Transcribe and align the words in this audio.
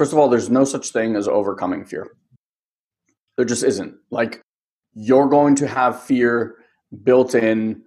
First 0.00 0.14
of 0.14 0.18
all, 0.18 0.30
there's 0.30 0.48
no 0.48 0.64
such 0.64 0.92
thing 0.92 1.14
as 1.14 1.28
overcoming 1.28 1.84
fear. 1.84 2.16
There 3.36 3.44
just 3.44 3.62
isn't. 3.62 3.96
Like, 4.10 4.40
you're 4.94 5.28
going 5.28 5.56
to 5.56 5.68
have 5.68 6.02
fear 6.02 6.56
built 7.04 7.34
in 7.34 7.82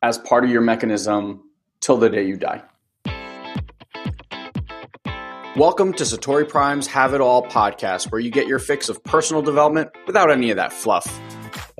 as 0.00 0.16
part 0.16 0.44
of 0.44 0.50
your 0.50 0.62
mechanism 0.62 1.42
till 1.80 1.98
the 1.98 2.08
day 2.08 2.26
you 2.26 2.38
die. 2.38 2.62
Welcome 5.56 5.92
to 5.92 6.04
Satori 6.04 6.48
Prime's 6.48 6.86
Have 6.86 7.12
It 7.12 7.20
All 7.20 7.42
podcast, 7.42 8.10
where 8.10 8.18
you 8.22 8.30
get 8.30 8.46
your 8.46 8.60
fix 8.60 8.88
of 8.88 9.04
personal 9.04 9.42
development 9.42 9.90
without 10.06 10.30
any 10.30 10.48
of 10.48 10.56
that 10.56 10.72
fluff. 10.72 11.20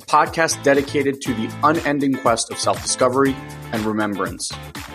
Podcast 0.09 0.63
dedicated 0.63 1.21
to 1.21 1.35
the 1.35 1.55
unending 1.63 2.15
quest 2.15 2.51
of 2.51 2.59
self 2.59 2.81
discovery 2.83 3.37
and 3.73 3.85
remembrance. 3.85 4.51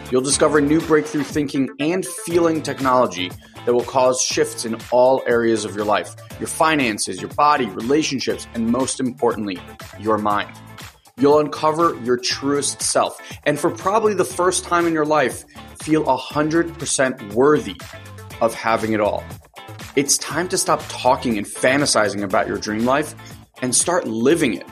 You'll 0.10 0.24
discover 0.24 0.60
new 0.60 0.82
breakthrough 0.82 1.22
thinking 1.24 1.70
and 1.80 2.04
feeling 2.04 2.64
technology 2.64 3.32
that 3.66 3.74
will 3.76 3.84
cause 3.84 4.20
shifts 4.22 4.66
in 4.66 4.76
all 4.92 5.22
areas 5.28 5.66
of 5.66 5.76
your 5.76 5.86
life 5.86 6.16
your 6.40 6.48
finances, 6.48 7.22
your 7.22 7.30
body, 7.32 7.68
relationships, 7.68 8.48
and 8.56 8.72
most 8.72 9.00
importantly, 9.00 9.60
your 10.00 10.18
mind. 10.18 10.50
You'll 11.16 11.38
uncover 11.38 11.96
your 12.04 12.18
truest 12.18 12.82
self, 12.82 13.22
and 13.46 13.60
for 13.60 13.70
probably 13.70 14.16
the 14.16 14.26
first 14.26 14.64
time 14.64 14.88
in 14.88 14.94
your 14.94 15.06
life, 15.06 15.46
feel 15.80 16.04
100% 16.06 17.34
worthy 17.34 17.80
of 18.42 18.56
having 18.56 18.94
it 18.94 19.00
all. 19.00 19.24
It's 19.96 20.18
time 20.18 20.50
to 20.50 20.58
stop 20.58 20.82
talking 20.88 21.38
and 21.38 21.46
fantasizing 21.46 22.24
about 22.24 22.48
your 22.48 22.58
dream 22.58 22.84
life 22.84 23.14
and 23.62 23.76
start 23.76 24.08
living 24.08 24.56
it. 24.56 24.66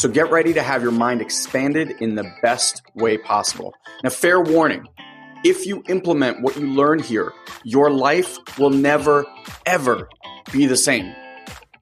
So 0.00 0.08
get 0.08 0.30
ready 0.30 0.54
to 0.54 0.62
have 0.62 0.82
your 0.82 0.92
mind 0.92 1.20
expanded 1.20 1.90
in 2.00 2.14
the 2.14 2.24
best 2.40 2.80
way 2.94 3.18
possible. 3.18 3.74
Now, 4.02 4.08
fair 4.08 4.40
warning 4.40 4.86
if 5.44 5.66
you 5.66 5.82
implement 5.90 6.40
what 6.40 6.56
you 6.56 6.68
learn 6.68 7.00
here, 7.00 7.34
your 7.64 7.90
life 7.90 8.38
will 8.58 8.70
never, 8.70 9.26
ever 9.66 10.08
be 10.52 10.64
the 10.64 10.76
same. 10.78 11.14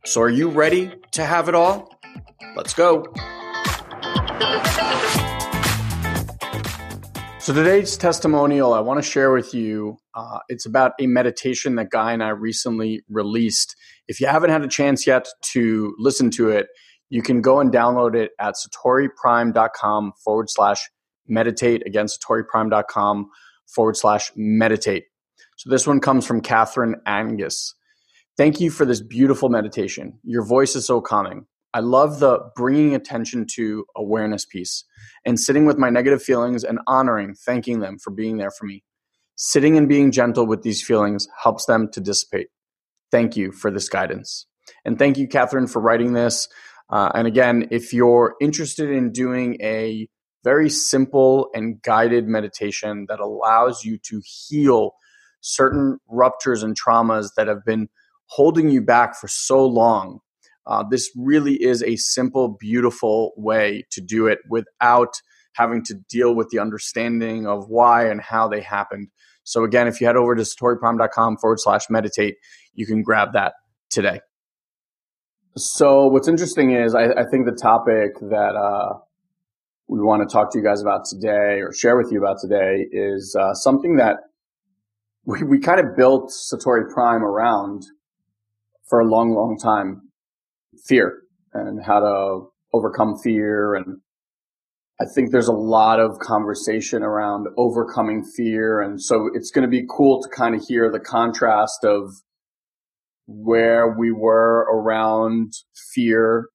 So, 0.04 0.20
are 0.20 0.28
you 0.28 0.48
ready 0.48 0.90
to 1.12 1.24
have 1.24 1.48
it 1.48 1.54
all? 1.54 1.96
Let's 2.56 2.74
go. 2.74 3.04
So, 7.38 7.54
today's 7.54 7.96
testimonial 7.96 8.74
I 8.74 8.80
want 8.80 8.98
to 8.98 9.08
share 9.08 9.30
with 9.30 9.54
you. 9.54 9.96
Uh, 10.12 10.40
it's 10.48 10.66
about 10.66 10.94
a 10.98 11.06
meditation 11.06 11.76
that 11.76 11.90
Guy 11.90 12.14
and 12.14 12.24
I 12.24 12.30
recently 12.30 13.04
released. 13.08 13.76
If 14.08 14.20
you 14.20 14.26
haven't 14.26 14.50
had 14.50 14.64
a 14.64 14.68
chance 14.68 15.06
yet 15.06 15.28
to 15.52 15.94
listen 16.00 16.30
to 16.32 16.48
it, 16.48 16.66
you 17.10 17.22
can 17.22 17.40
go 17.40 17.60
and 17.60 17.72
download 17.72 18.14
it 18.14 18.32
at 18.38 18.54
satoriprime.com 18.54 20.12
forward 20.22 20.50
slash 20.50 20.88
meditate. 21.26 21.86
Again, 21.86 22.06
satoriprime.com 22.06 23.30
forward 23.66 23.96
slash 23.96 24.30
meditate. 24.36 25.04
So 25.56 25.70
this 25.70 25.86
one 25.86 26.00
comes 26.00 26.26
from 26.26 26.40
Catherine 26.40 26.96
Angus. 27.06 27.74
Thank 28.36 28.60
you 28.60 28.70
for 28.70 28.84
this 28.84 29.00
beautiful 29.00 29.48
meditation. 29.48 30.18
Your 30.22 30.44
voice 30.44 30.76
is 30.76 30.86
so 30.86 31.00
calming. 31.00 31.46
I 31.74 31.80
love 31.80 32.20
the 32.20 32.40
bringing 32.56 32.94
attention 32.94 33.46
to 33.54 33.84
awareness 33.96 34.44
piece 34.44 34.84
and 35.26 35.38
sitting 35.38 35.66
with 35.66 35.76
my 35.76 35.90
negative 35.90 36.22
feelings 36.22 36.64
and 36.64 36.78
honoring, 36.86 37.34
thanking 37.34 37.80
them 37.80 37.98
for 37.98 38.10
being 38.10 38.38
there 38.38 38.50
for 38.50 38.64
me. 38.64 38.84
Sitting 39.36 39.76
and 39.76 39.88
being 39.88 40.10
gentle 40.10 40.46
with 40.46 40.62
these 40.62 40.82
feelings 40.82 41.28
helps 41.42 41.66
them 41.66 41.88
to 41.92 42.00
dissipate. 42.00 42.48
Thank 43.10 43.36
you 43.36 43.52
for 43.52 43.70
this 43.70 43.88
guidance. 43.88 44.46
And 44.84 44.98
thank 44.98 45.18
you, 45.18 45.28
Catherine, 45.28 45.66
for 45.66 45.80
writing 45.80 46.12
this. 46.12 46.48
Uh, 46.90 47.10
and 47.14 47.26
again, 47.26 47.68
if 47.70 47.92
you're 47.92 48.34
interested 48.40 48.90
in 48.90 49.12
doing 49.12 49.58
a 49.60 50.08
very 50.44 50.70
simple 50.70 51.50
and 51.54 51.82
guided 51.82 52.26
meditation 52.26 53.06
that 53.08 53.20
allows 53.20 53.84
you 53.84 53.98
to 53.98 54.22
heal 54.24 54.92
certain 55.40 55.98
ruptures 56.08 56.62
and 56.62 56.78
traumas 56.78 57.28
that 57.36 57.48
have 57.48 57.64
been 57.64 57.88
holding 58.26 58.68
you 58.68 58.80
back 58.80 59.16
for 59.16 59.28
so 59.28 59.64
long. 59.64 60.20
Uh, 60.66 60.84
this 60.90 61.10
really 61.16 61.54
is 61.62 61.82
a 61.82 61.96
simple, 61.96 62.56
beautiful 62.60 63.32
way 63.36 63.84
to 63.90 64.00
do 64.00 64.26
it 64.26 64.38
without 64.50 65.14
having 65.54 65.82
to 65.82 65.94
deal 66.10 66.34
with 66.34 66.48
the 66.50 66.58
understanding 66.58 67.46
of 67.46 67.68
why 67.68 68.06
and 68.06 68.20
how 68.20 68.46
they 68.46 68.60
happened. 68.60 69.08
So, 69.44 69.64
again, 69.64 69.88
if 69.88 70.00
you 70.00 70.06
head 70.06 70.16
over 70.16 70.34
to 70.34 70.42
satoriprime.com 70.42 71.38
forward 71.38 71.58
slash 71.60 71.88
meditate, 71.88 72.36
you 72.74 72.86
can 72.86 73.02
grab 73.02 73.32
that 73.32 73.54
today. 73.88 74.20
So, 75.58 76.06
what's 76.06 76.28
interesting 76.28 76.70
is 76.70 76.94
I, 76.94 77.06
I 77.06 77.24
think 77.28 77.44
the 77.44 77.58
topic 77.60 78.12
that 78.20 78.54
uh, 78.54 78.98
we 79.88 80.00
want 80.00 80.22
to 80.22 80.32
talk 80.32 80.52
to 80.52 80.58
you 80.58 80.62
guys 80.62 80.80
about 80.80 81.04
today 81.04 81.60
or 81.60 81.72
share 81.72 81.96
with 81.96 82.12
you 82.12 82.18
about 82.18 82.36
today 82.40 82.86
is 82.92 83.36
uh, 83.38 83.54
something 83.54 83.96
that 83.96 84.18
we, 85.24 85.42
we 85.42 85.58
kind 85.58 85.80
of 85.80 85.96
built 85.96 86.30
Satori 86.30 86.88
Prime 86.88 87.24
around 87.24 87.86
for 88.88 89.00
a 89.00 89.04
long, 89.04 89.34
long 89.34 89.58
time. 89.58 90.02
Fear 90.86 91.22
and 91.52 91.84
how 91.84 91.98
to 91.98 92.46
overcome 92.72 93.18
fear. 93.18 93.74
And 93.74 94.00
I 95.00 95.06
think 95.12 95.32
there's 95.32 95.48
a 95.48 95.52
lot 95.52 95.98
of 95.98 96.20
conversation 96.20 97.02
around 97.02 97.48
overcoming 97.56 98.22
fear. 98.22 98.80
And 98.80 99.02
so 99.02 99.28
it's 99.34 99.50
going 99.50 99.62
to 99.62 99.68
be 99.68 99.84
cool 99.90 100.22
to 100.22 100.28
kind 100.28 100.54
of 100.54 100.62
hear 100.62 100.88
the 100.88 101.00
contrast 101.00 101.84
of 101.84 102.12
where 103.28 103.94
we 103.96 104.10
were 104.10 104.66
around 104.72 105.52
fear, 105.94 106.48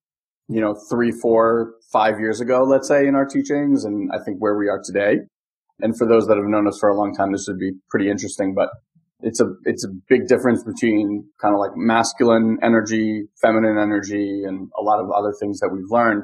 you 0.49 0.59
know, 0.59 0.75
three, 0.89 1.11
four, 1.11 1.75
five 1.91 2.19
years 2.19 2.41
ago, 2.41 2.63
let's 2.63 2.87
say, 2.87 3.07
in 3.07 3.15
our 3.15 3.25
teachings, 3.25 3.85
and 3.85 4.09
I 4.11 4.17
think 4.25 4.39
where 4.39 4.57
we 4.57 4.67
are 4.67 4.81
today. 4.83 5.19
And 5.79 5.95
for 5.95 6.07
those 6.07 6.27
that 6.27 6.37
have 6.37 6.47
known 6.47 6.67
us 6.67 6.77
for 6.79 6.89
a 6.89 6.97
long 6.97 7.13
time, 7.15 7.31
this 7.31 7.45
would 7.47 7.59
be 7.59 7.73
pretty 7.89 8.09
interesting. 8.09 8.55
But 8.55 8.69
it's 9.19 9.39
a 9.39 9.53
it's 9.65 9.85
a 9.85 9.89
big 10.09 10.27
difference 10.27 10.63
between 10.63 11.29
kind 11.39 11.53
of 11.53 11.59
like 11.59 11.71
masculine 11.75 12.57
energy, 12.63 13.25
feminine 13.39 13.77
energy, 13.77 14.43
and 14.43 14.69
a 14.77 14.81
lot 14.81 14.99
of 14.99 15.11
other 15.11 15.33
things 15.39 15.59
that 15.59 15.69
we've 15.71 15.89
learned. 15.89 16.23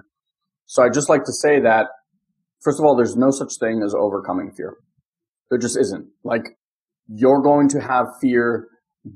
So 0.65 0.83
I 0.83 0.89
just 0.89 1.09
like 1.09 1.23
to 1.25 1.33
say 1.33 1.59
that 1.61 1.88
first 2.61 2.79
of 2.79 2.85
all, 2.85 2.95
there's 2.95 3.15
no 3.15 3.29
such 3.29 3.53
thing 3.59 3.81
as 3.85 3.93
overcoming 3.93 4.51
fear. 4.51 4.75
There 5.49 5.59
just 5.59 5.77
isn't. 5.77 6.07
Like 6.23 6.57
you're 7.07 7.41
going 7.41 7.69
to 7.69 7.81
have 7.81 8.07
fear 8.19 8.67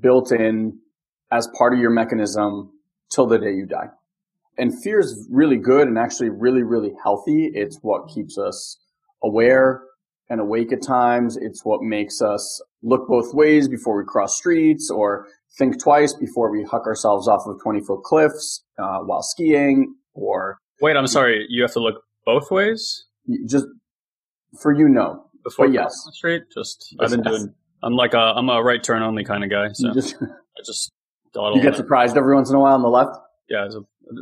built 0.02 0.32
in 0.32 0.80
as 1.34 1.48
part 1.58 1.74
of 1.74 1.80
your 1.80 1.90
mechanism 1.90 2.72
till 3.12 3.26
the 3.26 3.40
day 3.40 3.52
you 3.52 3.66
die. 3.66 3.90
And 4.58 4.72
fear 4.84 5.00
is 5.00 5.28
really 5.32 5.58
good 5.58 5.88
and 5.88 5.98
actually 5.98 6.30
really, 6.30 6.62
really 6.62 6.94
healthy. 7.04 7.52
It's 7.56 7.80
what 7.82 8.08
keeps 8.08 8.38
us 8.38 8.78
aware 9.24 9.82
and 10.30 10.40
awake 10.40 10.72
at 10.72 10.84
times. 10.84 11.36
It's 11.36 11.66
what 11.66 11.82
makes 11.82 12.22
us 12.22 12.62
look 12.84 13.08
both 13.08 13.34
ways 13.34 13.68
before 13.68 13.98
we 13.98 14.04
cross 14.06 14.38
streets 14.38 14.92
or 14.92 15.28
think 15.58 15.82
twice 15.82 16.14
before 16.14 16.52
we 16.52 16.64
huck 16.64 16.86
ourselves 16.86 17.28
off 17.28 17.42
of 17.48 17.60
20 17.64 17.82
foot 17.82 18.04
cliffs 18.04 18.64
uh, 18.78 19.00
while 19.00 19.24
skiing 19.24 19.96
or. 20.14 20.60
Wait, 20.82 20.96
I'm 20.96 21.08
sorry. 21.08 21.48
You 21.50 21.64
have 21.64 21.74
to 21.74 21.80
look 21.80 22.04
both 22.26 22.52
ways? 22.52 23.06
Just 23.48 23.66
for 24.62 24.72
you, 24.72 24.88
no. 24.88 25.26
Before 25.44 25.66
but 25.66 25.74
yes. 25.74 25.96
Straight? 26.12 26.44
Just, 26.54 26.96
I've 27.00 27.10
been 27.10 27.24
doing, 27.24 27.54
I'm 27.82 27.94
like 27.94 28.14
a, 28.14 28.34
I'm 28.36 28.50
a 28.50 28.62
right 28.62 28.84
turn 28.84 29.02
only 29.02 29.24
kind 29.24 29.44
of 29.44 29.50
guy. 29.50 29.70
So 29.74 29.92
just, 29.94 30.16
I 30.22 30.62
just, 30.64 30.93
you 31.36 31.62
get 31.62 31.76
surprised 31.76 32.18
every 32.18 32.36
once 32.36 32.50
in 32.50 32.56
a 32.56 32.60
while 32.60 32.76
on 32.76 32.82
the 32.82 32.90
left? 32.90 33.18
Yeah, 33.50 33.68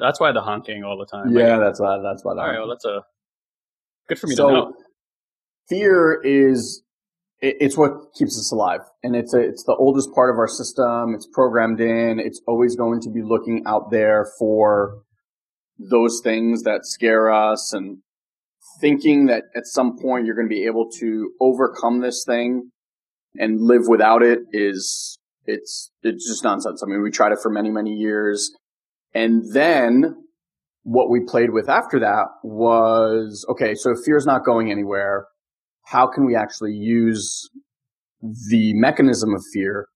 that's 0.01 0.19
why 0.19 0.31
the 0.31 0.41
honking 0.41 0.83
all 0.83 0.97
the 0.97 1.05
time. 1.05 1.35
Yeah, 1.35 1.57
that's 1.57 1.79
why. 1.79 1.99
That's 2.01 2.23
why. 2.23 2.31
all 2.33 2.37
right, 2.37 2.59
well, 2.59 2.69
that's 2.69 2.85
a 2.85 3.03
good 4.07 4.19
for 4.19 4.27
me 4.27 4.35
so, 4.35 4.47
to 4.47 4.53
know. 4.53 4.73
Fear 5.69 6.21
is 6.23 6.83
it's 7.39 7.77
what 7.77 8.13
keeps 8.13 8.37
us 8.37 8.51
alive, 8.51 8.81
and 9.03 9.15
it's 9.15 9.33
a, 9.33 9.39
it's 9.39 9.63
the 9.63 9.75
oldest 9.75 10.13
part 10.13 10.29
of 10.29 10.37
our 10.37 10.47
system. 10.47 11.15
It's 11.15 11.27
programmed 11.27 11.79
in. 11.79 12.19
It's 12.19 12.41
always 12.47 12.75
going 12.75 13.01
to 13.01 13.09
be 13.09 13.21
looking 13.23 13.63
out 13.65 13.91
there 13.91 14.27
for 14.37 15.01
those 15.79 16.21
things 16.23 16.63
that 16.63 16.81
scare 16.85 17.31
us, 17.31 17.73
and 17.73 17.99
thinking 18.79 19.25
that 19.27 19.43
at 19.55 19.65
some 19.65 19.97
point 19.97 20.25
you're 20.25 20.35
going 20.35 20.47
to 20.47 20.53
be 20.53 20.65
able 20.65 20.89
to 20.99 21.31
overcome 21.39 22.01
this 22.01 22.23
thing 22.25 22.71
and 23.35 23.61
live 23.61 23.87
without 23.87 24.21
it 24.21 24.39
is 24.51 25.17
it's 25.51 25.91
it's 26.03 26.27
just 26.27 26.43
nonsense. 26.43 26.81
I 26.83 26.89
mean, 26.89 27.01
we 27.01 27.11
tried 27.11 27.31
it 27.31 27.39
for 27.41 27.51
many 27.51 27.69
many 27.69 27.91
years 27.91 28.51
and 29.13 29.43
then 29.53 30.15
what 30.83 31.09
we 31.09 31.19
played 31.19 31.51
with 31.51 31.69
after 31.69 31.99
that 31.99 32.25
was, 32.43 33.45
okay, 33.49 33.75
so 33.75 33.91
if 33.91 33.99
fear 34.05 34.17
is 34.17 34.25
not 34.25 34.45
going 34.45 34.71
anywhere, 34.71 35.27
how 35.85 36.07
can 36.07 36.25
we 36.25 36.35
actually 36.35 36.73
use 36.73 37.49
the 38.49 38.73
mechanism 38.73 39.33
of 39.33 39.43
fear 39.53 39.87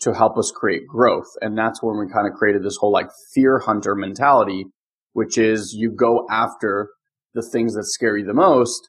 to 0.00 0.14
help 0.14 0.38
us 0.38 0.52
create 0.54 0.86
growth? 0.86 1.28
And 1.40 1.58
that's 1.58 1.82
when 1.82 1.98
we 1.98 2.10
kind 2.10 2.26
of 2.26 2.34
created 2.34 2.62
this 2.62 2.76
whole 2.76 2.92
like 2.92 3.08
fear 3.34 3.58
hunter 3.58 3.94
mentality, 3.94 4.66
which 5.12 5.36
is 5.36 5.74
you 5.76 5.90
go 5.90 6.26
after 6.30 6.88
the 7.34 7.42
things 7.42 7.74
that 7.74 7.84
scare 7.84 8.16
you 8.16 8.24
the 8.24 8.34
most. 8.34 8.88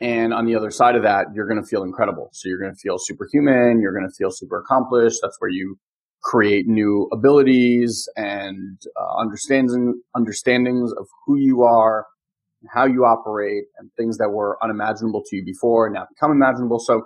And 0.00 0.32
on 0.32 0.46
the 0.46 0.54
other 0.54 0.70
side 0.70 0.94
of 0.94 1.02
that, 1.02 1.26
you're 1.34 1.48
going 1.48 1.60
to 1.60 1.66
feel 1.66 1.82
incredible. 1.82 2.30
So 2.32 2.48
you're 2.48 2.60
going 2.60 2.72
to 2.72 2.78
feel 2.78 2.96
superhuman. 2.98 3.80
You're 3.80 3.92
going 3.92 4.08
to 4.08 4.14
feel 4.14 4.30
super 4.30 4.60
accomplished. 4.60 5.18
That's 5.22 5.36
where 5.40 5.50
you 5.50 5.76
create 6.22 6.66
new 6.66 7.08
abilities 7.12 8.08
and 8.16 8.80
uh, 9.00 9.20
understanding 9.20 10.00
understandings 10.14 10.92
of 10.92 11.06
who 11.26 11.38
you 11.38 11.62
are 11.62 12.06
and 12.60 12.70
how 12.72 12.86
you 12.86 13.04
operate 13.04 13.64
and 13.78 13.90
things 13.96 14.18
that 14.18 14.30
were 14.30 14.58
unimaginable 14.62 15.22
to 15.24 15.36
you 15.36 15.44
before 15.44 15.88
now 15.90 16.06
become 16.08 16.32
imaginable. 16.32 16.78
So 16.78 17.02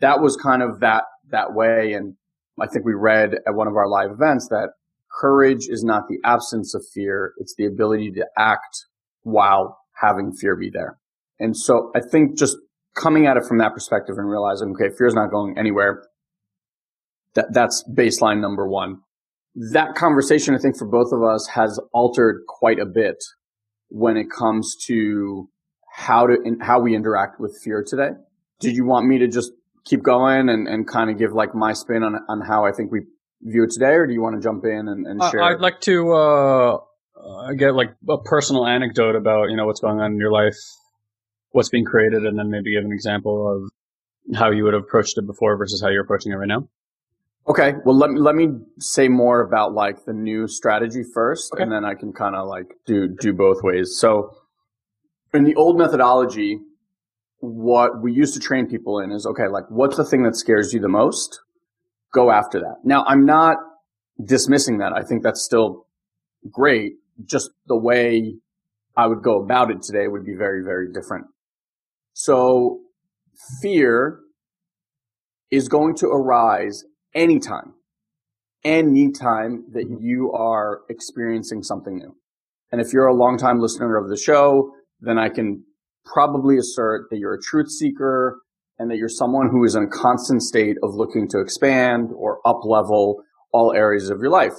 that 0.00 0.20
was 0.20 0.36
kind 0.36 0.62
of 0.62 0.80
that 0.80 1.04
that 1.30 1.54
way. 1.54 1.92
And 1.92 2.14
I 2.60 2.66
think 2.66 2.84
we 2.84 2.94
read 2.94 3.34
at 3.46 3.54
one 3.54 3.66
of 3.66 3.76
our 3.76 3.88
live 3.88 4.10
events 4.10 4.48
that 4.48 4.70
courage 5.10 5.68
is 5.68 5.82
not 5.82 6.04
the 6.08 6.18
absence 6.24 6.74
of 6.74 6.84
fear. 6.94 7.32
It's 7.38 7.54
the 7.56 7.66
ability 7.66 8.12
to 8.12 8.26
act 8.38 8.86
while 9.22 9.78
having 10.00 10.32
fear 10.32 10.56
be 10.56 10.70
there. 10.70 10.98
And 11.38 11.56
so 11.56 11.90
I 11.94 12.00
think 12.00 12.38
just 12.38 12.56
coming 12.94 13.26
at 13.26 13.36
it 13.36 13.44
from 13.46 13.58
that 13.58 13.74
perspective 13.74 14.16
and 14.18 14.28
realizing, 14.28 14.70
okay, 14.70 14.94
fear 14.96 15.06
is 15.06 15.14
not 15.14 15.30
going 15.30 15.58
anywhere. 15.58 16.04
That, 17.34 17.52
that's 17.52 17.84
baseline 17.92 18.40
number 18.40 18.66
one. 18.66 19.00
That 19.72 19.94
conversation, 19.94 20.54
I 20.54 20.58
think 20.58 20.76
for 20.78 20.86
both 20.86 21.12
of 21.12 21.22
us 21.22 21.48
has 21.48 21.80
altered 21.92 22.42
quite 22.46 22.78
a 22.78 22.86
bit 22.86 23.22
when 23.88 24.16
it 24.16 24.26
comes 24.30 24.76
to 24.86 25.48
how 25.94 26.26
to, 26.26 26.36
how 26.60 26.80
we 26.80 26.94
interact 26.94 27.40
with 27.40 27.58
fear 27.62 27.84
today. 27.86 28.10
Did 28.60 28.74
you 28.74 28.84
want 28.84 29.06
me 29.06 29.18
to 29.18 29.28
just 29.28 29.52
keep 29.84 30.02
going 30.02 30.48
and, 30.48 30.66
and 30.66 30.86
kind 30.86 31.10
of 31.10 31.18
give 31.18 31.32
like 31.32 31.54
my 31.54 31.72
spin 31.72 32.02
on, 32.02 32.16
on 32.28 32.40
how 32.40 32.66
I 32.66 32.72
think 32.72 32.90
we 32.90 33.00
view 33.42 33.64
it 33.64 33.70
today, 33.70 33.92
or 33.92 34.06
do 34.06 34.12
you 34.12 34.20
want 34.20 34.36
to 34.36 34.42
jump 34.42 34.64
in 34.64 34.88
and, 34.88 35.06
and 35.06 35.22
share? 35.30 35.42
I'd 35.42 35.60
like 35.60 35.80
to 35.82 36.12
uh, 36.12 36.78
get 37.56 37.74
like 37.74 37.94
a 38.08 38.18
personal 38.18 38.66
anecdote 38.66 39.16
about 39.16 39.50
you 39.50 39.56
know 39.56 39.66
what's 39.66 39.80
going 39.80 40.00
on 40.00 40.12
in 40.12 40.18
your 40.18 40.32
life, 40.32 40.56
what's 41.56 41.70
being 41.70 41.84
created, 41.84 42.24
and 42.24 42.38
then 42.38 42.50
maybe 42.50 42.74
give 42.74 42.84
an 42.84 42.92
example 42.92 43.50
of 43.50 44.36
how 44.36 44.50
you 44.50 44.64
would 44.64 44.74
have 44.74 44.82
approached 44.82 45.16
it 45.16 45.26
before 45.26 45.56
versus 45.56 45.80
how 45.80 45.88
you're 45.88 46.02
approaching 46.02 46.32
it 46.32 46.36
right 46.36 46.48
now. 46.48 46.68
Okay, 47.48 47.74
well 47.84 47.96
let 47.96 48.10
me 48.10 48.20
let 48.20 48.34
me 48.34 48.48
say 48.78 49.08
more 49.08 49.40
about 49.40 49.72
like 49.72 50.04
the 50.04 50.12
new 50.12 50.46
strategy 50.48 51.02
first, 51.14 51.52
okay. 51.54 51.62
and 51.62 51.72
then 51.72 51.84
I 51.84 51.94
can 51.94 52.12
kind 52.12 52.36
of 52.36 52.46
like 52.46 52.74
do 52.86 53.08
do 53.08 53.32
both 53.32 53.62
ways. 53.62 53.96
So 53.98 54.36
in 55.32 55.44
the 55.44 55.54
old 55.54 55.78
methodology, 55.78 56.58
what 57.38 58.02
we 58.02 58.12
used 58.12 58.34
to 58.34 58.40
train 58.40 58.66
people 58.66 58.98
in 58.98 59.12
is 59.12 59.26
okay, 59.26 59.46
like 59.48 59.64
what's 59.68 59.96
the 59.96 60.04
thing 60.04 60.24
that 60.24 60.36
scares 60.36 60.74
you 60.74 60.80
the 60.80 60.88
most? 60.88 61.40
Go 62.12 62.30
after 62.30 62.58
that. 62.60 62.76
Now, 62.84 63.04
I'm 63.06 63.24
not 63.24 63.58
dismissing 64.24 64.78
that. 64.78 64.92
I 64.92 65.02
think 65.02 65.22
that's 65.22 65.42
still 65.42 65.86
great. 66.50 66.94
Just 67.24 67.50
the 67.66 67.76
way 67.76 68.34
I 68.96 69.06
would 69.06 69.22
go 69.22 69.42
about 69.42 69.70
it 69.70 69.82
today 69.82 70.08
would 70.08 70.24
be 70.24 70.34
very, 70.34 70.62
very 70.64 70.92
different. 70.92 71.26
So 72.18 72.80
fear 73.60 74.20
is 75.50 75.68
going 75.68 75.96
to 75.96 76.06
arise 76.06 76.82
anytime, 77.14 77.74
anytime 78.64 79.66
that 79.74 79.84
mm-hmm. 79.84 80.02
you 80.02 80.32
are 80.32 80.80
experiencing 80.88 81.62
something 81.62 81.98
new. 81.98 82.16
And 82.72 82.80
if 82.80 82.94
you're 82.94 83.06
a 83.06 83.14
long 83.14 83.36
time 83.36 83.60
listener 83.60 83.98
of 83.98 84.08
the 84.08 84.16
show, 84.16 84.70
then 84.98 85.18
I 85.18 85.28
can 85.28 85.62
probably 86.06 86.56
assert 86.56 87.10
that 87.10 87.18
you're 87.18 87.34
a 87.34 87.42
truth 87.42 87.70
seeker 87.70 88.38
and 88.78 88.90
that 88.90 88.96
you're 88.96 89.10
someone 89.10 89.50
who 89.50 89.62
is 89.64 89.74
in 89.74 89.82
a 89.82 89.86
constant 89.86 90.42
state 90.42 90.78
of 90.82 90.94
looking 90.94 91.28
to 91.28 91.40
expand 91.40 92.12
or 92.16 92.38
up 92.46 92.64
level 92.64 93.22
all 93.52 93.74
areas 93.74 94.08
of 94.08 94.20
your 94.20 94.30
life. 94.30 94.54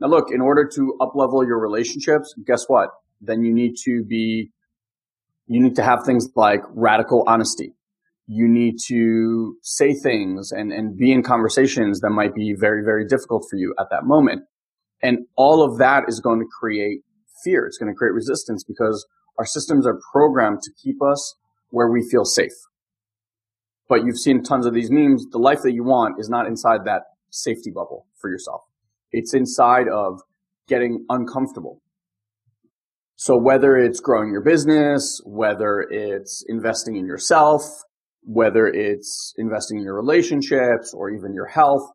Now 0.00 0.08
look, 0.08 0.32
in 0.32 0.40
order 0.40 0.68
to 0.74 0.98
up 1.00 1.12
level 1.14 1.46
your 1.46 1.60
relationships, 1.60 2.34
guess 2.44 2.64
what? 2.66 2.90
Then 3.20 3.44
you 3.44 3.54
need 3.54 3.76
to 3.84 4.02
be, 4.02 4.50
you 5.46 5.60
need 5.60 5.76
to 5.76 5.82
have 5.82 6.04
things 6.04 6.28
like 6.34 6.60
radical 6.70 7.24
honesty. 7.26 7.74
You 8.26 8.48
need 8.48 8.76
to 8.88 9.56
say 9.62 9.94
things 9.94 10.50
and, 10.50 10.72
and 10.72 10.96
be 10.96 11.12
in 11.12 11.22
conversations 11.22 12.00
that 12.00 12.10
might 12.10 12.34
be 12.34 12.54
very, 12.58 12.82
very 12.84 13.06
difficult 13.06 13.46
for 13.48 13.56
you 13.56 13.74
at 13.78 13.86
that 13.90 14.04
moment. 14.04 14.42
And 15.02 15.18
all 15.36 15.62
of 15.62 15.78
that 15.78 16.04
is 16.08 16.20
going 16.20 16.40
to 16.40 16.46
create 16.60 17.00
fear. 17.44 17.66
It's 17.66 17.78
going 17.78 17.92
to 17.92 17.96
create 17.96 18.12
resistance 18.12 18.64
because 18.64 19.06
our 19.38 19.46
systems 19.46 19.86
are 19.86 20.00
programmed 20.12 20.62
to 20.62 20.70
keep 20.82 21.00
us 21.02 21.36
where 21.70 21.88
we 21.88 22.08
feel 22.08 22.24
safe. 22.24 22.52
But 23.88 24.04
you've 24.04 24.18
seen 24.18 24.42
tons 24.42 24.66
of 24.66 24.74
these 24.74 24.90
memes. 24.90 25.26
The 25.30 25.38
life 25.38 25.62
that 25.62 25.72
you 25.72 25.84
want 25.84 26.18
is 26.18 26.28
not 26.28 26.46
inside 26.46 26.84
that 26.86 27.02
safety 27.30 27.70
bubble 27.70 28.06
for 28.20 28.30
yourself. 28.30 28.62
It's 29.12 29.34
inside 29.34 29.86
of 29.88 30.20
getting 30.66 31.04
uncomfortable. 31.08 31.80
So 33.16 33.36
whether 33.36 33.76
it's 33.76 34.00
growing 34.00 34.30
your 34.30 34.42
business, 34.42 35.20
whether 35.24 35.80
it's 35.90 36.44
investing 36.48 36.96
in 36.96 37.06
yourself, 37.06 37.62
whether 38.22 38.66
it's 38.66 39.34
investing 39.38 39.78
in 39.78 39.84
your 39.84 39.94
relationships 39.94 40.92
or 40.94 41.10
even 41.10 41.32
your 41.32 41.46
health, 41.46 41.90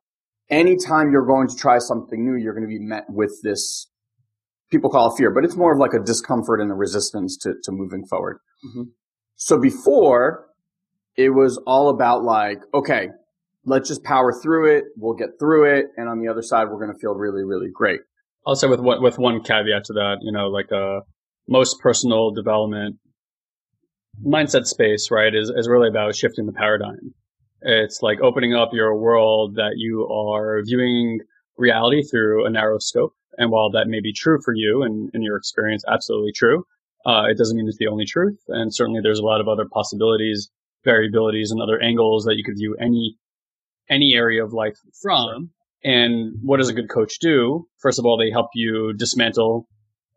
anytime 0.49 1.11
you're 1.11 1.25
going 1.25 1.47
to 1.47 1.55
try 1.55 1.77
something 1.77 2.25
new, 2.25 2.41
you're 2.41 2.53
going 2.53 2.67
to 2.67 2.67
be 2.67 2.79
met 2.79 3.05
with 3.07 3.39
this 3.43 3.87
people 4.71 4.89
call 4.89 5.13
it 5.13 5.17
fear, 5.17 5.31
but 5.31 5.43
it's 5.43 5.55
more 5.55 5.73
of 5.73 5.79
like 5.79 5.93
a 5.93 6.03
discomfort 6.03 6.61
and 6.61 6.71
a 6.71 6.73
resistance 6.73 7.37
to, 7.37 7.53
to 7.63 7.71
moving 7.71 8.05
forward. 8.05 8.39
Mm-hmm. 8.65 8.83
So 9.35 9.59
before 9.59 10.47
it 11.17 11.29
was 11.31 11.61
all 11.67 11.89
about 11.89 12.23
like, 12.23 12.59
okay, 12.73 13.09
let's 13.65 13.89
just 13.89 14.03
power 14.03 14.31
through 14.31 14.77
it. 14.77 14.85
We'll 14.95 15.15
get 15.15 15.31
through 15.39 15.77
it. 15.77 15.87
And 15.97 16.07
on 16.07 16.19
the 16.19 16.29
other 16.29 16.41
side, 16.41 16.69
we're 16.69 16.79
going 16.83 16.93
to 16.93 16.99
feel 16.99 17.13
really, 17.13 17.43
really 17.43 17.69
great. 17.71 17.99
I'll 18.45 18.55
say 18.55 18.67
with 18.67 18.79
one, 18.79 19.01
with 19.01 19.17
one 19.17 19.41
caveat 19.41 19.85
to 19.85 19.93
that, 19.93 20.17
you 20.21 20.31
know, 20.31 20.47
like, 20.47 20.71
uh, 20.71 21.01
most 21.47 21.79
personal 21.79 22.31
development 22.31 22.97
mindset 24.25 24.65
space, 24.65 25.09
right, 25.11 25.33
is, 25.33 25.51
is 25.55 25.67
really 25.67 25.89
about 25.89 26.15
shifting 26.15 26.45
the 26.45 26.53
paradigm. 26.53 27.13
It's 27.61 28.01
like 28.01 28.19
opening 28.21 28.55
up 28.55 28.69
your 28.73 28.95
world 28.95 29.55
that 29.55 29.73
you 29.75 30.07
are 30.07 30.61
viewing 30.63 31.19
reality 31.57 32.01
through 32.03 32.45
a 32.45 32.49
narrow 32.49 32.79
scope 32.79 33.13
and 33.37 33.51
while 33.51 33.71
that 33.71 33.87
may 33.87 34.01
be 34.01 34.13
true 34.13 34.39
for 34.43 34.53
you 34.53 34.83
and 34.83 35.09
in 35.13 35.21
your 35.21 35.37
experience, 35.37 35.83
absolutely 35.87 36.31
true, 36.33 36.65
uh, 37.05 37.23
it 37.29 37.37
doesn't 37.37 37.57
mean 37.57 37.67
it's 37.67 37.77
the 37.77 37.87
only 37.87 38.05
truth. 38.05 38.39
And 38.47 38.73
certainly 38.73 39.01
there's 39.01 39.19
a 39.19 39.25
lot 39.25 39.41
of 39.41 39.47
other 39.47 39.65
possibilities, 39.71 40.49
variabilities, 40.85 41.51
and 41.51 41.61
other 41.61 41.81
angles 41.81 42.25
that 42.25 42.35
you 42.35 42.43
could 42.43 42.57
view 42.57 42.75
any 42.79 43.15
any 43.89 44.13
area 44.13 44.43
of 44.43 44.53
life 44.53 44.77
from. 45.01 45.51
And 45.83 46.35
what 46.41 46.57
does 46.57 46.69
a 46.69 46.73
good 46.73 46.89
coach 46.89 47.19
do? 47.19 47.67
First 47.79 47.99
of 47.99 48.05
all, 48.05 48.17
they 48.17 48.29
help 48.31 48.49
you 48.53 48.93
dismantle 48.93 49.67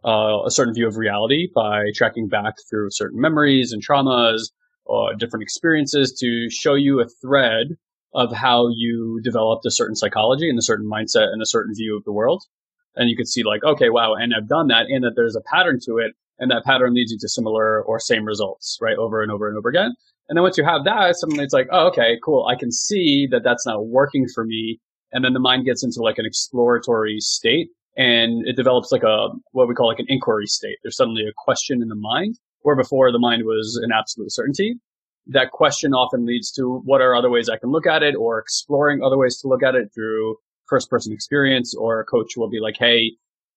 uh, 0.05 0.43
a 0.45 0.51
certain 0.51 0.75
view 0.75 0.87
of 0.87 0.97
reality 0.97 1.49
by 1.55 1.87
tracking 1.95 2.29
back 2.29 2.55
through 2.69 2.89
certain 2.91 3.21
memories 3.21 3.73
and 3.73 3.83
traumas 3.83 4.51
or 4.85 5.15
different 5.15 5.43
experiences 5.43 6.13
to 6.21 6.51
show 6.51 6.75
you 6.75 7.01
a 7.01 7.07
thread 7.23 7.69
of 8.13 8.31
how 8.33 8.69
you 8.69 9.21
developed 9.25 9.65
a 9.65 9.71
certain 9.71 9.97
psychology 9.97 10.49
and 10.49 10.59
a 10.59 10.63
certain 10.63 10.89
mindset 10.89 11.33
and 11.33 11.41
a 11.41 11.47
certain 11.47 11.75
view 11.75 11.97
of 11.97 12.05
the 12.05 12.13
world 12.13 12.45
and 12.97 13.11
you 13.11 13.17
could 13.17 13.29
see 13.29 13.43
like, 13.43 13.65
okay, 13.65 13.91
wow, 13.91 14.15
and 14.15 14.33
I've 14.35 14.49
done 14.49 14.69
that, 14.69 14.87
and 14.89 15.05
that 15.05 15.13
there's 15.17 15.37
a 15.37 15.41
pattern 15.41 15.79
to 15.85 15.99
it, 15.99 16.13
and 16.39 16.51
that 16.51 16.65
pattern 16.65 16.95
leads 16.95 17.13
you 17.13 17.19
to 17.21 17.29
similar 17.29 17.83
or 17.83 17.99
same 17.99 18.25
results, 18.25 18.79
right, 18.81 18.97
over 18.97 19.23
and 19.23 19.31
over 19.31 19.49
and 19.49 19.59
over 19.59 19.69
again. 19.69 19.95
And 20.29 20.37
then 20.37 20.43
once 20.43 20.57
you 20.57 20.65
have 20.65 20.85
that, 20.85 21.17
suddenly 21.17 21.45
it's 21.45 21.53
like, 21.53 21.69
oh, 21.71 21.89
okay, 21.89 22.19
cool. 22.25 22.47
I 22.47 22.57
can 22.57 22.73
see 22.73 23.29
that 23.31 23.43
that's 23.45 23.67
not 23.67 23.87
working 23.87 24.27
for 24.35 24.45
me. 24.45 24.81
And 25.15 25.25
then 25.25 25.33
the 25.33 25.41
mind 25.41 25.65
gets 25.65 25.85
into 25.85 26.03
like 26.03 26.19
an 26.19 26.27
exploratory 26.27 27.21
state 27.21 27.69
and 27.97 28.47
it 28.47 28.57
develops 28.57 28.91
like 28.91 29.05
a, 29.05 29.29
what 29.53 29.69
we 29.69 29.75
call 29.75 29.87
like 29.87 30.01
an 30.01 30.07
inquiry 30.09 30.47
state. 30.47 30.77
There's 30.83 30.97
suddenly 30.97 31.23
a 31.23 31.33
question 31.37 31.81
in 31.81 31.89
the 31.89 31.95
mind 31.95 32.37
where 32.63 32.75
before 32.75 33.13
the 33.13 33.21
mind 33.21 33.45
was 33.45 33.81
an 33.83 33.91
absolute 33.97 34.33
certainty. 34.33 34.75
That 35.29 35.53
question 35.53 35.95
often 35.95 36.27
leads 36.27 36.51
to 36.53 36.83
what 36.85 37.01
are 37.01 37.15
other 37.15 37.31
ways 37.31 37.49
I 37.49 37.59
can 37.59 37.71
look 37.71 37.87
at 37.87 38.03
it 38.03 38.17
or 38.17 38.41
exploring 38.41 39.03
other 39.03 39.17
ways 39.17 39.39
to 39.41 39.49
look 39.49 39.63
at 39.63 39.77
it 39.77 39.91
through 39.95 40.37
first 40.67 40.91
person 40.91 41.13
experience 41.13 41.75
or 41.75 42.01
a 42.01 42.05
coach 42.05 42.37
will 42.37 42.51
be 42.51 42.61
like, 42.61 42.77
Hey, 42.77 43.13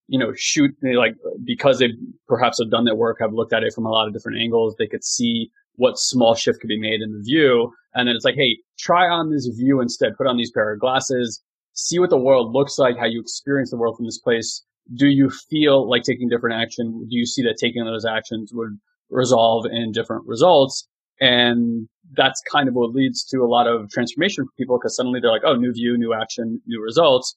you 0.07 0.19
know, 0.19 0.31
shoot 0.35 0.71
like 0.83 1.15
because 1.43 1.79
they 1.79 1.89
perhaps 2.27 2.59
have 2.59 2.69
done 2.69 2.85
that 2.85 2.97
work, 2.97 3.17
have 3.19 3.33
looked 3.33 3.51
at 3.51 3.63
it 3.63 3.73
from 3.73 3.85
a 3.85 3.89
lot 3.89 4.07
of 4.07 4.13
different 4.13 4.39
angles. 4.39 4.75
They 4.77 4.87
could 4.87 5.03
see 5.03 5.49
what 5.75 5.97
small 5.97 6.35
shift 6.35 6.59
could 6.61 6.69
be 6.69 6.79
made 6.79 7.01
in 7.01 7.11
the 7.13 7.23
view. 7.23 7.73
And 7.95 8.07
then 8.07 8.15
it's 8.15 8.25
like, 8.25 8.35
Hey, 8.35 8.59
try 8.77 9.07
on 9.07 9.31
this 9.31 9.47
view 9.47 9.81
instead, 9.81 10.15
put 10.15 10.27
on 10.27 10.37
these 10.37 10.51
pair 10.51 10.71
of 10.71 10.79
glasses, 10.79 11.41
see 11.77 12.00
what 12.00 12.10
the 12.10 12.17
world 12.17 12.53
looks 12.53 12.77
like, 12.79 12.98
how 12.98 13.05
you 13.05 13.22
experience 13.22 13.69
the 13.69 13.77
world 13.77 13.96
from 13.96 14.05
this 14.05 14.17
place. 14.17 14.65
Do 14.96 15.07
you 15.07 15.29
feel 15.29 15.88
like 15.88 16.03
taking 16.03 16.27
different 16.27 16.60
action? 16.60 17.07
Do 17.07 17.15
you 17.15 17.25
see 17.25 17.43
that 17.43 17.57
taking 17.62 17.86
those 17.86 18.05
actions 18.05 18.51
would 18.53 18.79
resolve 19.10 19.65
in 19.72 19.91
different 19.91 20.25
results? 20.25 20.88
And 21.22 21.88
that's 22.13 22.41
kind 22.51 22.67
of 22.67 22.74
what 22.74 22.93
leads 22.93 23.24
to 23.25 23.38
a 23.39 23.48
lot 23.48 23.67
of 23.67 23.89
transformation 23.91 24.46
for 24.46 24.51
people 24.57 24.77
because 24.79 24.96
suddenly 24.96 25.19
they're 25.22 25.31
like, 25.31 25.43
oh, 25.46 25.55
new 25.55 25.72
view, 25.72 25.98
new 25.98 26.13
action, 26.13 26.62
new 26.65 26.81
results. 26.81 27.36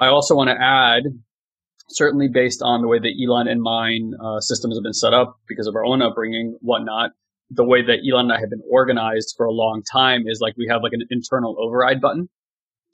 I 0.00 0.08
also 0.08 0.34
want 0.34 0.50
to 0.50 0.56
add, 0.60 1.04
certainly 1.90 2.28
based 2.28 2.60
on 2.62 2.82
the 2.82 2.88
way 2.88 2.98
that 2.98 3.14
Elon 3.22 3.46
and 3.46 3.62
mine 3.62 4.14
uh, 4.20 4.40
systems 4.40 4.76
have 4.76 4.82
been 4.82 4.92
set 4.92 5.14
up 5.14 5.36
because 5.48 5.66
of 5.66 5.76
our 5.76 5.84
own 5.84 6.02
upbringing, 6.02 6.56
whatnot, 6.60 7.10
the 7.50 7.64
way 7.64 7.82
that 7.82 8.00
Elon 8.08 8.26
and 8.26 8.32
I 8.32 8.40
have 8.40 8.50
been 8.50 8.62
organized 8.68 9.34
for 9.36 9.46
a 9.46 9.52
long 9.52 9.82
time 9.92 10.24
is 10.26 10.40
like 10.40 10.56
we 10.56 10.68
have 10.70 10.82
like 10.82 10.92
an 10.92 11.02
internal 11.10 11.56
override 11.58 12.00
button. 12.00 12.28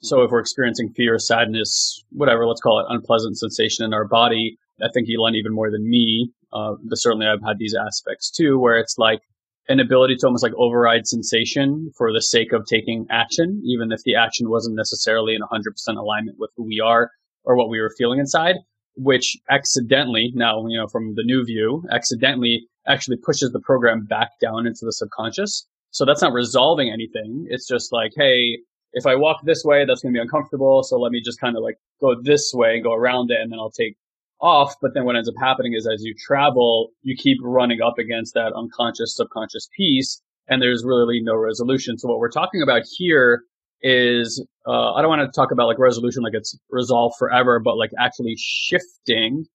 So 0.05 0.21
if 0.21 0.29
we're 0.29 0.39
experiencing 0.39 0.89
fear, 0.89 1.17
sadness, 1.17 2.03
whatever, 2.11 2.45
let's 2.45 2.61
call 2.61 2.79
it 2.79 2.85
unpleasant 2.89 3.39
sensation 3.39 3.85
in 3.85 3.93
our 3.93 4.05
body, 4.05 4.59
I 4.79 4.87
think 4.93 5.07
Elon 5.09 5.33
even 5.33 5.51
more 5.51 5.71
than 5.71 5.89
me, 5.89 6.31
uh, 6.53 6.75
but 6.83 6.97
certainly 6.97 7.25
I've 7.25 7.41
had 7.41 7.57
these 7.57 7.73
aspects 7.73 8.29
too, 8.29 8.59
where 8.59 8.77
it's 8.77 8.99
like 8.99 9.21
an 9.67 9.79
ability 9.79 10.17
to 10.17 10.27
almost 10.27 10.43
like 10.43 10.53
override 10.57 11.07
sensation 11.07 11.91
for 11.97 12.13
the 12.13 12.21
sake 12.21 12.53
of 12.53 12.67
taking 12.67 13.07
action, 13.09 13.63
even 13.65 13.91
if 13.91 14.03
the 14.03 14.15
action 14.15 14.47
wasn't 14.47 14.75
necessarily 14.75 15.33
in 15.33 15.41
100% 15.41 15.97
alignment 15.97 16.37
with 16.37 16.51
who 16.55 16.65
we 16.65 16.79
are 16.79 17.09
or 17.43 17.55
what 17.55 17.69
we 17.69 17.81
were 17.81 17.91
feeling 17.97 18.19
inside, 18.19 18.57
which 18.95 19.35
accidentally, 19.49 20.31
now, 20.35 20.67
you 20.67 20.77
know, 20.77 20.87
from 20.87 21.15
the 21.15 21.23
new 21.23 21.43
view, 21.43 21.83
accidentally 21.91 22.67
actually 22.87 23.17
pushes 23.17 23.51
the 23.51 23.59
program 23.59 24.05
back 24.05 24.29
down 24.39 24.67
into 24.67 24.85
the 24.85 24.93
subconscious. 24.93 25.65
So 25.89 26.05
that's 26.05 26.21
not 26.21 26.33
resolving 26.33 26.91
anything. 26.91 27.47
It's 27.49 27.67
just 27.67 27.91
like, 27.91 28.11
hey, 28.15 28.59
if 28.95 29.05
I 29.05 29.15
walk 29.15 29.41
this 29.43 29.63
way, 29.63 29.85
that's 29.85 30.01
going 30.01 30.13
to 30.13 30.17
be 30.17 30.21
uncomfortable. 30.21 30.81
So 30.81 30.97
let 30.97 31.11
me 31.11 31.21
just 31.23 31.39
kind 31.39 31.55
of 31.55 31.61
like 31.61 31.77
go 32.01 32.15
this 32.19 32.51
way 32.53 32.75
and 32.75 32.83
go 32.83 32.93
around 32.93 33.29
it 33.29 33.39
and 33.41 33.51
then 33.51 33.59
I'll 33.59 33.69
take 33.69 33.97
off. 34.39 34.73
But 34.81 34.93
then 34.93 35.03
what 35.03 35.17
ends 35.17 35.27
up 35.27 35.35
happening 35.39 35.73
is 35.73 35.85
as 35.85 36.01
you 36.01 36.15
travel, 36.17 36.89
you 37.03 37.15
keep 37.15 37.37
running 37.43 37.81
up 37.81 37.99
against 37.99 38.33
that 38.33 38.53
unconscious, 38.55 39.15
subconscious 39.15 39.67
piece 39.75 40.21
and 40.47 40.61
there's 40.61 40.83
really 40.85 41.21
no 41.21 41.35
resolution. 41.35 41.97
So 41.97 42.07
what 42.07 42.19
we're 42.19 42.31
talking 42.31 42.61
about 42.61 42.83
here 42.97 43.43
is, 43.81 44.43
uh, 44.65 44.93
I 44.93 45.01
don't 45.01 45.09
want 45.09 45.21
to 45.21 45.35
talk 45.35 45.51
about 45.51 45.67
like 45.67 45.77
resolution 45.77 46.23
like 46.23 46.33
it's 46.33 46.57
resolved 46.69 47.15
forever, 47.19 47.59
but 47.59 47.77
like 47.77 47.91
actually 47.99 48.35
shifting 48.37 49.45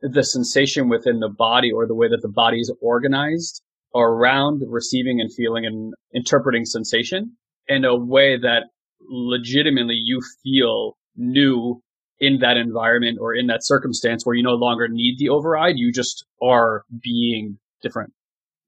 the 0.00 0.24
sensation 0.24 0.88
within 0.88 1.20
the 1.20 1.28
body 1.28 1.70
or 1.70 1.86
the 1.86 1.94
way 1.94 2.08
that 2.08 2.20
the 2.22 2.28
body 2.28 2.58
is 2.58 2.74
organized 2.80 3.62
around 3.94 4.62
receiving 4.66 5.20
and 5.20 5.32
feeling 5.32 5.64
and 5.64 5.94
interpreting 6.12 6.64
sensation 6.64 7.36
in 7.72 7.84
a 7.84 7.96
way 7.96 8.38
that 8.38 8.64
legitimately 9.00 10.00
you 10.02 10.20
feel 10.42 10.96
new 11.16 11.82
in 12.20 12.38
that 12.38 12.56
environment 12.56 13.18
or 13.20 13.34
in 13.34 13.48
that 13.48 13.64
circumstance 13.64 14.24
where 14.24 14.36
you 14.36 14.42
no 14.42 14.54
longer 14.54 14.88
need 14.88 15.18
the 15.18 15.28
override. 15.28 15.74
You 15.76 15.92
just 15.92 16.24
are 16.40 16.84
being 17.02 17.58
different. 17.82 18.12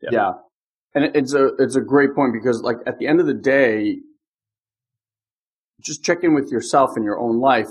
Yeah. 0.03 0.09
yeah. 0.13 0.33
And 0.95 1.17
it's 1.17 1.35
a, 1.35 1.51
it's 1.59 1.77
a 1.77 1.81
great 1.81 2.15
point 2.15 2.33
because 2.33 2.63
like 2.63 2.79
at 2.87 2.99
the 2.99 3.07
end 3.07 3.21
of 3.21 3.27
the 3.27 3.35
day, 3.35 3.99
just 5.81 6.03
check 6.03 6.19
in 6.23 6.35
with 6.35 6.51
yourself 6.51 6.97
in 6.97 7.05
your 7.05 7.19
own 7.19 7.41
life. 7.41 7.69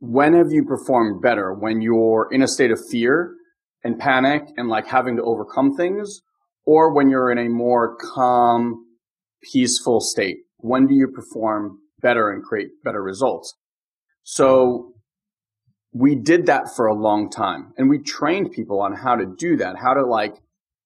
When 0.00 0.34
have 0.34 0.52
you 0.52 0.64
performed 0.64 1.20
better? 1.20 1.52
When 1.52 1.80
you're 1.80 2.28
in 2.30 2.42
a 2.42 2.48
state 2.48 2.70
of 2.70 2.78
fear 2.88 3.34
and 3.82 3.98
panic 3.98 4.42
and 4.56 4.68
like 4.68 4.86
having 4.86 5.16
to 5.16 5.22
overcome 5.22 5.74
things 5.74 6.20
or 6.64 6.92
when 6.92 7.10
you're 7.10 7.30
in 7.30 7.38
a 7.38 7.48
more 7.48 7.96
calm, 7.96 8.84
peaceful 9.42 10.00
state? 10.00 10.38
When 10.58 10.86
do 10.86 10.94
you 10.94 11.08
perform 11.08 11.78
better 12.00 12.30
and 12.30 12.42
create 12.42 12.68
better 12.84 13.02
results? 13.02 13.54
So 14.22 14.92
we 15.92 16.14
did 16.14 16.46
that 16.46 16.74
for 16.76 16.86
a 16.86 16.94
long 16.94 17.30
time 17.30 17.72
and 17.78 17.88
we 17.88 17.98
trained 17.98 18.52
people 18.52 18.80
on 18.80 18.94
how 18.94 19.16
to 19.16 19.26
do 19.38 19.56
that, 19.56 19.76
how 19.78 19.94
to 19.94 20.04
like 20.04 20.34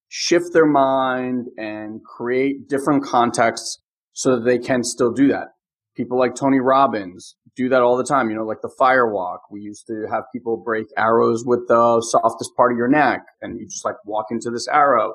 shift 0.08 0.52
their 0.52 0.66
mind 0.66 1.48
and 1.56 2.04
create 2.04 2.68
different 2.68 3.02
contexts 3.04 3.82
so 4.12 4.36
that 4.36 4.44
they 4.44 4.58
can 4.58 4.84
still 4.84 5.12
do 5.12 5.28
that. 5.28 5.48
People 5.96 6.18
like 6.18 6.34
Tony 6.34 6.60
Robbins 6.60 7.36
do 7.56 7.68
that 7.68 7.82
all 7.82 7.96
the 7.96 8.04
time, 8.04 8.30
you 8.30 8.36
know, 8.36 8.44
like 8.44 8.62
the 8.62 8.72
fire 8.78 9.12
walk. 9.12 9.42
We 9.50 9.60
used 9.60 9.86
to 9.88 10.06
have 10.10 10.24
people 10.32 10.56
break 10.56 10.86
arrows 10.96 11.44
with 11.44 11.66
the 11.68 12.00
softest 12.10 12.54
part 12.56 12.72
of 12.72 12.78
your 12.78 12.88
neck 12.88 13.22
and 13.40 13.58
you 13.58 13.66
just 13.66 13.84
like 13.84 13.96
walk 14.04 14.26
into 14.30 14.50
this 14.50 14.68
arrow. 14.68 15.14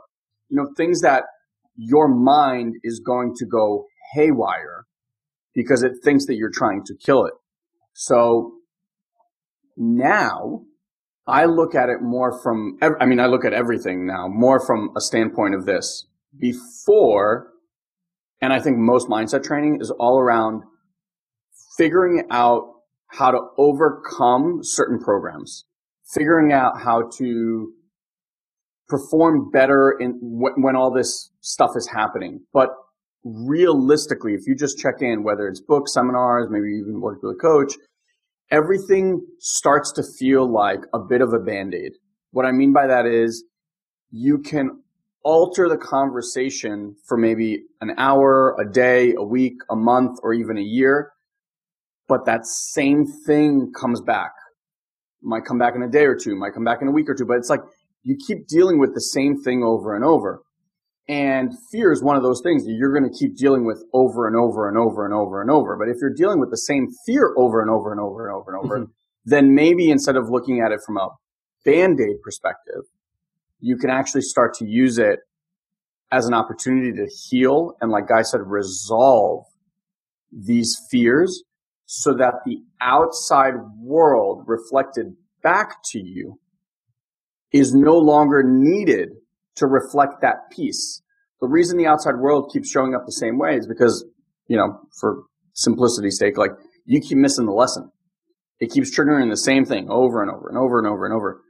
You 0.49 0.57
know, 0.57 0.69
things 0.75 1.01
that 1.01 1.23
your 1.75 2.07
mind 2.07 2.75
is 2.83 2.99
going 2.99 3.35
to 3.37 3.45
go 3.45 3.85
haywire 4.13 4.85
because 5.53 5.83
it 5.83 5.93
thinks 6.03 6.25
that 6.27 6.35
you're 6.35 6.51
trying 6.51 6.83
to 6.85 6.95
kill 6.95 7.25
it. 7.25 7.33
So 7.93 8.53
now 9.75 10.63
I 11.25 11.45
look 11.45 11.75
at 11.75 11.89
it 11.89 12.01
more 12.01 12.39
from, 12.41 12.77
I 12.81 13.05
mean, 13.05 13.19
I 13.19 13.25
look 13.25 13.43
at 13.43 13.53
everything 13.53 14.05
now 14.05 14.27
more 14.27 14.65
from 14.65 14.91
a 14.95 15.01
standpoint 15.01 15.55
of 15.55 15.65
this. 15.65 16.07
Before, 16.39 17.53
and 18.41 18.53
I 18.53 18.59
think 18.59 18.77
most 18.77 19.07
mindset 19.07 19.43
training 19.43 19.79
is 19.81 19.89
all 19.91 20.19
around 20.19 20.63
figuring 21.77 22.23
out 22.29 22.73
how 23.07 23.31
to 23.31 23.39
overcome 23.57 24.59
certain 24.61 24.99
programs, 24.99 25.65
figuring 26.13 26.51
out 26.51 26.81
how 26.81 27.09
to 27.17 27.73
perform 28.87 29.49
better 29.51 29.95
in 29.99 30.19
when 30.21 30.75
all 30.75 30.91
this 30.91 31.31
stuff 31.41 31.71
is 31.75 31.87
happening. 31.87 32.41
But 32.53 32.69
realistically, 33.35 34.33
if 34.33 34.47
you 34.47 34.55
just 34.55 34.77
check 34.77 35.01
in, 35.01 35.23
whether 35.23 35.47
it's 35.47 35.61
books, 35.61 35.93
seminars, 35.93 36.47
maybe 36.49 36.69
even 36.79 37.01
work 37.01 37.21
with 37.21 37.35
a 37.35 37.39
coach, 37.39 37.73
everything 38.51 39.25
starts 39.39 39.91
to 39.93 40.03
feel 40.03 40.51
like 40.51 40.79
a 40.93 40.99
bit 40.99 41.21
of 41.21 41.33
a 41.33 41.39
band-aid. 41.39 41.93
What 42.31 42.45
I 42.45 42.51
mean 42.51 42.73
by 42.73 42.87
that 42.87 43.05
is 43.05 43.43
you 44.11 44.39
can 44.39 44.81
alter 45.23 45.67
the 45.67 45.77
conversation 45.77 46.95
for 47.05 47.17
maybe 47.17 47.63
an 47.81 47.91
hour, 47.97 48.55
a 48.59 48.71
day, 48.71 49.13
a 49.17 49.23
week, 49.23 49.55
a 49.69 49.75
month, 49.75 50.19
or 50.23 50.33
even 50.33 50.57
a 50.57 50.61
year. 50.61 51.11
But 52.07 52.25
that 52.25 52.45
same 52.45 53.05
thing 53.25 53.73
comes 53.77 53.99
back. 53.99 54.31
Might 55.21 55.43
come 55.45 55.57
back 55.57 55.75
in 55.75 55.81
a 55.83 55.89
day 55.89 56.05
or 56.05 56.15
two, 56.15 56.35
might 56.35 56.53
come 56.53 56.63
back 56.63 56.81
in 56.81 56.87
a 56.87 56.91
week 56.91 57.09
or 57.09 57.15
two, 57.15 57.25
but 57.25 57.37
it's 57.37 57.49
like 57.49 57.59
you 58.03 58.15
keep 58.25 58.47
dealing 58.47 58.79
with 58.79 58.93
the 58.93 59.01
same 59.01 59.41
thing 59.41 59.63
over 59.63 59.93
and 59.95 60.05
over. 60.05 60.41
And 61.09 61.53
fear 61.71 61.91
is 61.93 62.03
one 62.03 62.17
of 62.17 62.23
those 62.23 62.41
things 62.41 62.65
that 62.65 62.73
you're 62.73 62.91
going 62.91 63.09
to 63.09 63.17
keep 63.17 63.37
dealing 63.37 63.65
with 63.65 63.81
over 63.93 64.27
and 64.27 64.35
over 64.35 64.67
and 64.67 64.77
over 64.77 65.05
and 65.05 65.13
over 65.13 65.41
and 65.41 65.49
over. 65.49 65.77
But 65.77 65.87
if 65.87 65.97
you're 66.01 66.13
dealing 66.13 66.39
with 66.39 66.51
the 66.51 66.57
same 66.57 66.87
fear 67.05 67.33
over 67.37 67.61
and 67.61 67.69
over 67.69 67.91
and 67.91 68.01
over 68.01 68.27
and 68.27 68.35
over 68.35 68.53
and 68.53 68.65
over, 68.65 68.79
mm-hmm. 68.79 68.91
then 69.25 69.55
maybe 69.55 69.89
instead 69.89 70.17
of 70.17 70.29
looking 70.29 70.59
at 70.59 70.73
it 70.73 70.81
from 70.85 70.97
a 70.97 71.09
band-aid 71.63 72.21
perspective, 72.21 72.83
you 73.59 73.77
can 73.77 73.89
actually 73.89 74.21
start 74.21 74.53
to 74.55 74.65
use 74.65 74.97
it 74.97 75.19
as 76.11 76.27
an 76.27 76.33
opportunity 76.33 76.91
to 76.91 77.07
heal 77.07 77.73
and 77.81 77.91
like 77.91 78.07
Guy 78.07 78.21
said, 78.21 78.41
resolve 78.43 79.45
these 80.31 80.77
fears 80.91 81.43
so 81.85 82.13
that 82.13 82.33
the 82.45 82.57
outside 82.81 83.53
world 83.79 84.43
reflected 84.45 85.15
back 85.41 85.81
to 85.91 85.99
you 85.99 86.39
is 87.53 87.73
no 87.73 87.97
longer 87.97 88.43
needed 88.45 89.09
to 89.57 89.67
reflect 89.67 90.21
that 90.21 90.49
piece. 90.51 91.01
The 91.41 91.47
reason 91.47 91.77
the 91.77 91.85
outside 91.85 92.15
world 92.17 92.51
keeps 92.51 92.69
showing 92.69 92.95
up 92.95 93.05
the 93.05 93.11
same 93.11 93.37
way 93.37 93.57
is 93.57 93.67
because, 93.67 94.05
you 94.47 94.57
know, 94.57 94.79
for 94.99 95.23
simplicity's 95.53 96.17
sake, 96.17 96.37
like 96.37 96.51
you 96.85 97.01
keep 97.01 97.17
missing 97.17 97.45
the 97.45 97.51
lesson. 97.51 97.91
It 98.59 98.71
keeps 98.71 98.95
triggering 98.95 99.29
the 99.29 99.37
same 99.37 99.65
thing 99.65 99.87
over 99.89 100.21
and 100.21 100.31
over 100.31 100.49
and 100.49 100.57
over 100.57 100.79
and 100.79 100.87
over 100.87 101.05
and 101.05 101.13
over. 101.13 101.41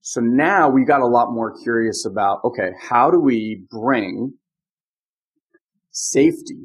So 0.00 0.20
now 0.20 0.70
we 0.70 0.84
got 0.84 1.00
a 1.00 1.06
lot 1.06 1.32
more 1.32 1.52
curious 1.62 2.06
about, 2.06 2.38
okay, 2.44 2.70
how 2.80 3.10
do 3.10 3.20
we 3.20 3.66
bring 3.68 4.34
safety, 5.90 6.62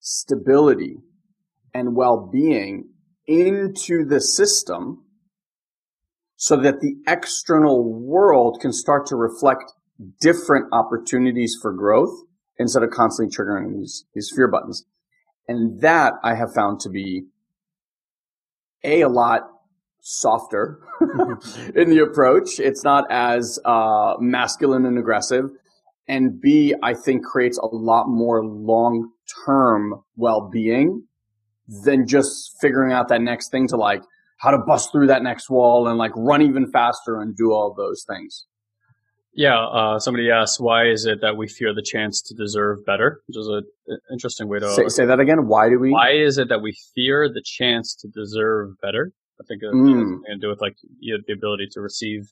stability, 0.00 0.96
and 1.74 1.96
well-being 1.96 2.88
into 3.26 4.04
the 4.06 4.20
system 4.20 5.04
so 6.36 6.56
that 6.56 6.80
the 6.80 6.94
external 7.06 7.82
world 7.82 8.58
can 8.60 8.72
start 8.72 9.06
to 9.06 9.16
reflect 9.16 9.72
different 10.20 10.66
opportunities 10.72 11.56
for 11.60 11.72
growth 11.72 12.14
instead 12.58 12.82
of 12.82 12.90
constantly 12.90 13.34
triggering 13.34 13.78
these, 13.78 14.04
these 14.14 14.32
fear 14.34 14.48
buttons. 14.48 14.84
And 15.46 15.80
that 15.80 16.14
I 16.22 16.34
have 16.34 16.52
found 16.52 16.80
to 16.80 16.90
be 16.90 17.24
a, 18.84 19.02
a 19.02 19.08
lot 19.08 19.48
softer 20.00 20.78
in 21.74 21.90
the 21.90 22.02
approach. 22.02 22.60
It's 22.60 22.84
not 22.84 23.04
as 23.10 23.58
uh, 23.64 24.14
masculine 24.20 24.84
and 24.84 24.98
aggressive. 24.98 25.50
And 26.06 26.40
B, 26.40 26.74
I 26.82 26.94
think 26.94 27.24
creates 27.24 27.58
a 27.58 27.66
lot 27.66 28.08
more 28.08 28.44
long 28.44 29.10
term 29.44 30.02
well 30.16 30.48
being 30.50 31.04
than 31.84 32.06
just 32.06 32.56
figuring 32.60 32.92
out 32.92 33.08
that 33.08 33.20
next 33.20 33.50
thing 33.50 33.68
to 33.68 33.76
like 33.76 34.02
how 34.38 34.50
to 34.50 34.58
bust 34.58 34.90
through 34.90 35.08
that 35.08 35.22
next 35.22 35.50
wall 35.50 35.86
and 35.86 35.98
like 35.98 36.12
run 36.16 36.40
even 36.40 36.70
faster 36.70 37.20
and 37.20 37.36
do 37.36 37.52
all 37.52 37.74
those 37.76 38.04
things. 38.08 38.46
Yeah, 39.34 39.58
uh, 39.58 39.98
somebody 39.98 40.30
asked, 40.30 40.60
why 40.60 40.88
is 40.88 41.04
it 41.04 41.20
that 41.20 41.36
we 41.36 41.48
fear 41.48 41.72
the 41.74 41.82
chance 41.82 42.22
to 42.22 42.34
deserve 42.34 42.84
better? 42.84 43.20
Which 43.26 43.36
is 43.36 43.46
an 43.46 43.98
interesting 44.10 44.48
way 44.48 44.58
to 44.58 44.72
say, 44.74 44.88
say, 44.88 45.06
that 45.06 45.20
again. 45.20 45.46
Why 45.46 45.68
do 45.68 45.78
we? 45.78 45.90
Why 45.90 46.10
is 46.12 46.38
it 46.38 46.48
that 46.48 46.60
we 46.60 46.76
fear 46.94 47.28
the 47.32 47.42
chance 47.44 47.94
to 47.96 48.08
deserve 48.08 48.80
better? 48.80 49.12
I 49.40 49.44
think 49.46 49.62
it 49.62 49.72
mm. 49.72 50.20
has 50.26 50.34
to 50.34 50.38
do 50.40 50.48
with 50.48 50.60
like 50.60 50.76
you 50.98 51.14
know, 51.14 51.22
the 51.26 51.34
ability 51.34 51.68
to 51.72 51.80
receive 51.80 52.22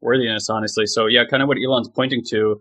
worthiness, 0.00 0.50
honestly. 0.50 0.86
So 0.86 1.06
yeah, 1.06 1.24
kind 1.24 1.42
of 1.42 1.48
what 1.48 1.56
Elon's 1.64 1.88
pointing 1.88 2.22
to 2.30 2.58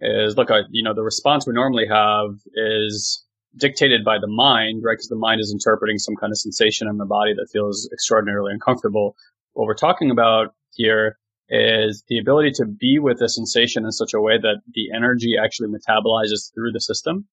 is 0.00 0.36
look, 0.36 0.50
I, 0.50 0.60
you 0.70 0.82
know, 0.82 0.94
the 0.94 1.02
response 1.02 1.46
we 1.46 1.52
normally 1.52 1.86
have 1.86 2.30
is 2.54 3.24
dictated 3.56 4.04
by 4.04 4.18
the 4.18 4.28
mind, 4.28 4.82
right? 4.84 4.94
Because 4.94 5.08
the 5.08 5.16
mind 5.16 5.40
is 5.40 5.52
interpreting 5.52 5.98
some 5.98 6.16
kind 6.16 6.32
of 6.32 6.38
sensation 6.38 6.88
in 6.88 6.96
the 6.96 7.06
body 7.06 7.34
that 7.34 7.48
feels 7.52 7.88
extraordinarily 7.92 8.52
uncomfortable. 8.52 9.16
What 9.52 9.66
we're 9.66 9.74
talking 9.74 10.10
about 10.10 10.54
here 10.74 11.18
is 11.50 12.04
the 12.08 12.18
ability 12.18 12.50
to 12.52 12.66
be 12.66 12.98
with 12.98 13.20
a 13.22 13.28
sensation 13.28 13.84
in 13.84 13.92
such 13.92 14.12
a 14.14 14.20
way 14.20 14.38
that 14.38 14.60
the 14.74 14.88
energy 14.94 15.34
actually 15.42 15.68
metabolizes 15.68 16.52
through 16.54 16.72
the 16.72 16.80
system. 16.80 17.26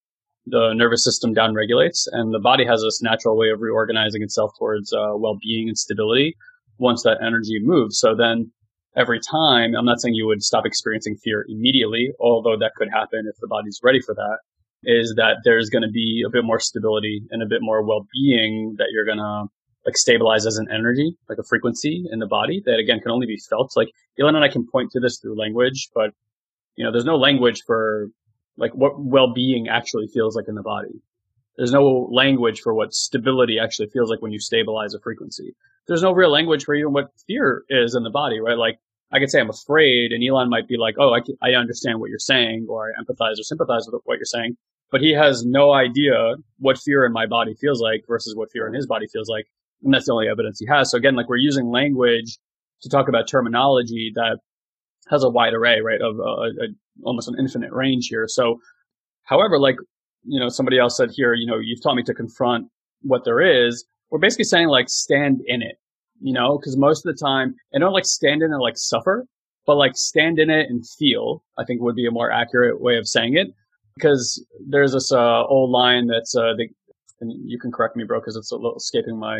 The 0.47 0.73
nervous 0.73 1.03
system 1.03 1.33
downregulates 1.33 2.07
and 2.11 2.33
the 2.33 2.39
body 2.39 2.65
has 2.65 2.81
this 2.81 3.01
natural 3.01 3.37
way 3.37 3.49
of 3.49 3.61
reorganizing 3.61 4.21
itself 4.21 4.51
towards 4.59 4.93
uh, 4.93 5.15
well-being 5.15 5.67
and 5.69 5.77
stability 5.77 6.35
once 6.77 7.03
that 7.03 7.17
energy 7.25 7.59
moves. 7.61 7.99
So 7.99 8.15
then 8.15 8.51
every 8.95 9.19
time, 9.19 9.75
I'm 9.75 9.85
not 9.85 9.99
saying 9.99 10.13
you 10.13 10.27
would 10.27 10.43
stop 10.43 10.65
experiencing 10.65 11.17
fear 11.23 11.45
immediately, 11.49 12.11
although 12.19 12.57
that 12.59 12.73
could 12.77 12.89
happen 12.93 13.25
if 13.27 13.35
the 13.41 13.47
body's 13.47 13.79
ready 13.83 13.99
for 14.01 14.13
that, 14.13 14.37
is 14.83 15.15
that 15.17 15.37
there's 15.43 15.69
going 15.69 15.81
to 15.81 15.91
be 15.91 16.23
a 16.25 16.29
bit 16.29 16.45
more 16.45 16.59
stability 16.59 17.23
and 17.31 17.41
a 17.41 17.47
bit 17.47 17.59
more 17.61 17.83
well-being 17.83 18.75
that 18.77 18.87
you're 18.91 19.05
going 19.05 19.17
to 19.17 19.47
like 19.85 19.97
stabilize 19.97 20.45
as 20.45 20.57
an 20.57 20.67
energy, 20.71 21.17
like 21.29 21.37
a 21.37 21.43
frequency 21.43 22.05
in 22.11 22.19
the 22.19 22.27
body 22.27 22.61
that 22.65 22.79
again 22.79 22.99
can 22.99 23.11
only 23.11 23.27
be 23.27 23.37
felt. 23.37 23.73
Like 23.75 23.89
Elon 24.19 24.35
and 24.35 24.43
I 24.43 24.49
can 24.49 24.67
point 24.67 24.91
to 24.91 24.99
this 24.99 25.19
through 25.19 25.37
language, 25.37 25.89
but 25.93 26.11
you 26.75 26.83
know, 26.83 26.91
there's 26.91 27.05
no 27.05 27.17
language 27.17 27.63
for 27.65 28.09
like 28.57 28.73
what 28.73 28.93
well-being 28.97 29.67
actually 29.67 30.07
feels 30.07 30.35
like 30.35 30.47
in 30.47 30.55
the 30.55 30.63
body. 30.63 31.01
There's 31.57 31.71
no 31.71 32.09
language 32.11 32.61
for 32.61 32.73
what 32.73 32.93
stability 32.93 33.59
actually 33.59 33.87
feels 33.87 34.09
like 34.09 34.21
when 34.21 34.31
you 34.31 34.39
stabilize 34.39 34.93
a 34.93 34.99
frequency. 34.99 35.55
There's 35.87 36.01
no 36.01 36.11
real 36.11 36.31
language 36.31 36.65
for 36.65 36.73
even 36.73 36.91
what 36.91 37.11
fear 37.27 37.63
is 37.69 37.95
in 37.95 38.03
the 38.03 38.09
body, 38.09 38.39
right? 38.39 38.57
Like 38.57 38.79
I 39.11 39.19
could 39.19 39.29
say 39.29 39.39
I'm 39.39 39.49
afraid, 39.49 40.11
and 40.11 40.23
Elon 40.23 40.49
might 40.49 40.67
be 40.67 40.77
like, 40.77 40.95
"Oh, 40.97 41.13
I, 41.13 41.21
I 41.41 41.53
understand 41.53 41.99
what 41.99 42.09
you're 42.09 42.19
saying, 42.19 42.65
or 42.67 42.89
I 42.89 43.01
empathize 43.01 43.39
or 43.39 43.43
sympathize 43.43 43.87
with 43.89 44.01
what 44.03 44.17
you're 44.17 44.25
saying," 44.25 44.57
but 44.91 45.01
he 45.01 45.13
has 45.13 45.45
no 45.45 45.73
idea 45.73 46.35
what 46.59 46.77
fear 46.79 47.05
in 47.05 47.13
my 47.13 47.25
body 47.25 47.53
feels 47.53 47.81
like 47.81 48.03
versus 48.07 48.35
what 48.35 48.51
fear 48.51 48.67
in 48.67 48.73
his 48.73 48.87
body 48.87 49.07
feels 49.07 49.29
like, 49.29 49.45
and 49.85 49.93
that's 49.93 50.07
the 50.07 50.13
only 50.13 50.27
evidence 50.27 50.59
he 50.59 50.65
has. 50.65 50.91
So 50.91 50.97
again, 50.97 51.15
like 51.15 51.29
we're 51.29 51.37
using 51.37 51.69
language 51.69 52.37
to 52.81 52.89
talk 52.89 53.07
about 53.07 53.27
terminology 53.27 54.11
that 54.15 54.39
has 55.09 55.23
a 55.23 55.29
wide 55.29 55.53
array, 55.53 55.79
right, 55.81 56.01
of 56.01 56.19
uh, 56.19 56.23
a, 56.23 56.67
almost 57.03 57.27
an 57.27 57.35
infinite 57.39 57.71
range 57.71 58.07
here. 58.07 58.27
So, 58.27 58.59
however, 59.23 59.59
like 59.59 59.77
you 60.23 60.39
know, 60.39 60.49
somebody 60.49 60.79
else 60.79 60.97
said 60.97 61.11
here, 61.13 61.33
you 61.33 61.45
know, 61.45 61.59
you've 61.59 61.81
taught 61.81 61.95
me 61.95 62.03
to 62.03 62.13
confront 62.13 62.67
what 63.01 63.23
there 63.23 63.39
is. 63.39 63.85
We're 64.09 64.19
basically 64.19 64.45
saying 64.45 64.67
like 64.67 64.89
stand 64.89 65.41
in 65.45 65.61
it, 65.61 65.75
you 66.19 66.33
know, 66.33 66.57
because 66.57 66.75
most 66.77 67.05
of 67.05 67.15
the 67.15 67.23
time, 67.23 67.55
I 67.73 67.79
don't 67.79 67.93
like 67.93 68.05
stand 68.05 68.41
in 68.41 68.51
it 68.51 68.57
like 68.57 68.77
suffer, 68.77 69.25
but 69.67 69.75
like 69.75 69.95
stand 69.95 70.39
in 70.39 70.49
it 70.49 70.67
and 70.69 70.83
feel. 70.97 71.43
I 71.59 71.63
think 71.63 71.81
would 71.81 71.95
be 71.95 72.07
a 72.07 72.11
more 72.11 72.31
accurate 72.31 72.81
way 72.81 72.97
of 72.97 73.07
saying 73.07 73.37
it 73.37 73.47
because 73.95 74.43
there's 74.67 74.93
this 74.93 75.11
uh, 75.11 75.45
old 75.45 75.69
line 75.69 76.07
that's 76.07 76.35
uh, 76.35 76.53
the, 76.57 76.67
and 77.21 77.31
you 77.47 77.59
can 77.59 77.71
correct 77.71 77.95
me, 77.95 78.03
bro, 78.03 78.19
because 78.19 78.35
it's 78.35 78.51
a 78.51 78.55
little 78.55 78.77
escaping 78.77 79.17
my 79.17 79.39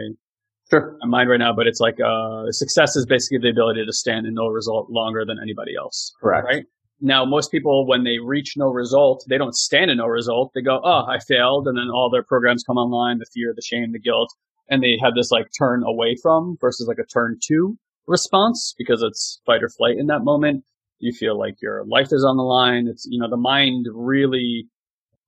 sure. 0.69 0.98
my 1.01 1.07
mind 1.07 1.29
right 1.29 1.39
now. 1.39 1.53
But 1.53 1.67
it's 1.67 1.79
like 1.79 2.00
uh, 2.00 2.51
success 2.51 2.95
is 2.95 3.05
basically 3.05 3.39
the 3.39 3.50
ability 3.50 3.86
to 3.86 3.93
stand 3.93 4.25
in 4.25 4.34
no 4.34 4.48
result 4.48 4.89
longer 4.89 5.25
than 5.25 5.38
anybody 5.41 5.75
else. 5.75 6.13
Correct. 6.22 6.45
Right. 6.45 6.65
Now, 7.01 7.25
most 7.25 7.51
people, 7.51 7.86
when 7.86 8.03
they 8.03 8.19
reach 8.19 8.53
no 8.55 8.69
result, 8.69 9.25
they 9.29 9.38
don't 9.38 9.53
stand 9.53 9.91
in 9.91 9.98
no 9.98 10.07
result. 10.07 10.51
They 10.55 10.62
go, 10.62 10.79
"Oh, 10.84 11.05
I 11.07 11.19
failed," 11.19 11.67
and 11.67 11.77
then 11.77 11.89
all 11.93 12.10
their 12.10 12.24
programs 12.24 12.63
come 12.63 12.77
online, 12.77 13.19
the 13.19 13.25
fear, 13.34 13.53
the 13.53 13.62
shame, 13.62 13.91
the 13.91 14.00
guilt, 14.00 14.29
and 14.69 14.81
they 14.81 14.98
have 15.01 15.13
this 15.15 15.31
like 15.31 15.48
turn 15.57 15.84
away 15.84 16.15
from 16.22 16.57
versus 16.62 16.88
like 16.88 17.00
a 17.00 17.05
turn 17.05 17.38
to 17.48 17.77
response 18.07 18.74
because 18.77 19.01
it's 19.01 19.41
fight 19.45 19.63
or 19.63 19.69
flight 19.69 19.98
in 19.98 20.07
that 20.07 20.24
moment. 20.24 20.63
You 21.00 21.12
feel 21.12 21.38
like 21.38 21.55
your 21.62 21.84
life 21.86 22.10
is 22.12 22.24
on 22.24 22.38
the 22.38 22.43
line. 22.43 22.88
It's 22.88 23.05
you 23.10 23.19
know 23.19 23.29
the 23.29 23.38
mind 23.38 23.88
really 23.93 24.67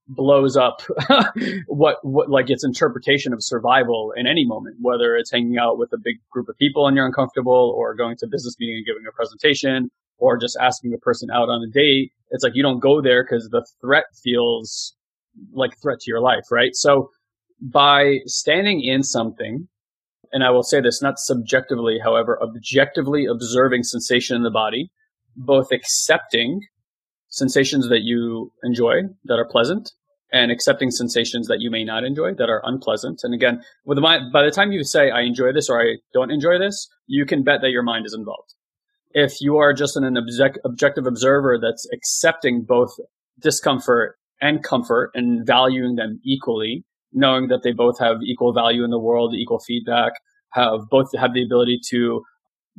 blows 0.08 0.56
up 0.56 0.82
what 1.68 1.98
what 2.02 2.30
like 2.30 2.50
its 2.50 2.64
interpretation 2.64 3.34
of 3.34 3.44
survival 3.44 4.14
in 4.16 4.28
any 4.28 4.46
moment, 4.46 4.78
whether 4.82 5.16
it's 5.16 5.32
hanging 5.32 5.58
out 5.58 5.78
with 5.78 5.92
a 5.94 5.98
big 5.98 6.16
group 6.32 6.48
of 6.50 6.58
people 6.58 6.88
and 6.88 6.96
you're 6.96 7.06
uncomfortable, 7.06 7.74
or 7.78 7.94
going 7.96 8.16
to 8.18 8.26
a 8.26 8.30
business 8.30 8.56
meeting 8.60 8.78
and 8.78 8.86
giving 8.86 9.04
a 9.08 9.12
presentation, 9.12 9.90
or 10.18 10.38
just 10.38 10.58
asking 10.62 10.92
the 10.92 10.98
person 10.98 11.30
out 11.32 11.50
on 11.50 11.64
a 11.64 11.72
date. 11.72 12.12
It's 12.32 12.44
like 12.44 12.54
you 12.56 12.64
don't 12.64 12.80
go 12.80 13.02
there 13.02 13.24
because 13.24 13.50
the 13.50 13.66
threat 13.82 14.06
feels 14.24 14.96
like 15.54 15.78
threat 15.82 16.00
to 16.00 16.12
your 16.12 16.22
life, 16.22 16.46
right? 16.52 16.74
So 16.74 17.10
by 17.62 18.20
standing 18.26 18.84
in 18.84 19.04
something, 19.04 19.68
and 20.32 20.44
I 20.44 20.52
will 20.52 20.64
say 20.64 20.82
this 20.82 21.02
not 21.02 21.20
subjectively, 21.20 22.00
however, 22.04 22.42
objectively 22.42 23.26
observing 23.26 23.84
sensation 23.84 24.36
in 24.36 24.44
the 24.44 24.52
body, 24.52 24.90
both 25.36 25.72
accepting 25.72 26.62
sensations 27.38 27.90
that 27.90 28.02
you 28.02 28.52
enjoy 28.64 29.04
that 29.26 29.36
are 29.36 29.48
pleasant 29.48 29.92
and 30.32 30.52
accepting 30.52 30.92
sensations 30.92 31.48
that 31.48 31.62
you 31.62 31.72
may 31.72 31.84
not 31.84 32.04
enjoy 32.04 32.34
that 32.34 32.50
are 32.50 32.62
unpleasant. 32.66 33.22
And 33.24 33.34
again, 33.34 33.62
with 33.86 33.98
my, 34.00 34.20
by 34.34 34.44
the 34.44 34.52
time 34.52 34.72
you 34.72 34.84
say 34.84 35.10
I 35.10 35.22
enjoy 35.22 35.54
this 35.54 35.70
or 35.70 35.82
I 35.82 35.98
don't 36.14 36.32
enjoy 36.32 36.60
this, 36.60 36.88
you 37.06 37.26
can 37.26 37.44
bet 37.44 37.62
that 37.62 37.70
your 37.70 37.84
mind 37.84 38.06
is 38.06 38.14
involved 38.14 38.54
if 39.18 39.42
you 39.42 39.58
are 39.58 39.74
just 39.74 39.98
an 39.98 40.16
object, 40.16 40.60
objective 40.64 41.08
observer 41.08 41.58
that's 41.60 41.88
accepting 41.92 42.64
both 42.64 42.92
discomfort 43.40 44.16
and 44.42 44.64
comfort 44.64 45.10
and 45.16 45.46
valuing 45.46 45.96
them 45.96 46.20
equally, 46.24 46.86
knowing 47.12 47.48
that 47.48 47.64
they 47.64 47.72
both 47.72 48.00
have 48.00 48.18
equal 48.22 48.54
value 48.54 48.84
in 48.84 48.92
the 48.92 49.00
world, 49.00 49.34
equal 49.34 49.60
feedback, 49.60 50.14
have 50.52 50.82
both 50.92 51.08
have 51.18 51.34
the 51.34 51.44
ability 51.44 51.80
to 51.90 52.22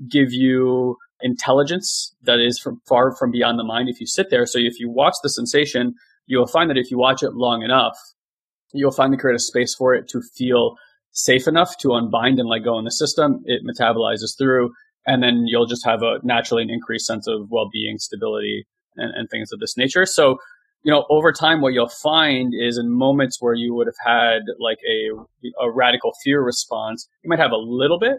give 0.08 0.32
you 0.32 0.96
intelligence 1.20 2.14
that 2.22 2.38
is 2.38 2.58
from 2.58 2.80
far 2.86 3.14
from 3.16 3.30
beyond 3.30 3.58
the 3.58 3.64
mind 3.64 3.88
if 3.88 4.00
you 4.00 4.06
sit 4.06 4.30
there. 4.30 4.46
So 4.46 4.58
if 4.58 4.78
you 4.78 4.90
watch 4.90 5.14
the 5.22 5.28
sensation, 5.28 5.94
you'll 6.26 6.46
find 6.46 6.70
that 6.70 6.78
if 6.78 6.90
you 6.90 6.98
watch 6.98 7.22
it 7.22 7.34
long 7.34 7.62
enough, 7.62 7.96
you'll 8.72 8.90
finally 8.92 9.18
create 9.18 9.36
a 9.36 9.40
space 9.40 9.74
for 9.74 9.94
it 9.94 10.08
to 10.08 10.20
feel 10.36 10.76
safe 11.12 11.48
enough 11.48 11.76
to 11.78 11.94
unbind 11.94 12.38
and 12.38 12.48
let 12.48 12.64
go 12.64 12.78
in 12.78 12.84
the 12.84 12.90
system. 12.90 13.42
It 13.46 13.62
metabolizes 13.66 14.36
through 14.38 14.70
and 15.08 15.22
then 15.22 15.44
you'll 15.46 15.66
just 15.66 15.84
have 15.86 16.02
a 16.02 16.18
naturally 16.22 16.62
an 16.62 16.70
increased 16.70 17.06
sense 17.06 17.26
of 17.26 17.50
well-being, 17.50 17.98
stability, 17.98 18.66
and, 18.96 19.12
and 19.14 19.30
things 19.30 19.50
of 19.52 19.58
this 19.58 19.76
nature. 19.76 20.04
So, 20.04 20.38
you 20.82 20.92
know, 20.92 21.06
over 21.08 21.32
time, 21.32 21.60
what 21.60 21.72
you'll 21.72 21.88
find 21.88 22.52
is 22.54 22.78
in 22.78 22.90
moments 22.90 23.38
where 23.40 23.54
you 23.54 23.74
would 23.74 23.86
have 23.86 23.96
had 24.04 24.42
like 24.60 24.78
a 24.88 25.10
a 25.60 25.70
radical 25.70 26.12
fear 26.22 26.42
response, 26.42 27.08
you 27.22 27.30
might 27.30 27.38
have 27.38 27.52
a 27.52 27.56
little 27.56 27.98
bit, 27.98 28.18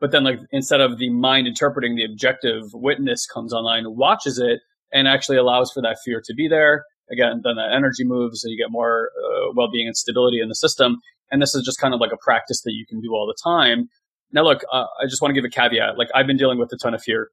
but 0.00 0.12
then 0.12 0.24
like 0.24 0.40
instead 0.50 0.80
of 0.80 0.98
the 0.98 1.10
mind 1.10 1.46
interpreting 1.46 1.94
the 1.94 2.04
objective 2.04 2.62
witness 2.72 3.26
comes 3.26 3.52
online, 3.52 3.84
watches 3.86 4.38
it, 4.38 4.60
and 4.92 5.08
actually 5.08 5.36
allows 5.36 5.72
for 5.72 5.82
that 5.82 5.98
fear 6.04 6.22
to 6.24 6.34
be 6.34 6.48
there. 6.48 6.84
Again, 7.10 7.40
then 7.44 7.56
that 7.56 7.72
energy 7.72 8.04
moves, 8.04 8.42
and 8.42 8.50
you 8.50 8.58
get 8.58 8.70
more 8.70 9.10
uh, 9.16 9.52
well-being 9.54 9.86
and 9.86 9.96
stability 9.96 10.40
in 10.40 10.48
the 10.48 10.54
system. 10.54 10.96
And 11.30 11.40
this 11.40 11.54
is 11.54 11.64
just 11.64 11.80
kind 11.80 11.94
of 11.94 12.00
like 12.00 12.12
a 12.12 12.16
practice 12.16 12.62
that 12.62 12.72
you 12.72 12.84
can 12.88 13.00
do 13.00 13.12
all 13.12 13.26
the 13.26 13.36
time. 13.42 13.88
Now, 14.32 14.42
look, 14.42 14.62
uh, 14.72 14.86
I 15.00 15.06
just 15.08 15.22
want 15.22 15.34
to 15.34 15.40
give 15.40 15.44
a 15.44 15.50
caveat. 15.50 15.98
Like, 15.98 16.08
I've 16.14 16.26
been 16.26 16.36
dealing 16.36 16.58
with 16.58 16.72
a 16.72 16.76
ton 16.76 16.94
of 16.94 17.02
fear 17.02 17.30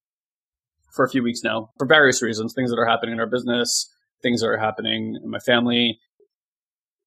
for 0.95 1.03
a 1.03 1.09
few 1.09 1.23
weeks 1.23 1.41
now 1.43 1.69
for 1.79 1.87
various 1.87 2.21
reasons 2.21 2.53
things 2.53 2.69
that 2.69 2.77
are 2.77 2.85
happening 2.85 3.13
in 3.13 3.19
our 3.19 3.25
business, 3.25 3.91
things 4.21 4.41
that 4.41 4.47
are 4.47 4.57
happening 4.57 5.19
in 5.23 5.29
my 5.29 5.39
family. 5.39 5.99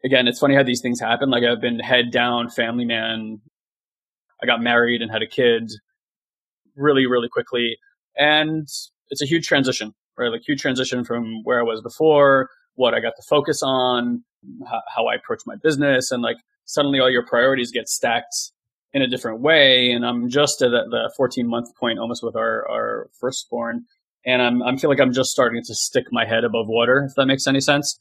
Again, 0.04 0.26
it's 0.26 0.40
funny 0.40 0.56
how 0.56 0.64
these 0.64 0.80
things 0.80 1.00
happen. 1.00 1.30
Like, 1.30 1.44
I've 1.44 1.60
been 1.60 1.78
head 1.78 2.10
down 2.10 2.50
family 2.50 2.84
man. 2.84 3.40
I 4.42 4.46
got 4.46 4.60
married 4.60 5.02
and 5.02 5.10
had 5.10 5.22
a 5.22 5.26
kid 5.26 5.70
really, 6.76 7.06
really 7.06 7.28
quickly. 7.28 7.78
And 8.16 8.68
it's 9.10 9.22
a 9.22 9.26
huge 9.26 9.46
transition, 9.46 9.94
right? 10.16 10.30
Like, 10.30 10.42
huge 10.46 10.60
transition 10.60 11.04
from 11.04 11.42
where 11.44 11.60
I 11.60 11.62
was 11.62 11.80
before, 11.80 12.50
what 12.74 12.94
I 12.94 13.00
got 13.00 13.14
to 13.16 13.22
focus 13.22 13.62
on, 13.62 14.24
how, 14.68 14.82
how 14.94 15.06
I 15.06 15.14
approach 15.14 15.42
my 15.46 15.56
business. 15.56 16.10
And 16.10 16.22
like, 16.22 16.36
suddenly 16.64 17.00
all 17.00 17.10
your 17.10 17.24
priorities 17.24 17.70
get 17.70 17.88
stacked 17.88 18.52
in 18.92 19.02
a 19.02 19.06
different 19.06 19.40
way. 19.40 19.90
And 19.90 20.06
I'm 20.06 20.28
just 20.28 20.62
at 20.62 20.70
the 20.70 21.12
14 21.16 21.46
month 21.46 21.74
point 21.76 21.98
almost 21.98 22.22
with 22.22 22.36
our, 22.36 22.68
our 22.68 23.10
firstborn. 23.18 23.84
And 24.24 24.42
I'm, 24.42 24.62
I 24.62 24.76
feel 24.76 24.90
like 24.90 25.00
I'm 25.00 25.12
just 25.12 25.30
starting 25.30 25.62
to 25.62 25.74
stick 25.74 26.06
my 26.10 26.26
head 26.26 26.44
above 26.44 26.66
water, 26.66 27.06
if 27.08 27.14
that 27.16 27.26
makes 27.26 27.46
any 27.46 27.60
sense. 27.60 27.98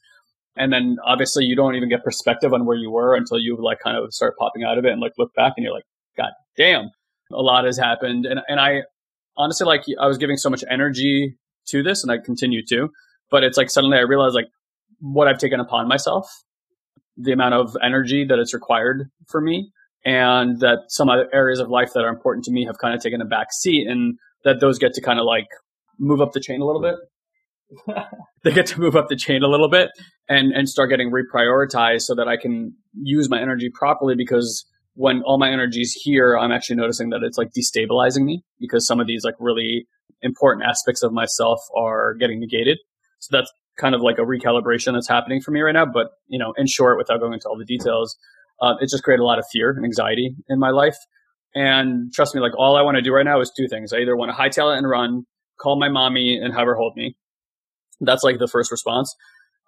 And 0.56 0.72
then 0.72 0.96
obviously 1.04 1.44
you 1.44 1.54
don't 1.54 1.74
even 1.74 1.88
get 1.88 2.02
perspective 2.02 2.52
on 2.52 2.64
where 2.64 2.76
you 2.76 2.90
were 2.90 3.14
until 3.14 3.38
you 3.38 3.56
like 3.60 3.78
kind 3.80 3.96
of 3.96 4.12
start 4.12 4.36
popping 4.38 4.64
out 4.64 4.78
of 4.78 4.84
it 4.84 4.92
and 4.92 5.00
like 5.00 5.12
look 5.18 5.34
back 5.34 5.52
and 5.56 5.64
you're 5.64 5.74
like, 5.74 5.84
God 6.16 6.30
damn, 6.56 6.90
a 7.32 7.42
lot 7.42 7.64
has 7.64 7.78
happened. 7.78 8.26
And, 8.26 8.40
and 8.48 8.60
I 8.60 8.82
honestly, 9.36 9.66
like 9.66 9.84
I 10.00 10.06
was 10.06 10.18
giving 10.18 10.36
so 10.36 10.50
much 10.50 10.64
energy 10.70 11.36
to 11.68 11.82
this 11.82 12.02
and 12.02 12.12
I 12.12 12.18
continue 12.18 12.64
to, 12.68 12.88
but 13.30 13.44
it's 13.44 13.56
like 13.56 13.70
suddenly 13.70 13.98
I 13.98 14.02
realized 14.02 14.34
like 14.34 14.48
what 15.00 15.28
I've 15.28 15.38
taken 15.38 15.60
upon 15.60 15.88
myself, 15.88 16.28
the 17.16 17.32
amount 17.32 17.54
of 17.54 17.76
energy 17.82 18.24
that 18.24 18.38
it's 18.38 18.54
required 18.54 19.10
for 19.28 19.40
me 19.40 19.70
and 20.04 20.60
that 20.60 20.84
some 20.88 21.08
other 21.08 21.28
areas 21.32 21.58
of 21.58 21.68
life 21.68 21.92
that 21.94 22.04
are 22.04 22.08
important 22.08 22.44
to 22.44 22.52
me 22.52 22.64
have 22.64 22.78
kind 22.78 22.94
of 22.94 23.00
taken 23.02 23.20
a 23.20 23.24
back 23.24 23.48
seat 23.52 23.86
and 23.88 24.18
that 24.44 24.60
those 24.60 24.78
get 24.78 24.94
to 24.94 25.00
kind 25.00 25.18
of 25.18 25.26
like 25.26 25.48
move 25.98 26.20
up 26.20 26.32
the 26.32 26.40
chain 26.40 26.60
a 26.60 26.66
little 26.66 26.82
bit. 26.82 26.94
they 28.44 28.52
get 28.52 28.66
to 28.66 28.80
move 28.80 28.94
up 28.94 29.08
the 29.08 29.16
chain 29.16 29.42
a 29.42 29.48
little 29.48 29.68
bit 29.68 29.90
and, 30.28 30.52
and 30.52 30.68
start 30.68 30.88
getting 30.88 31.10
reprioritized 31.10 32.02
so 32.02 32.14
that 32.14 32.28
I 32.28 32.36
can 32.36 32.74
use 32.94 33.28
my 33.28 33.40
energy 33.40 33.68
properly 33.74 34.14
because 34.14 34.64
when 34.96 35.22
all 35.22 35.38
my 35.38 35.50
energy 35.50 35.82
is 35.82 35.92
here, 35.92 36.36
I'm 36.36 36.50
actually 36.50 36.76
noticing 36.76 37.10
that 37.10 37.20
it's 37.22 37.38
like 37.38 37.50
destabilizing 37.56 38.24
me 38.24 38.42
because 38.58 38.86
some 38.86 38.98
of 38.98 39.06
these 39.06 39.24
like 39.24 39.34
really 39.38 39.86
important 40.22 40.66
aspects 40.66 41.02
of 41.02 41.12
myself 41.12 41.60
are 41.76 42.14
getting 42.14 42.40
negated. 42.40 42.78
So 43.20 43.36
that's 43.36 43.52
kind 43.78 43.94
of 43.94 44.00
like 44.00 44.18
a 44.18 44.22
recalibration 44.22 44.94
that's 44.94 45.08
happening 45.08 45.42
for 45.42 45.50
me 45.50 45.60
right 45.60 45.72
now. 45.72 45.84
But, 45.84 46.08
you 46.28 46.38
know, 46.38 46.54
in 46.56 46.66
short, 46.66 46.96
without 46.96 47.20
going 47.20 47.34
into 47.34 47.46
all 47.46 47.58
the 47.58 47.64
details, 47.66 48.16
uh, 48.60 48.74
it 48.80 48.88
just 48.88 49.02
created 49.04 49.22
a 49.22 49.26
lot 49.26 49.38
of 49.38 49.44
fear 49.52 49.70
and 49.70 49.84
anxiety 49.84 50.34
in 50.48 50.58
my 50.58 50.70
life. 50.70 50.96
And 51.54 52.12
trust 52.12 52.34
me, 52.34 52.40
like 52.40 52.56
all 52.56 52.76
I 52.76 52.82
want 52.82 52.96
to 52.96 53.02
do 53.02 53.12
right 53.12 53.24
now 53.24 53.40
is 53.40 53.52
two 53.54 53.68
things. 53.68 53.92
I 53.92 53.98
either 53.98 54.16
want 54.16 54.30
to 54.30 54.36
hightail 54.36 54.74
it 54.74 54.78
and 54.78 54.88
run, 54.88 55.24
call 55.60 55.78
my 55.78 55.90
mommy 55.90 56.36
and 56.36 56.54
have 56.54 56.66
her 56.66 56.74
hold 56.74 56.96
me. 56.96 57.16
That's 58.00 58.24
like 58.24 58.38
the 58.38 58.48
first 58.48 58.70
response. 58.70 59.14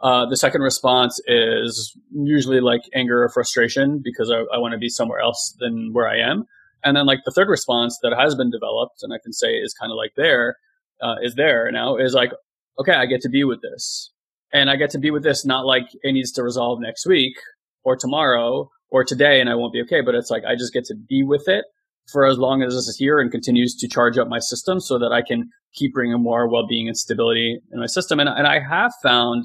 Uh, 0.01 0.27
the 0.27 0.37
second 0.37 0.63
response 0.63 1.21
is 1.27 1.97
usually 2.13 2.61
like 2.61 2.83
anger 2.95 3.25
or 3.25 3.29
frustration 3.29 4.01
because 4.03 4.31
I, 4.31 4.45
I 4.55 4.59
want 4.59 4.73
to 4.73 4.79
be 4.79 4.89
somewhere 4.89 5.19
else 5.19 5.57
than 5.59 5.93
where 5.93 6.09
I 6.09 6.19
am. 6.19 6.45
And 6.85 6.97
then 6.97 7.07
like 7.07 7.21
the 7.25 7.33
third 7.33 7.49
response 7.49 7.99
that 8.03 8.15
has 8.17 8.37
been 8.37 8.51
developed 8.51 9.03
and 9.03 9.13
I 9.13 9.19
can 9.23 9.33
say 9.33 9.55
is 9.55 9.75
kind 9.75 9.91
of 9.91 9.97
like 9.97 10.13
there, 10.17 10.57
uh, 11.03 11.17
is 11.23 11.35
there 11.35 11.71
now 11.73 11.97
is 11.97 12.15
like, 12.15 12.33
okay, 12.79 12.93
I 12.93 13.07
get 13.07 13.21
to 13.23 13.29
be 13.29 13.43
with 13.43 13.61
this. 13.61 14.13
And 14.53 14.71
I 14.71 14.77
get 14.77 14.91
to 14.91 14.99
be 14.99 15.11
with 15.11 15.25
this 15.25 15.45
not 15.45 15.67
like 15.67 15.87
it 16.03 16.13
needs 16.13 16.31
to 16.33 16.43
resolve 16.43 16.79
next 16.81 17.05
week 17.05 17.35
or 17.83 17.97
tomorrow 17.97 18.71
or 18.91 19.05
today 19.05 19.41
and 19.41 19.51
I 19.51 19.57
won't 19.57 19.73
be 19.73 19.83
okay. 19.83 20.01
But 20.01 20.15
it's 20.15 20.31
like 20.31 20.45
I 20.45 20.55
just 20.55 20.73
get 20.73 20.85
to 20.87 20.95
be 20.95 21.25
with 21.25 21.49
it 21.49 21.65
for 22.11 22.25
as 22.25 22.39
long 22.39 22.63
as 22.63 22.73
this 22.73 22.87
is 22.87 22.97
here 22.97 23.19
and 23.19 23.31
continues 23.31 23.75
to 23.75 23.89
charge 23.89 24.17
up 24.17 24.29
my 24.29 24.39
system 24.39 24.81
so 24.81 24.99
that 24.99 25.13
I 25.13 25.23
can 25.23 25.51
keep 25.75 25.93
bringing 25.93 26.23
more 26.23 26.49
well 26.49 26.67
being 26.67 26.87
and 26.87 26.97
stability 26.97 27.59
in 27.73 27.81
my 27.81 27.87
system. 27.87 28.21
And, 28.21 28.29
and 28.29 28.47
I 28.47 28.61
have 28.61 28.93
found 29.03 29.45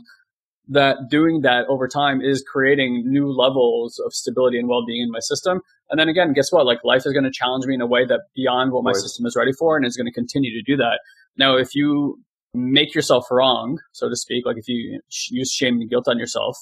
that 0.69 1.09
doing 1.09 1.41
that 1.41 1.65
over 1.67 1.87
time 1.87 2.21
is 2.21 2.43
creating 2.43 3.03
new 3.05 3.27
levels 3.27 3.99
of 4.05 4.13
stability 4.13 4.57
and 4.57 4.67
well-being 4.67 5.01
in 5.01 5.11
my 5.11 5.19
system. 5.19 5.61
And 5.89 5.99
then 5.99 6.07
again, 6.07 6.33
guess 6.33 6.51
what? 6.51 6.65
Like 6.65 6.79
life 6.83 7.03
is 7.05 7.13
going 7.13 7.25
to 7.25 7.31
challenge 7.31 7.65
me 7.65 7.75
in 7.75 7.81
a 7.81 7.85
way 7.85 8.05
that 8.05 8.21
beyond 8.35 8.71
what 8.71 8.83
my 8.83 8.93
system 8.93 9.25
is 9.25 9.35
ready 9.35 9.51
for 9.51 9.75
and 9.75 9.85
is 9.85 9.97
going 9.97 10.07
to 10.07 10.13
continue 10.13 10.51
to 10.51 10.63
do 10.63 10.77
that. 10.77 10.99
Now, 11.37 11.57
if 11.57 11.75
you 11.75 12.19
make 12.53 12.95
yourself 12.95 13.25
wrong, 13.29 13.79
so 13.91 14.07
to 14.07 14.15
speak, 14.15 14.45
like 14.45 14.57
if 14.57 14.67
you 14.67 15.01
use 15.31 15.51
shame 15.51 15.81
and 15.81 15.89
guilt 15.89 16.07
on 16.07 16.17
yourself 16.17 16.57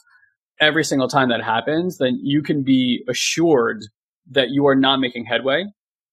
every 0.60 0.84
single 0.84 1.08
time 1.08 1.30
that 1.30 1.44
happens, 1.44 1.98
then 1.98 2.20
you 2.22 2.42
can 2.42 2.64
be 2.64 3.04
assured 3.10 3.82
that 4.30 4.50
you 4.50 4.68
are 4.68 4.76
not 4.76 5.00
making 5.00 5.26
headway. 5.26 5.66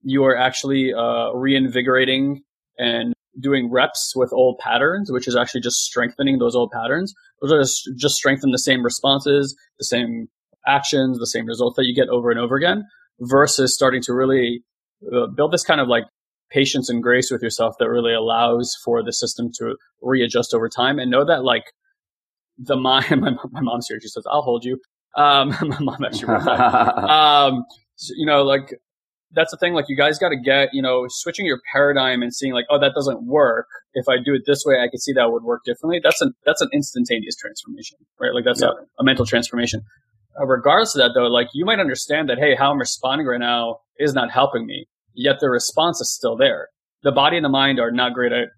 You 0.03 0.24
are 0.24 0.37
actually 0.37 0.92
uh, 0.92 1.31
reinvigorating 1.33 2.42
and 2.77 3.14
doing 3.41 3.71
reps 3.71 4.12
with 4.17 4.33
old 4.33 4.59
patterns, 4.59 5.11
which 5.12 5.29
is 5.29 5.37
actually 5.37 5.61
just 5.61 5.79
strengthening 5.79 6.38
those 6.38 6.55
old 6.55 6.71
patterns. 6.71 7.14
Those 7.41 7.53
are 7.53 7.61
just, 7.61 7.91
just 7.97 8.14
strengthen 8.17 8.51
the 8.51 8.59
same 8.59 8.83
responses, 8.83 9.57
the 9.79 9.85
same 9.85 10.29
actions, 10.67 11.19
the 11.19 11.27
same 11.27 11.47
results 11.47 11.77
that 11.77 11.85
you 11.85 11.95
get 11.95 12.09
over 12.09 12.31
and 12.31 12.41
over 12.41 12.57
again, 12.57 12.85
versus 13.21 13.75
starting 13.75 14.03
to 14.03 14.12
really 14.12 14.62
uh, 15.12 15.27
build 15.29 15.53
this 15.53 15.64
kind 15.64 15.81
of 15.81 15.88
like 15.88 16.05
patience 16.51 16.88
and 16.88 17.03
grace 17.03 17.31
with 17.31 17.43
yourself 17.43 17.75
that 17.79 17.88
really 17.88 18.14
allows 18.14 18.75
for 18.85 19.03
the 19.03 19.12
system 19.12 19.51
to 19.59 19.77
readjust 20.03 20.55
over 20.55 20.69
time 20.69 20.99
and 20.99 21.11
know 21.11 21.25
that 21.25 21.45
like 21.45 21.64
the 22.57 22.77
mind, 22.81 23.21
my, 23.21 23.33
my 23.51 23.61
mom's 23.61 23.87
here, 23.88 24.01
she 24.01 24.09
says, 24.09 24.25
I'll 24.31 24.43
hold 24.43 24.64
you. 24.64 24.79
Um, 25.17 25.49
my 25.62 25.79
mom 25.81 26.05
actually, 26.05 26.35
um, 26.35 27.64
you 28.17 28.27
know, 28.27 28.43
like 28.43 28.75
that's 29.33 29.51
the 29.51 29.57
thing. 29.59 29.75
Like 29.75 29.87
you 29.88 29.97
guys 29.97 30.19
got 30.19 30.31
to 30.31 30.37
get, 30.37 30.71
you 30.73 30.83
know, 30.83 31.07
switching 31.09 31.47
your 31.47 31.61
paradigm 31.73 32.23
and 32.23 32.35
seeing 32.35 32.53
like, 32.53 32.64
oh, 32.71 32.79
that 32.81 32.93
doesn't 32.95 33.27
work. 33.27 33.67
If 33.95 34.09
I 34.09 34.17
do 34.17 34.35
it 34.35 34.43
this 34.47 34.62
way, 34.64 34.77
I 34.77 34.88
can 34.88 34.99
see 34.99 35.12
that 35.14 35.31
would 35.31 35.43
work 35.43 35.62
differently. 35.64 36.01
That's 36.03 36.21
an 36.21 36.33
that's 36.45 36.61
an 36.61 36.69
instantaneous 36.73 37.37
transformation, 37.37 37.99
right? 38.21 38.33
Like 38.35 38.45
that's 38.45 38.62
yeah. 38.62 38.69
a, 38.69 39.03
a, 39.03 39.05
mental 39.05 39.27
transformation. 39.27 39.83
Uh, 40.41 40.47
regardless 40.47 40.95
of 40.95 41.01
that, 41.01 41.12
though, 41.14 41.27
like 41.27 41.49
you 41.53 41.64
might 41.64 41.81
understand 41.81 42.29
that, 42.29 42.38
hey, 42.38 42.55
how 42.55 42.71
I'm 42.71 42.79
responding 42.79 43.27
right 43.27 43.41
now 43.41 43.79
is 43.99 44.14
not 44.14 44.31
helping 44.31 44.67
me. 44.67 44.87
Yet 45.14 45.37
the 45.41 45.51
response 45.51 46.01
is 46.01 46.14
still 46.14 46.37
there. 46.37 46.69
The 47.03 47.12
body 47.12 47.37
and 47.37 47.45
the 47.45 47.51
mind 47.51 47.81
are 47.81 47.91
not 47.91 48.14
great 48.14 48.33
at 48.33 48.49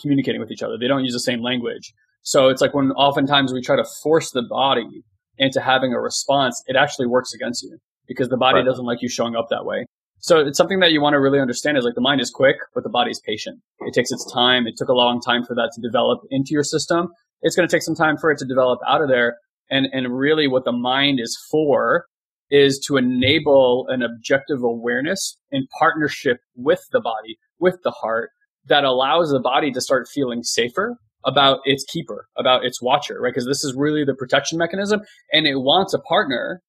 communicating 0.00 0.40
with 0.40 0.50
each 0.50 0.62
other. 0.62 0.76
They 0.78 0.88
don't 0.88 1.04
use 1.04 1.12
the 1.12 1.20
same 1.20 1.42
language. 1.42 1.92
So 2.22 2.48
it's 2.48 2.60
like 2.60 2.74
when 2.74 2.90
oftentimes 2.92 3.52
we 3.52 3.62
try 3.62 3.76
to 3.76 3.84
force 4.02 4.30
the 4.32 4.42
body 4.42 5.04
into 5.38 5.60
having 5.60 5.92
a 5.92 6.00
response, 6.00 6.62
it 6.66 6.76
actually 6.76 7.06
works 7.06 7.32
against 7.32 7.62
you 7.62 7.78
because 8.06 8.28
the 8.28 8.36
body 8.36 8.58
right. 8.58 8.64
doesn't 8.64 8.84
like 8.84 9.00
you 9.00 9.08
showing 9.08 9.36
up 9.36 9.46
that 9.50 9.64
way. 9.64 9.86
So 10.20 10.40
it's 10.40 10.58
something 10.58 10.80
that 10.80 10.92
you 10.92 11.00
want 11.00 11.14
to 11.14 11.20
really 11.20 11.40
understand 11.40 11.78
is 11.78 11.84
like 11.84 11.94
the 11.94 12.00
mind 12.00 12.20
is 12.20 12.30
quick, 12.30 12.56
but 12.74 12.82
the 12.82 12.90
body 12.90 13.10
is 13.10 13.20
patient. 13.24 13.60
It 13.80 13.94
takes 13.94 14.10
its 14.10 14.30
time. 14.32 14.66
It 14.66 14.74
took 14.76 14.88
a 14.88 14.94
long 14.94 15.20
time 15.20 15.44
for 15.44 15.54
that 15.54 15.70
to 15.74 15.80
develop 15.80 16.20
into 16.30 16.50
your 16.50 16.64
system. 16.64 17.08
It's 17.42 17.54
going 17.54 17.68
to 17.68 17.72
take 17.72 17.82
some 17.82 17.94
time 17.94 18.16
for 18.16 18.30
it 18.30 18.38
to 18.38 18.44
develop 18.44 18.80
out 18.86 19.00
of 19.00 19.08
there. 19.08 19.36
And, 19.70 19.86
and 19.92 20.16
really 20.16 20.48
what 20.48 20.64
the 20.64 20.72
mind 20.72 21.20
is 21.20 21.38
for 21.50 22.06
is 22.50 22.78
to 22.86 22.96
enable 22.96 23.86
an 23.88 24.02
objective 24.02 24.62
awareness 24.62 25.38
in 25.52 25.66
partnership 25.78 26.38
with 26.56 26.80
the 26.90 27.00
body, 27.00 27.38
with 27.58 27.76
the 27.84 27.90
heart 27.90 28.30
that 28.66 28.84
allows 28.84 29.30
the 29.30 29.40
body 29.40 29.70
to 29.72 29.80
start 29.80 30.08
feeling 30.12 30.42
safer 30.42 30.96
about 31.24 31.60
its 31.64 31.84
keeper, 31.84 32.28
about 32.36 32.64
its 32.64 32.80
watcher, 32.80 33.20
right? 33.20 33.32
Because 33.32 33.46
this 33.46 33.64
is 33.64 33.74
really 33.76 34.04
the 34.04 34.14
protection 34.14 34.58
mechanism 34.58 35.00
and 35.32 35.46
it 35.46 35.56
wants 35.56 35.92
a 35.92 35.98
partner 35.98 36.62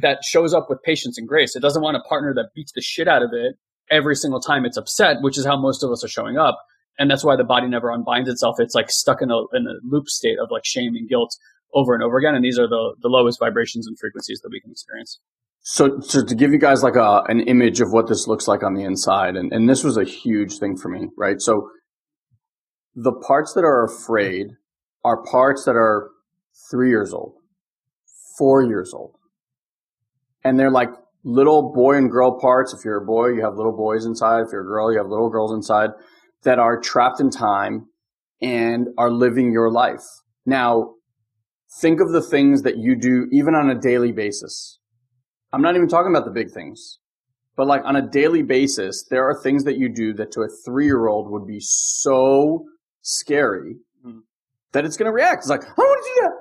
that 0.00 0.24
shows 0.24 0.54
up 0.54 0.66
with 0.68 0.82
patience 0.82 1.18
and 1.18 1.28
grace. 1.28 1.54
It 1.54 1.60
doesn't 1.60 1.82
want 1.82 1.96
a 1.96 2.00
partner 2.08 2.32
that 2.34 2.50
beats 2.54 2.72
the 2.72 2.80
shit 2.80 3.08
out 3.08 3.22
of 3.22 3.30
it 3.32 3.56
every 3.90 4.16
single 4.16 4.40
time 4.40 4.64
it's 4.64 4.76
upset, 4.76 5.18
which 5.20 5.38
is 5.38 5.44
how 5.44 5.58
most 5.58 5.82
of 5.82 5.90
us 5.90 6.02
are 6.02 6.08
showing 6.08 6.38
up. 6.38 6.58
And 6.98 7.10
that's 7.10 7.24
why 7.24 7.36
the 7.36 7.44
body 7.44 7.68
never 7.68 7.90
unbinds 7.90 8.28
itself. 8.28 8.56
It's 8.58 8.74
like 8.74 8.90
stuck 8.90 9.22
in 9.22 9.30
a, 9.30 9.38
in 9.54 9.66
a 9.66 9.74
loop 9.84 10.08
state 10.08 10.38
of 10.38 10.50
like 10.50 10.64
shame 10.64 10.94
and 10.94 11.08
guilt 11.08 11.36
over 11.74 11.94
and 11.94 12.02
over 12.02 12.18
again. 12.18 12.34
And 12.34 12.44
these 12.44 12.58
are 12.58 12.68
the, 12.68 12.94
the 13.00 13.08
lowest 13.08 13.38
vibrations 13.38 13.86
and 13.86 13.98
frequencies 13.98 14.40
that 14.42 14.50
we 14.50 14.60
can 14.60 14.70
experience. 14.70 15.20
So, 15.60 16.00
so 16.00 16.24
to 16.24 16.34
give 16.34 16.52
you 16.52 16.58
guys 16.58 16.82
like 16.82 16.96
a, 16.96 17.22
an 17.28 17.40
image 17.40 17.80
of 17.80 17.92
what 17.92 18.08
this 18.08 18.26
looks 18.26 18.48
like 18.48 18.62
on 18.62 18.74
the 18.74 18.82
inside, 18.82 19.36
and, 19.36 19.52
and 19.52 19.68
this 19.68 19.84
was 19.84 19.96
a 19.96 20.04
huge 20.04 20.58
thing 20.58 20.76
for 20.76 20.88
me, 20.88 21.08
right? 21.16 21.40
So 21.40 21.70
the 22.94 23.12
parts 23.12 23.54
that 23.54 23.64
are 23.64 23.84
afraid 23.84 24.48
are 25.04 25.22
parts 25.24 25.64
that 25.64 25.76
are 25.76 26.10
three 26.70 26.90
years 26.90 27.12
old, 27.12 27.34
four 28.36 28.62
years 28.62 28.92
old, 28.92 29.14
and 30.44 30.58
they're 30.58 30.70
like 30.70 30.90
little 31.24 31.72
boy 31.72 31.96
and 31.96 32.10
girl 32.10 32.38
parts. 32.40 32.74
If 32.74 32.84
you're 32.84 33.02
a 33.02 33.06
boy, 33.06 33.28
you 33.28 33.42
have 33.42 33.56
little 33.56 33.76
boys 33.76 34.04
inside. 34.04 34.40
If 34.40 34.48
you're 34.52 34.62
a 34.62 34.66
girl, 34.66 34.92
you 34.92 34.98
have 34.98 35.08
little 35.08 35.30
girls 35.30 35.52
inside 35.52 35.90
that 36.42 36.58
are 36.58 36.80
trapped 36.80 37.20
in 37.20 37.30
time 37.30 37.86
and 38.40 38.88
are 38.98 39.10
living 39.10 39.52
your 39.52 39.70
life. 39.70 40.04
Now, 40.44 40.94
think 41.80 42.00
of 42.00 42.12
the 42.12 42.22
things 42.22 42.62
that 42.62 42.76
you 42.76 42.96
do 42.96 43.28
even 43.30 43.54
on 43.54 43.70
a 43.70 43.80
daily 43.80 44.12
basis. 44.12 44.78
I'm 45.52 45.62
not 45.62 45.76
even 45.76 45.88
talking 45.88 46.10
about 46.10 46.24
the 46.24 46.32
big 46.32 46.50
things, 46.50 46.98
but 47.56 47.66
like 47.66 47.82
on 47.84 47.96
a 47.96 48.02
daily 48.02 48.42
basis, 48.42 49.04
there 49.10 49.24
are 49.28 49.40
things 49.40 49.64
that 49.64 49.76
you 49.76 49.88
do 49.88 50.12
that 50.14 50.32
to 50.32 50.40
a 50.40 50.48
three 50.64 50.86
year 50.86 51.06
old 51.06 51.30
would 51.30 51.46
be 51.46 51.60
so 51.60 52.64
scary 53.02 53.76
mm-hmm. 54.04 54.20
that 54.72 54.84
it's 54.84 54.96
going 54.96 55.06
to 55.06 55.12
react. 55.12 55.42
It's 55.42 55.50
like, 55.50 55.62
I 55.62 55.66
don't 55.66 55.78
want 55.78 56.04
to 56.04 56.10
do 56.14 56.20
that. 56.22 56.32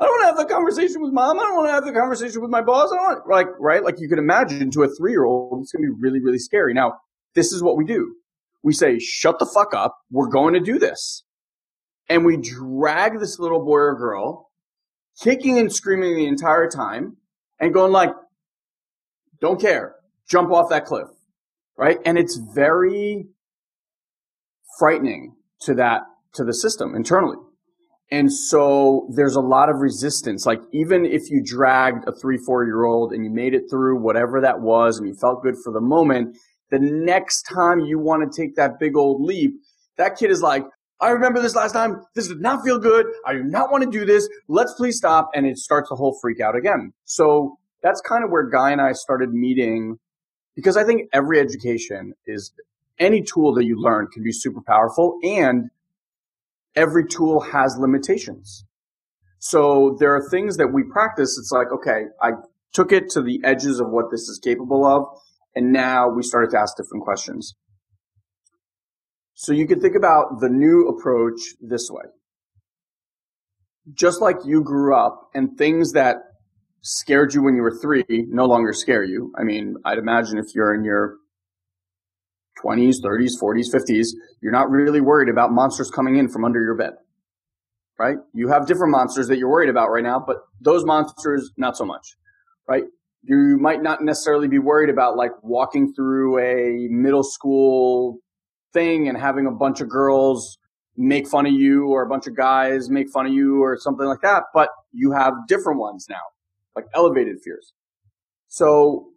I 0.00 0.04
don't 0.04 0.12
want 0.12 0.22
to 0.22 0.26
have 0.26 0.48
the 0.48 0.54
conversation 0.54 1.02
with 1.02 1.12
mom. 1.12 1.40
I 1.40 1.42
don't 1.42 1.56
want 1.56 1.68
to 1.68 1.72
have 1.72 1.84
the 1.84 1.92
conversation 1.92 2.40
with 2.40 2.50
my 2.50 2.62
boss. 2.62 2.92
I 2.92 2.96
don't 2.96 3.04
want, 3.04 3.28
like, 3.28 3.48
right? 3.58 3.82
Like 3.82 3.96
you 3.98 4.08
can 4.08 4.18
imagine 4.18 4.70
to 4.70 4.84
a 4.84 4.88
three 4.96 5.10
year 5.10 5.24
old, 5.24 5.60
it's 5.62 5.72
going 5.72 5.82
to 5.82 5.92
be 5.92 6.00
really, 6.00 6.20
really 6.20 6.38
scary. 6.38 6.72
Now, 6.72 6.94
this 7.34 7.52
is 7.52 7.62
what 7.62 7.76
we 7.76 7.84
do. 7.84 8.14
We 8.62 8.72
say, 8.72 8.98
shut 8.98 9.38
the 9.38 9.46
fuck 9.46 9.74
up. 9.74 9.96
We're 10.10 10.28
going 10.28 10.54
to 10.54 10.60
do 10.60 10.78
this. 10.78 11.24
And 12.08 12.24
we 12.24 12.36
drag 12.36 13.18
this 13.18 13.38
little 13.38 13.64
boy 13.64 13.78
or 13.78 13.96
girl 13.96 14.50
kicking 15.20 15.58
and 15.58 15.72
screaming 15.72 16.16
the 16.16 16.26
entire 16.26 16.68
time 16.68 17.16
and 17.60 17.74
going 17.74 17.92
like, 17.92 18.10
don't 19.40 19.60
care. 19.60 19.96
Jump 20.28 20.52
off 20.52 20.70
that 20.70 20.84
cliff. 20.84 21.08
Right. 21.76 21.98
And 22.04 22.18
it's 22.18 22.36
very 22.36 23.26
frightening 24.78 25.34
to 25.62 25.74
that, 25.74 26.02
to 26.34 26.44
the 26.44 26.54
system 26.54 26.94
internally. 26.94 27.38
And 28.10 28.32
so 28.32 29.06
there's 29.10 29.36
a 29.36 29.40
lot 29.40 29.68
of 29.68 29.76
resistance. 29.80 30.46
Like 30.46 30.62
even 30.72 31.04
if 31.04 31.30
you 31.30 31.42
dragged 31.44 32.08
a 32.08 32.12
three, 32.12 32.38
four 32.38 32.64
year 32.64 32.84
old 32.84 33.12
and 33.12 33.24
you 33.24 33.30
made 33.30 33.54
it 33.54 33.64
through 33.70 34.00
whatever 34.00 34.40
that 34.40 34.60
was 34.60 34.98
and 34.98 35.06
you 35.06 35.14
felt 35.14 35.42
good 35.42 35.56
for 35.62 35.72
the 35.72 35.80
moment, 35.80 36.36
the 36.70 36.78
next 36.78 37.42
time 37.42 37.80
you 37.80 37.98
want 37.98 38.30
to 38.30 38.42
take 38.42 38.56
that 38.56 38.78
big 38.78 38.96
old 38.96 39.22
leap, 39.22 39.52
that 39.96 40.16
kid 40.16 40.30
is 40.30 40.42
like, 40.42 40.64
I 41.00 41.10
remember 41.10 41.40
this 41.40 41.54
last 41.54 41.72
time. 41.72 42.02
This 42.14 42.28
did 42.28 42.40
not 42.40 42.64
feel 42.64 42.78
good. 42.78 43.06
I 43.24 43.32
do 43.32 43.44
not 43.44 43.70
want 43.70 43.84
to 43.84 43.90
do 43.90 44.04
this. 44.04 44.28
Let's 44.48 44.72
please 44.74 44.96
stop. 44.96 45.30
And 45.34 45.46
it 45.46 45.58
starts 45.58 45.90
the 45.90 45.96
whole 45.96 46.18
freak 46.20 46.40
out 46.40 46.56
again. 46.56 46.92
So 47.04 47.58
that's 47.82 48.00
kind 48.00 48.24
of 48.24 48.30
where 48.30 48.48
Guy 48.48 48.70
and 48.72 48.80
I 48.80 48.92
started 48.92 49.32
meeting 49.32 49.98
because 50.56 50.76
I 50.76 50.84
think 50.84 51.08
every 51.12 51.38
education 51.38 52.14
is 52.26 52.52
any 52.98 53.22
tool 53.22 53.54
that 53.54 53.64
you 53.64 53.80
learn 53.80 54.08
can 54.08 54.24
be 54.24 54.32
super 54.32 54.60
powerful 54.60 55.18
and 55.22 55.70
every 56.78 57.04
tool 57.04 57.40
has 57.40 57.76
limitations. 57.78 58.64
So 59.40 59.96
there 59.98 60.14
are 60.14 60.30
things 60.30 60.56
that 60.56 60.68
we 60.68 60.84
practice. 60.84 61.36
It's 61.38 61.50
like, 61.52 61.72
okay, 61.72 62.04
I 62.22 62.30
took 62.72 62.92
it 62.92 63.10
to 63.10 63.22
the 63.22 63.40
edges 63.44 63.80
of 63.80 63.88
what 63.90 64.10
this 64.10 64.22
is 64.22 64.40
capable 64.42 64.86
of. 64.86 65.04
And 65.54 65.72
now 65.72 66.08
we 66.08 66.22
started 66.22 66.50
to 66.52 66.58
ask 66.58 66.76
different 66.76 67.04
questions. 67.04 67.54
So 69.34 69.52
you 69.52 69.66
can 69.66 69.80
think 69.80 69.96
about 69.96 70.40
the 70.40 70.48
new 70.48 70.88
approach 70.88 71.40
this 71.60 71.88
way. 71.90 72.04
Just 73.92 74.20
like 74.20 74.36
you 74.44 74.62
grew 74.62 74.94
up 74.94 75.30
and 75.34 75.56
things 75.58 75.92
that 75.92 76.16
scared 76.82 77.34
you 77.34 77.42
when 77.42 77.56
you 77.56 77.62
were 77.62 77.76
three 77.80 78.04
no 78.08 78.44
longer 78.44 78.72
scare 78.72 79.04
you. 79.04 79.32
I 79.36 79.42
mean, 79.42 79.76
I'd 79.84 79.98
imagine 79.98 80.38
if 80.38 80.54
you're 80.54 80.74
in 80.74 80.84
your 80.84 81.16
20s, 82.64 82.96
30s, 83.02 83.32
40s, 83.40 83.72
50s, 83.72 84.08
you're 84.40 84.52
not 84.52 84.70
really 84.70 85.00
worried 85.00 85.28
about 85.28 85.52
monsters 85.52 85.90
coming 85.90 86.16
in 86.16 86.28
from 86.28 86.44
under 86.44 86.60
your 86.62 86.74
bed. 86.74 86.92
Right? 87.98 88.16
You 88.32 88.48
have 88.48 88.66
different 88.66 88.92
monsters 88.92 89.26
that 89.28 89.38
you're 89.38 89.50
worried 89.50 89.70
about 89.70 89.90
right 89.90 90.04
now, 90.04 90.22
but 90.24 90.38
those 90.60 90.84
monsters, 90.84 91.50
not 91.56 91.76
so 91.76 91.84
much. 91.84 92.16
Right? 92.68 92.84
You 93.22 93.58
might 93.58 93.82
not 93.82 94.02
necessarily 94.02 94.46
be 94.46 94.58
worried 94.58 94.90
about 94.90 95.16
like 95.16 95.32
walking 95.42 95.92
through 95.94 96.38
a 96.38 96.88
middle 96.88 97.24
school 97.24 98.18
thing 98.72 99.08
and 99.08 99.18
having 99.18 99.46
a 99.46 99.50
bunch 99.50 99.80
of 99.80 99.88
girls 99.88 100.58
make 100.98 101.28
fun 101.28 101.46
of 101.46 101.52
you 101.52 101.86
or 101.86 102.02
a 102.02 102.08
bunch 102.08 102.26
of 102.26 102.36
guys 102.36 102.90
make 102.90 103.08
fun 103.10 103.24
of 103.24 103.32
you 103.32 103.62
or 103.62 103.76
something 103.78 104.06
like 104.06 104.20
that, 104.20 104.42
but 104.52 104.68
you 104.92 105.12
have 105.12 105.32
different 105.46 105.78
ones 105.78 106.06
now, 106.10 106.20
like 106.74 106.86
elevated 106.92 107.36
fears. 107.42 107.72
So 108.48 109.10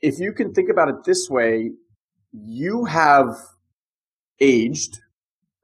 if 0.00 0.18
you 0.18 0.32
can 0.32 0.54
think 0.54 0.70
about 0.70 0.88
it 0.88 1.04
this 1.04 1.28
way, 1.28 1.72
you 2.44 2.84
have 2.84 3.34
aged, 4.40 5.00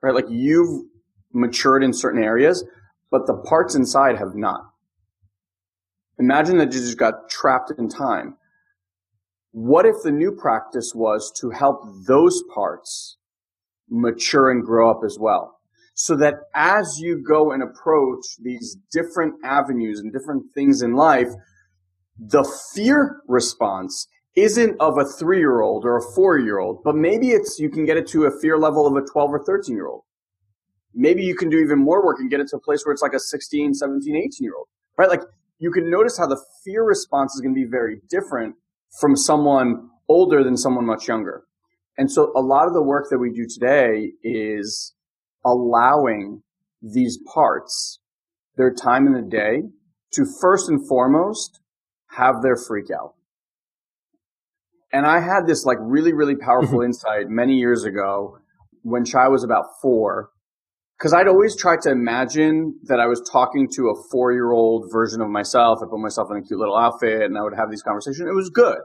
right? 0.03 0.15
Like 0.15 0.29
you've 0.29 0.87
matured 1.33 1.85
in 1.85 1.93
certain 1.93 2.23
areas, 2.23 2.65
but 3.11 3.27
the 3.27 3.35
parts 3.35 3.75
inside 3.75 4.19
have 4.19 4.35
not. 4.35 4.63
Imagine 6.19 6.59
that 6.59 6.73
you 6.73 6.81
just 6.81 6.99
got 6.99 7.29
trapped 7.29 7.73
in 7.77 7.89
time. 7.89 8.37
What 9.51 9.87
if 9.87 9.97
the 10.03 10.13
new 10.13 10.33
practice 10.33 10.93
was 10.95 11.33
to 11.41 11.51
help 11.51 11.83
those 12.07 12.43
parts 12.55 13.17
mature 13.89 14.51
and 14.51 14.65
grow 14.65 14.91
up 14.91 15.01
as 15.05 15.19
well? 15.19 15.59
so 15.95 16.17
that 16.17 16.35
as 16.55 16.99
you 17.01 17.23
go 17.23 17.53
and 17.53 17.63
approach 17.63 18.25
these 18.43 18.77
different 18.91 19.35
avenues 19.45 20.01
and 20.01 20.13
different 20.13 20.45
things 20.55 20.83
in 20.83 20.95
life, 20.95 21.29
the 22.19 22.45
fear 22.75 23.21
response 23.29 24.07
isn't 24.35 24.77
of 24.81 24.99
a 24.99 25.05
three 25.05 25.39
year 25.39 25.61
old 25.61 25.85
or 25.85 25.97
a 25.97 26.15
four 26.15 26.39
year 26.39 26.59
old, 26.59 26.83
but 26.83 26.95
maybe 26.95 27.31
it's, 27.31 27.59
you 27.59 27.71
can 27.71 27.85
get 27.85 27.97
it 27.97 28.07
to 28.09 28.25
a 28.25 28.41
fear 28.41 28.59
level 28.59 28.87
of 28.87 28.97
a 28.97 29.07
12 29.07 29.31
or 29.31 29.45
13 29.45 29.75
year 29.75 29.87
old. 29.87 30.03
Maybe 30.95 31.23
you 31.23 31.35
can 31.35 31.49
do 31.49 31.59
even 31.59 31.79
more 31.79 32.05
work 32.05 32.19
and 32.19 32.31
get 32.31 32.41
it 32.41 32.49
to 32.49 32.57
a 32.57 32.61
place 32.61 32.85
where 32.85 32.93
it's 32.93 33.03
like 33.03 33.15
a 33.15 33.21
16, 33.21 33.75
17, 33.75 34.17
18 34.17 34.31
year 34.41 34.55
old, 34.57 34.69
right? 34.99 35.09
Like 35.09 35.23
you 35.59 35.71
can 35.71 35.91
notice 35.91 36.19
how 36.19 36.27
the 36.27 36.43
fear 36.65 36.85
response 36.85 37.35
is 37.35 37.41
going 37.41 37.55
to 37.55 37.61
be 37.61 37.71
very 37.71 38.01
different 38.09 38.57
from 39.01 39.17
someone 39.17 39.91
older 40.09 40.43
than 40.45 40.57
someone 40.57 40.87
much 40.87 41.09
younger. 41.09 41.45
And 41.99 42.11
so 42.11 42.33
a 42.35 42.41
lot 42.41 42.67
of 42.67 42.75
the 42.75 42.83
work 42.83 43.07
that 43.11 43.19
we 43.19 43.31
do 43.31 43.47
today 43.47 44.13
is 44.23 44.95
allowing 45.45 46.43
these 46.81 47.19
parts 47.33 48.01
their 48.57 48.73
time 48.73 49.07
in 49.07 49.13
the 49.13 49.23
day 49.23 49.63
to 50.13 50.27
first 50.41 50.69
and 50.69 50.87
foremost 50.87 51.61
have 52.11 52.43
their 52.43 52.57
freak 52.57 52.91
out. 52.91 53.15
And 54.93 55.07
I 55.07 55.21
had 55.21 55.47
this 55.47 55.65
like 55.65 55.79
really, 55.81 56.13
really 56.13 56.37
powerful 56.37 56.79
mm-hmm. 56.79 56.87
insight 56.87 57.29
many 57.29 57.55
years 57.55 57.85
ago 57.85 58.39
when 58.83 59.05
Chai 59.05 59.29
was 59.29 59.43
about 59.45 59.65
four. 59.81 60.31
Cause 61.01 61.13
I'd 61.13 61.27
always 61.27 61.57
tried 61.57 61.81
to 61.83 61.91
imagine 61.91 62.79
that 62.85 63.01
I 63.01 63.07
was 63.07 63.21
talking 63.29 63.69
to 63.75 63.89
a 63.89 63.95
four 64.13 64.33
year 64.33 64.53
old 64.53 64.89
version 64.93 65.21
of 65.21 65.29
myself. 65.29 65.81
I 65.83 65.87
put 65.91 65.99
myself 65.99 66.29
in 66.31 66.37
a 66.37 66.43
cute 66.43 66.61
little 66.61 66.77
outfit 66.77 67.23
and 67.23 67.37
I 67.37 67.43
would 67.43 67.55
have 67.57 67.71
these 67.71 67.83
conversations. 67.83 68.29
It 68.29 68.35
was 68.35 68.51
good. 68.51 68.79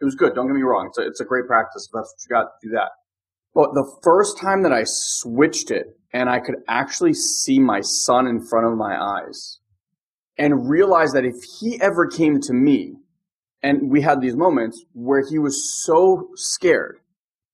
It 0.00 0.04
was 0.04 0.14
good. 0.14 0.34
Don't 0.34 0.48
get 0.48 0.54
me 0.54 0.62
wrong. 0.62 0.88
It's 0.88 0.98
a, 0.98 1.06
it's 1.06 1.20
a 1.20 1.24
great 1.24 1.46
practice. 1.46 1.86
If 1.86 1.92
that's 1.94 2.12
what 2.12 2.28
you 2.28 2.28
got, 2.28 2.50
to 2.60 2.68
do 2.68 2.74
that. 2.74 2.90
But 3.54 3.72
the 3.72 3.90
first 4.02 4.38
time 4.38 4.62
that 4.64 4.72
I 4.72 4.82
switched 4.84 5.70
it 5.70 5.96
and 6.12 6.28
I 6.28 6.40
could 6.40 6.56
actually 6.68 7.14
see 7.14 7.58
my 7.58 7.80
son 7.80 8.26
in 8.26 8.44
front 8.44 8.66
of 8.66 8.76
my 8.76 9.00
eyes 9.00 9.60
and 10.36 10.68
realize 10.68 11.12
that 11.12 11.24
if 11.24 11.36
he 11.60 11.80
ever 11.80 12.06
came 12.06 12.40
to 12.40 12.52
me 12.52 12.96
and 13.62 13.90
we 13.90 14.00
had 14.00 14.20
these 14.20 14.36
moments 14.36 14.84
where 14.92 15.24
he 15.26 15.38
was 15.38 15.82
so 15.84 16.28
scared, 16.34 16.98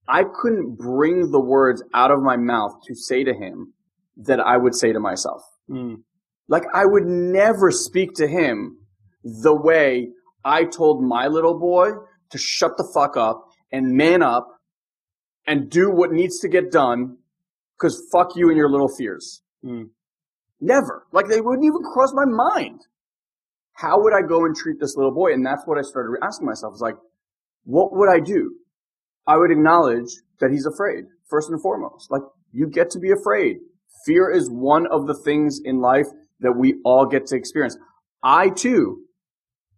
I 0.09 0.25
couldn't 0.25 0.77
bring 0.77 1.31
the 1.31 1.41
words 1.41 1.83
out 1.93 2.11
of 2.11 2.23
my 2.23 2.37
mouth 2.37 2.81
to 2.87 2.95
say 2.95 3.25
to 3.25 3.35
him 3.35 3.75
that 4.17 4.41
I 4.41 4.57
would 4.57 4.75
say 4.75 4.93
to 4.93 5.01
myself. 5.01 5.43
Mm. 5.71 6.03
Like 6.49 6.65
I 6.73 6.87
would 6.87 7.05
never 7.05 7.71
speak 7.71 8.15
to 8.15 8.27
him 8.27 8.79
the 9.23 9.55
way 9.55 10.09
I 10.45 10.65
told 10.65 11.03
my 11.03 11.27
little 11.27 11.59
boy 11.59 11.91
to 12.31 12.39
shut 12.39 12.77
the 12.79 12.91
fuck 12.95 13.17
up 13.17 13.45
and 13.71 13.95
man 13.95 14.23
up 14.23 14.49
and 15.47 15.71
do 15.71 15.91
what 15.91 16.11
needs 16.11 16.41
to 16.41 16.49
get 16.49 16.73
done 16.73 17.19
because 17.77 18.03
fuck 18.11 18.35
you 18.35 18.49
and 18.49 18.57
your 18.57 18.71
little 18.71 18.89
fears. 18.89 19.43
Mm. 19.63 19.91
Never. 20.61 21.07
Like 21.13 21.29
they 21.29 21.43
wouldn't 21.43 21.65
even 21.65 21.83
cross 21.83 22.13
my 22.15 22.25
mind 22.25 22.81
how 23.79 24.03
would 24.03 24.13
I 24.13 24.27
go 24.27 24.45
and 24.45 24.57
treat 24.57 24.81
this 24.81 24.97
little 24.97 25.15
boy? 25.15 25.33
And 25.33 25.47
that's 25.47 25.63
what 25.65 25.79
I 25.79 25.83
started 25.83 26.19
asking 26.21 26.47
myself. 26.47 26.75
Is 26.75 26.81
like, 26.81 26.97
what 27.63 27.93
would 27.93 28.09
I 28.11 28.19
do? 28.19 28.57
I 29.25 29.37
would 29.37 29.53
acknowledge 29.53 30.11
that 30.41 30.51
he's 30.51 30.67
afraid, 30.67 31.05
first 31.31 31.49
and 31.49 31.63
foremost. 31.63 32.11
Like, 32.11 32.23
you 32.51 32.67
get 32.69 32.91
to 32.91 32.99
be 32.99 33.13
afraid. 33.13 33.59
Fear 34.05 34.33
is 34.33 34.51
one 34.51 34.89
of 34.89 35.07
the 35.07 35.15
things 35.15 35.61
in 35.65 35.81
life 35.81 36.07
that 36.41 36.57
we 36.59 36.75
all 36.85 37.07
get 37.07 37.27
to 37.27 37.37
experience. 37.37 37.79
I 38.21 38.49
too 38.49 39.05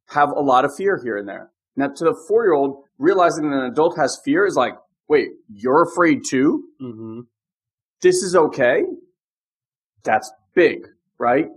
have 0.08 0.30
a 0.30 0.40
lot 0.40 0.64
of 0.64 0.74
fear 0.74 0.98
here 1.04 1.18
and 1.18 1.28
there. 1.28 1.50
Now, 1.76 1.88
to 1.88 2.04
the 2.04 2.24
four 2.26 2.44
year 2.44 2.54
old, 2.54 2.84
realizing 2.98 3.50
that 3.50 3.56
an 3.56 3.70
adult 3.70 3.98
has 3.98 4.18
fear 4.24 4.46
is 4.46 4.56
like, 4.56 4.74
wait, 5.08 5.28
you're 5.52 5.82
afraid 5.82 6.20
too? 6.26 6.64
Mm-hmm. 6.80 7.20
This 8.00 8.22
is 8.22 8.34
okay? 8.34 8.82
That's 10.04 10.32
big, 10.54 10.86
right? 11.18 11.48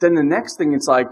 Then 0.00 0.12
the 0.12 0.22
next 0.22 0.58
thing, 0.58 0.74
it's 0.74 0.86
like, 0.88 1.06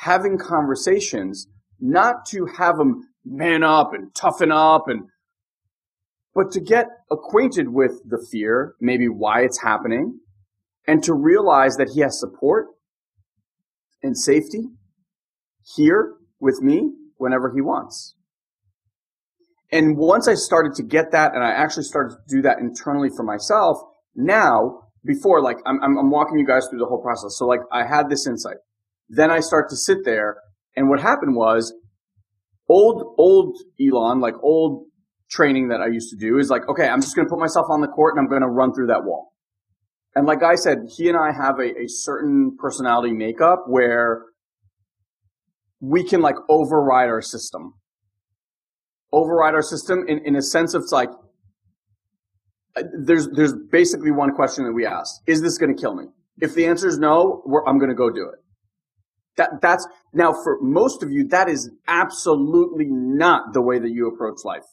having 0.00 0.38
conversations, 0.38 1.46
not 1.78 2.24
to 2.26 2.46
have 2.46 2.78
them 2.78 3.02
man 3.24 3.62
up 3.62 3.92
and 3.92 4.14
toughen 4.14 4.50
up 4.50 4.88
and, 4.88 5.02
but 6.34 6.50
to 6.50 6.60
get 6.60 6.86
acquainted 7.10 7.68
with 7.68 8.00
the 8.08 8.24
fear, 8.30 8.74
maybe 8.80 9.08
why 9.08 9.42
it's 9.42 9.62
happening, 9.62 10.18
and 10.86 11.02
to 11.02 11.12
realize 11.12 11.76
that 11.76 11.90
he 11.94 12.00
has 12.00 12.18
support 12.18 12.68
and 14.02 14.16
safety 14.16 14.68
here 15.76 16.14
with 16.40 16.62
me 16.62 16.92
whenever 17.16 17.52
he 17.54 17.60
wants. 17.60 18.14
And 19.70 19.98
once 19.98 20.26
I 20.26 20.34
started 20.34 20.74
to 20.76 20.82
get 20.82 21.12
that, 21.12 21.34
and 21.34 21.44
I 21.44 21.50
actually 21.50 21.84
started 21.84 22.14
to 22.14 22.36
do 22.36 22.42
that 22.42 22.58
internally 22.58 23.10
for 23.14 23.22
myself, 23.22 23.78
now, 24.16 24.88
before, 25.04 25.42
like, 25.42 25.58
I'm, 25.66 25.78
I'm 25.82 26.10
walking 26.10 26.38
you 26.38 26.46
guys 26.46 26.66
through 26.68 26.78
the 26.78 26.86
whole 26.86 27.02
process. 27.02 27.36
So, 27.36 27.46
like, 27.46 27.60
I 27.70 27.86
had 27.86 28.08
this 28.08 28.26
insight. 28.26 28.56
Then 29.10 29.30
I 29.30 29.40
start 29.40 29.68
to 29.70 29.76
sit 29.76 29.98
there. 30.04 30.36
And 30.76 30.88
what 30.88 31.00
happened 31.00 31.34
was 31.34 31.74
old, 32.68 33.14
old 33.18 33.56
Elon, 33.80 34.20
like 34.20 34.34
old 34.42 34.86
training 35.30 35.68
that 35.68 35.80
I 35.80 35.88
used 35.88 36.10
to 36.10 36.16
do 36.16 36.38
is 36.38 36.48
like, 36.48 36.68
okay, 36.68 36.88
I'm 36.88 37.00
just 37.00 37.14
going 37.14 37.26
to 37.26 37.30
put 37.30 37.40
myself 37.40 37.66
on 37.70 37.80
the 37.80 37.88
court 37.88 38.14
and 38.16 38.24
I'm 38.24 38.28
going 38.28 38.42
to 38.42 38.48
run 38.48 38.72
through 38.72 38.86
that 38.86 39.04
wall. 39.04 39.32
And 40.14 40.26
like 40.26 40.42
I 40.42 40.54
said, 40.54 40.78
he 40.96 41.08
and 41.08 41.16
I 41.16 41.32
have 41.32 41.58
a, 41.58 41.82
a 41.82 41.88
certain 41.88 42.56
personality 42.58 43.12
makeup 43.12 43.64
where 43.66 44.26
we 45.80 46.04
can 46.04 46.20
like 46.20 46.36
override 46.48 47.08
our 47.08 47.22
system. 47.22 47.74
Override 49.12 49.54
our 49.54 49.62
system 49.62 50.04
in, 50.08 50.20
in 50.24 50.36
a 50.36 50.42
sense 50.42 50.74
of 50.74 50.82
it's 50.82 50.92
like, 50.92 51.10
uh, 52.76 52.82
there's, 53.04 53.28
there's 53.28 53.54
basically 53.70 54.12
one 54.12 54.32
question 54.32 54.64
that 54.64 54.72
we 54.72 54.86
ask. 54.86 55.20
Is 55.26 55.42
this 55.42 55.58
going 55.58 55.74
to 55.74 55.80
kill 55.80 55.96
me? 55.96 56.04
If 56.38 56.54
the 56.54 56.66
answer 56.66 56.88
is 56.88 56.98
no, 56.98 57.42
I'm 57.66 57.78
going 57.78 57.90
to 57.90 57.96
go 57.96 58.10
do 58.10 58.28
it. 58.28 58.38
That, 59.36 59.60
that's, 59.62 59.86
now 60.12 60.32
for 60.32 60.58
most 60.60 61.02
of 61.02 61.10
you, 61.10 61.28
that 61.28 61.48
is 61.48 61.70
absolutely 61.88 62.86
not 62.88 63.52
the 63.52 63.62
way 63.62 63.78
that 63.78 63.90
you 63.90 64.08
approach 64.08 64.44
life. 64.44 64.64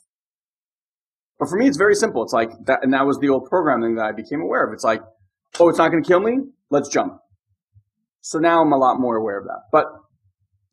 But 1.40 1.50
for 1.50 1.58
me, 1.58 1.68
it's 1.68 1.78
very 1.78 1.96
simple. 1.96 2.24
It's 2.24 2.34
like 2.34 2.50
that, 2.66 2.80
and 2.82 2.94
that 2.94 3.06
was 3.06 3.20
the 3.20 3.30
old 3.30 3.48
programming 3.48 3.96
that 3.96 4.06
I 4.06 4.12
became 4.12 4.42
aware 4.42 4.66
of. 4.66 4.74
It's 4.74 4.84
like, 4.84 5.02
oh, 5.60 5.70
it's 5.70 5.78
not 5.78 5.90
going 5.90 6.04
to 6.04 6.08
kill 6.08 6.20
me? 6.20 6.40
Let's 6.70 6.90
jump. 6.90 7.20
So 8.22 8.40
now 8.40 8.62
I'm 8.62 8.74
a 8.74 8.78
lot 8.78 9.00
more 9.00 9.16
aware 9.16 9.38
of 9.38 9.46
that. 9.46 9.62
But 9.72 9.86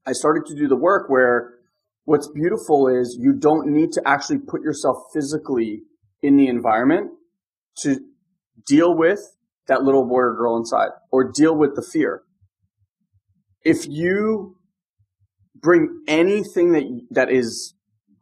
I 0.06 0.12
started 0.12 0.46
to 0.46 0.56
do 0.56 0.66
the 0.66 0.76
work 0.76 1.08
where 1.08 1.54
what's 2.04 2.28
beautiful 2.28 2.88
is 2.88 3.16
you 3.20 3.32
don't 3.32 3.68
need 3.68 3.92
to 3.92 4.02
actually 4.06 4.38
put 4.38 4.62
yourself 4.62 4.96
physically 5.12 5.82
in 6.22 6.36
the 6.36 6.48
environment 6.48 7.10
to 7.78 8.00
deal 8.66 8.94
with 8.96 9.20
that 9.68 9.82
little 9.82 10.06
boy 10.06 10.20
or 10.20 10.36
girl 10.36 10.56
inside 10.56 10.90
or 11.10 11.30
deal 11.30 11.56
with 11.56 11.74
the 11.76 11.82
fear 11.82 12.22
if 13.64 13.86
you 13.88 14.56
bring 15.54 16.02
anything 16.06 16.72
that 16.72 16.84
that 17.10 17.30
is 17.30 17.74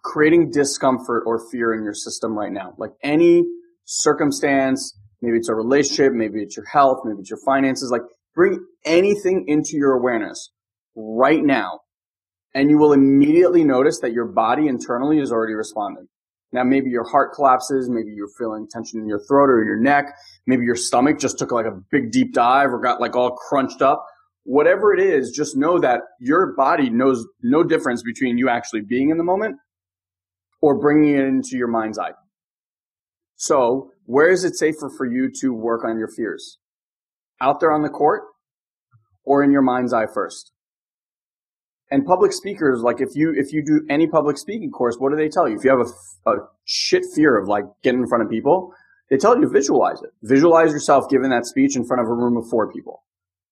creating 0.04 0.50
discomfort 0.50 1.24
or 1.26 1.40
fear 1.50 1.74
in 1.74 1.82
your 1.82 1.94
system 1.94 2.36
right 2.36 2.52
now, 2.52 2.74
like 2.78 2.90
any 3.02 3.44
circumstance, 3.84 4.96
maybe 5.20 5.36
it's 5.36 5.48
a 5.48 5.54
relationship, 5.54 6.12
maybe 6.12 6.42
it's 6.42 6.56
your 6.56 6.66
health, 6.66 7.00
maybe 7.04 7.20
it's 7.20 7.30
your 7.30 7.40
finances, 7.44 7.90
like 7.90 8.02
bring 8.34 8.64
anything 8.84 9.44
into 9.46 9.76
your 9.76 9.92
awareness 9.92 10.50
right 10.96 11.42
now 11.42 11.80
and 12.54 12.70
you 12.70 12.78
will 12.78 12.92
immediately 12.92 13.64
notice 13.64 14.00
that 14.00 14.12
your 14.12 14.26
body 14.26 14.68
internally 14.68 15.18
is 15.18 15.32
already 15.32 15.54
responding. 15.54 16.06
Now, 16.52 16.64
maybe 16.64 16.90
your 16.90 17.08
heart 17.08 17.32
collapses, 17.32 17.88
maybe 17.88 18.10
you're 18.14 18.28
feeling 18.38 18.66
tension 18.70 19.00
in 19.00 19.08
your 19.08 19.20
throat 19.26 19.48
or 19.48 19.64
your 19.64 19.80
neck, 19.80 20.14
maybe 20.46 20.64
your 20.64 20.76
stomach 20.76 21.18
just 21.18 21.38
took 21.38 21.50
like 21.50 21.64
a 21.64 21.80
big 21.90 22.12
deep 22.12 22.34
dive 22.34 22.72
or 22.72 22.80
got 22.80 23.00
like 23.00 23.16
all 23.16 23.30
crunched 23.30 23.80
up 23.80 24.06
whatever 24.44 24.92
it 24.92 25.00
is, 25.00 25.30
just 25.30 25.56
know 25.56 25.78
that 25.78 26.00
your 26.20 26.54
body 26.54 26.90
knows 26.90 27.26
no 27.42 27.62
difference 27.62 28.02
between 28.02 28.38
you 28.38 28.48
actually 28.48 28.80
being 28.80 29.10
in 29.10 29.18
the 29.18 29.24
moment 29.24 29.56
or 30.60 30.78
bringing 30.78 31.14
it 31.14 31.24
into 31.24 31.56
your 31.56 31.68
mind's 31.68 31.98
eye. 31.98 32.12
So 33.36 33.90
where 34.04 34.28
is 34.28 34.44
it 34.44 34.56
safer 34.56 34.90
for 34.96 35.06
you 35.06 35.30
to 35.40 35.52
work 35.52 35.84
on 35.84 35.98
your 35.98 36.08
fears? 36.08 36.58
Out 37.40 37.60
there 37.60 37.72
on 37.72 37.82
the 37.82 37.88
court 37.88 38.22
or 39.24 39.42
in 39.42 39.52
your 39.52 39.62
mind's 39.62 39.92
eye 39.92 40.06
first? 40.12 40.52
And 41.90 42.06
public 42.06 42.32
speakers, 42.32 42.80
like 42.80 43.00
if 43.00 43.10
you, 43.14 43.34
if 43.36 43.52
you 43.52 43.62
do 43.62 43.84
any 43.90 44.06
public 44.06 44.38
speaking 44.38 44.70
course, 44.70 44.96
what 44.98 45.10
do 45.10 45.16
they 45.16 45.28
tell 45.28 45.48
you? 45.48 45.56
If 45.58 45.64
you 45.64 45.70
have 45.70 45.86
a, 45.86 46.30
a 46.30 46.36
shit 46.64 47.02
fear 47.14 47.36
of 47.36 47.48
like 47.48 47.64
getting 47.82 48.00
in 48.00 48.08
front 48.08 48.24
of 48.24 48.30
people, 48.30 48.72
they 49.10 49.18
tell 49.18 49.34
you 49.34 49.42
to 49.42 49.48
visualize 49.48 50.00
it. 50.02 50.10
Visualize 50.22 50.72
yourself 50.72 51.10
giving 51.10 51.28
that 51.30 51.44
speech 51.44 51.76
in 51.76 51.84
front 51.84 52.00
of 52.00 52.08
a 52.08 52.14
room 52.14 52.36
of 52.38 52.48
four 52.48 52.72
people, 52.72 53.02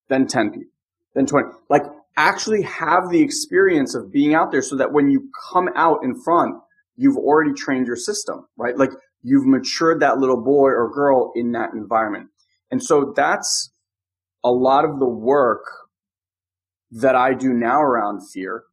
then 0.09 0.26
10 0.26 0.53
people 0.53 0.70
than 1.14 1.27
20. 1.27 1.49
Like 1.68 1.83
actually 2.16 2.62
have 2.62 3.11
the 3.11 3.23
experience 3.23 3.94
of 3.94 4.12
being 4.12 4.35
out 4.35 4.51
there 4.51 4.62
so 4.62 4.77
that 4.77 4.92
when 4.92 5.11
you 5.11 5.31
come 5.53 5.68
out 5.75 6.01
in 6.03 6.20
front, 6.23 6.55
you've 6.96 7.16
already 7.16 7.53
trained 7.55 7.87
your 7.87 7.96
system, 7.96 8.46
right? 8.57 8.77
Like 8.77 8.90
you've 9.23 9.46
matured 9.46 10.01
that 10.01 10.18
little 10.18 10.42
boy 10.42 10.68
or 10.68 10.90
girl 10.92 11.33
in 11.35 11.53
that 11.53 11.70
environment. 11.73 12.29
And 12.70 12.83
so 12.83 13.12
that's 13.16 13.73
a 14.44 14.51
lot 14.51 14.85
of 14.85 14.99
the 14.99 15.09
work 15.09 15.64
that 16.90 17.14
I 17.14 17.35
do 17.35 17.53
now 17.53 17.81
around 17.81 18.20
fear. 18.33 18.64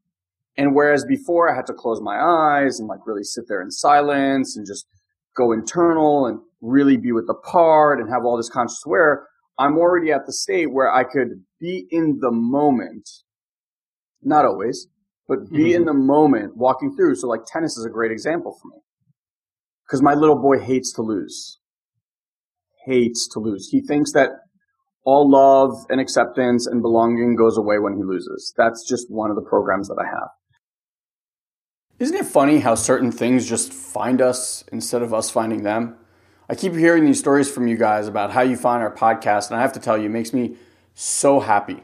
And 0.58 0.76
whereas 0.76 1.06
before 1.06 1.52
I 1.52 1.56
had 1.56 1.68
to 1.68 1.74
close 1.74 2.02
my 2.02 2.20
eyes 2.20 2.80
and 2.80 2.88
like 2.88 3.06
really 3.06 3.24
sit 3.24 3.46
there 3.48 3.62
in 3.62 3.70
silence 3.70 4.58
and 4.58 4.66
just 4.66 4.88
go 5.36 5.52
internal 5.52 6.26
and 6.26 6.40
really 6.62 6.98
be 6.98 7.12
with 7.12 7.28
the 7.28 7.36
part 7.36 8.00
and 8.00 8.10
have 8.10 8.26
all 8.26 8.38
this 8.38 8.50
conscious 8.50 8.82
aware, 8.86 9.28
I'm 9.60 9.78
already 9.78 10.12
at 10.12 10.26
the 10.26 10.34
state 10.34 10.72
where 10.72 10.92
I 10.92 11.04
could 11.04 11.44
be 11.60 11.88
in 11.90 12.20
the 12.22 12.32
moment. 12.32 13.10
Not 14.22 14.46
always, 14.46 14.88
but 15.28 15.50
be 15.50 15.58
mm-hmm. 15.58 15.76
in 15.76 15.86
the 15.86 15.94
moment 15.94 16.58
walking 16.58 16.96
through. 16.96 17.16
So 17.16 17.28
like 17.28 17.42
tennis 17.46 17.78
is 17.78 17.86
a 17.86 17.90
great 17.90 18.12
example 18.12 18.58
for 18.62 18.70
me. 18.70 18.82
Cause 19.90 20.02
my 20.02 20.14
little 20.14 20.42
boy 20.42 20.60
hates 20.60 20.92
to 20.94 21.02
lose. 21.02 21.60
Hates 22.86 23.28
to 23.30 23.40
lose. 23.40 23.70
He 23.72 23.82
thinks 23.82 24.12
that 24.14 24.32
all 25.06 25.30
love 25.30 25.86
and 25.90 26.02
acceptance 26.02 26.68
and 26.68 26.82
belonging 26.82 27.36
goes 27.36 27.58
away 27.58 27.80
when 27.80 27.96
he 27.96 28.04
loses. 28.04 28.54
That's 28.58 28.88
just 28.88 29.10
one 29.10 29.30
of 29.30 29.38
the 29.38 29.42
programs 29.42 29.88
that 29.88 29.98
I 29.98 30.06
have. 30.06 30.30
Isn't 32.00 32.18
it 32.18 32.26
funny 32.26 32.60
how 32.60 32.76
certain 32.76 33.12
things 33.12 33.48
just 33.48 33.72
find 33.74 34.22
us 34.22 34.66
instead 34.72 35.02
of 35.02 35.14
us 35.14 35.30
finding 35.32 35.64
them? 35.64 35.96
I 36.50 36.56
keep 36.56 36.74
hearing 36.74 37.06
these 37.06 37.20
stories 37.20 37.52
from 37.52 37.68
you 37.68 37.76
guys 37.76 38.08
about 38.08 38.32
how 38.32 38.42
you 38.42 38.56
find 38.56 38.82
our 38.82 38.94
podcast, 38.94 39.50
and 39.50 39.58
I 39.58 39.62
have 39.62 39.74
to 39.74 39.82
tell 39.82 39.98
you, 39.98 40.06
it 40.06 40.12
makes 40.12 40.32
me 40.32 40.56
so 40.94 41.42
happy. 41.42 41.84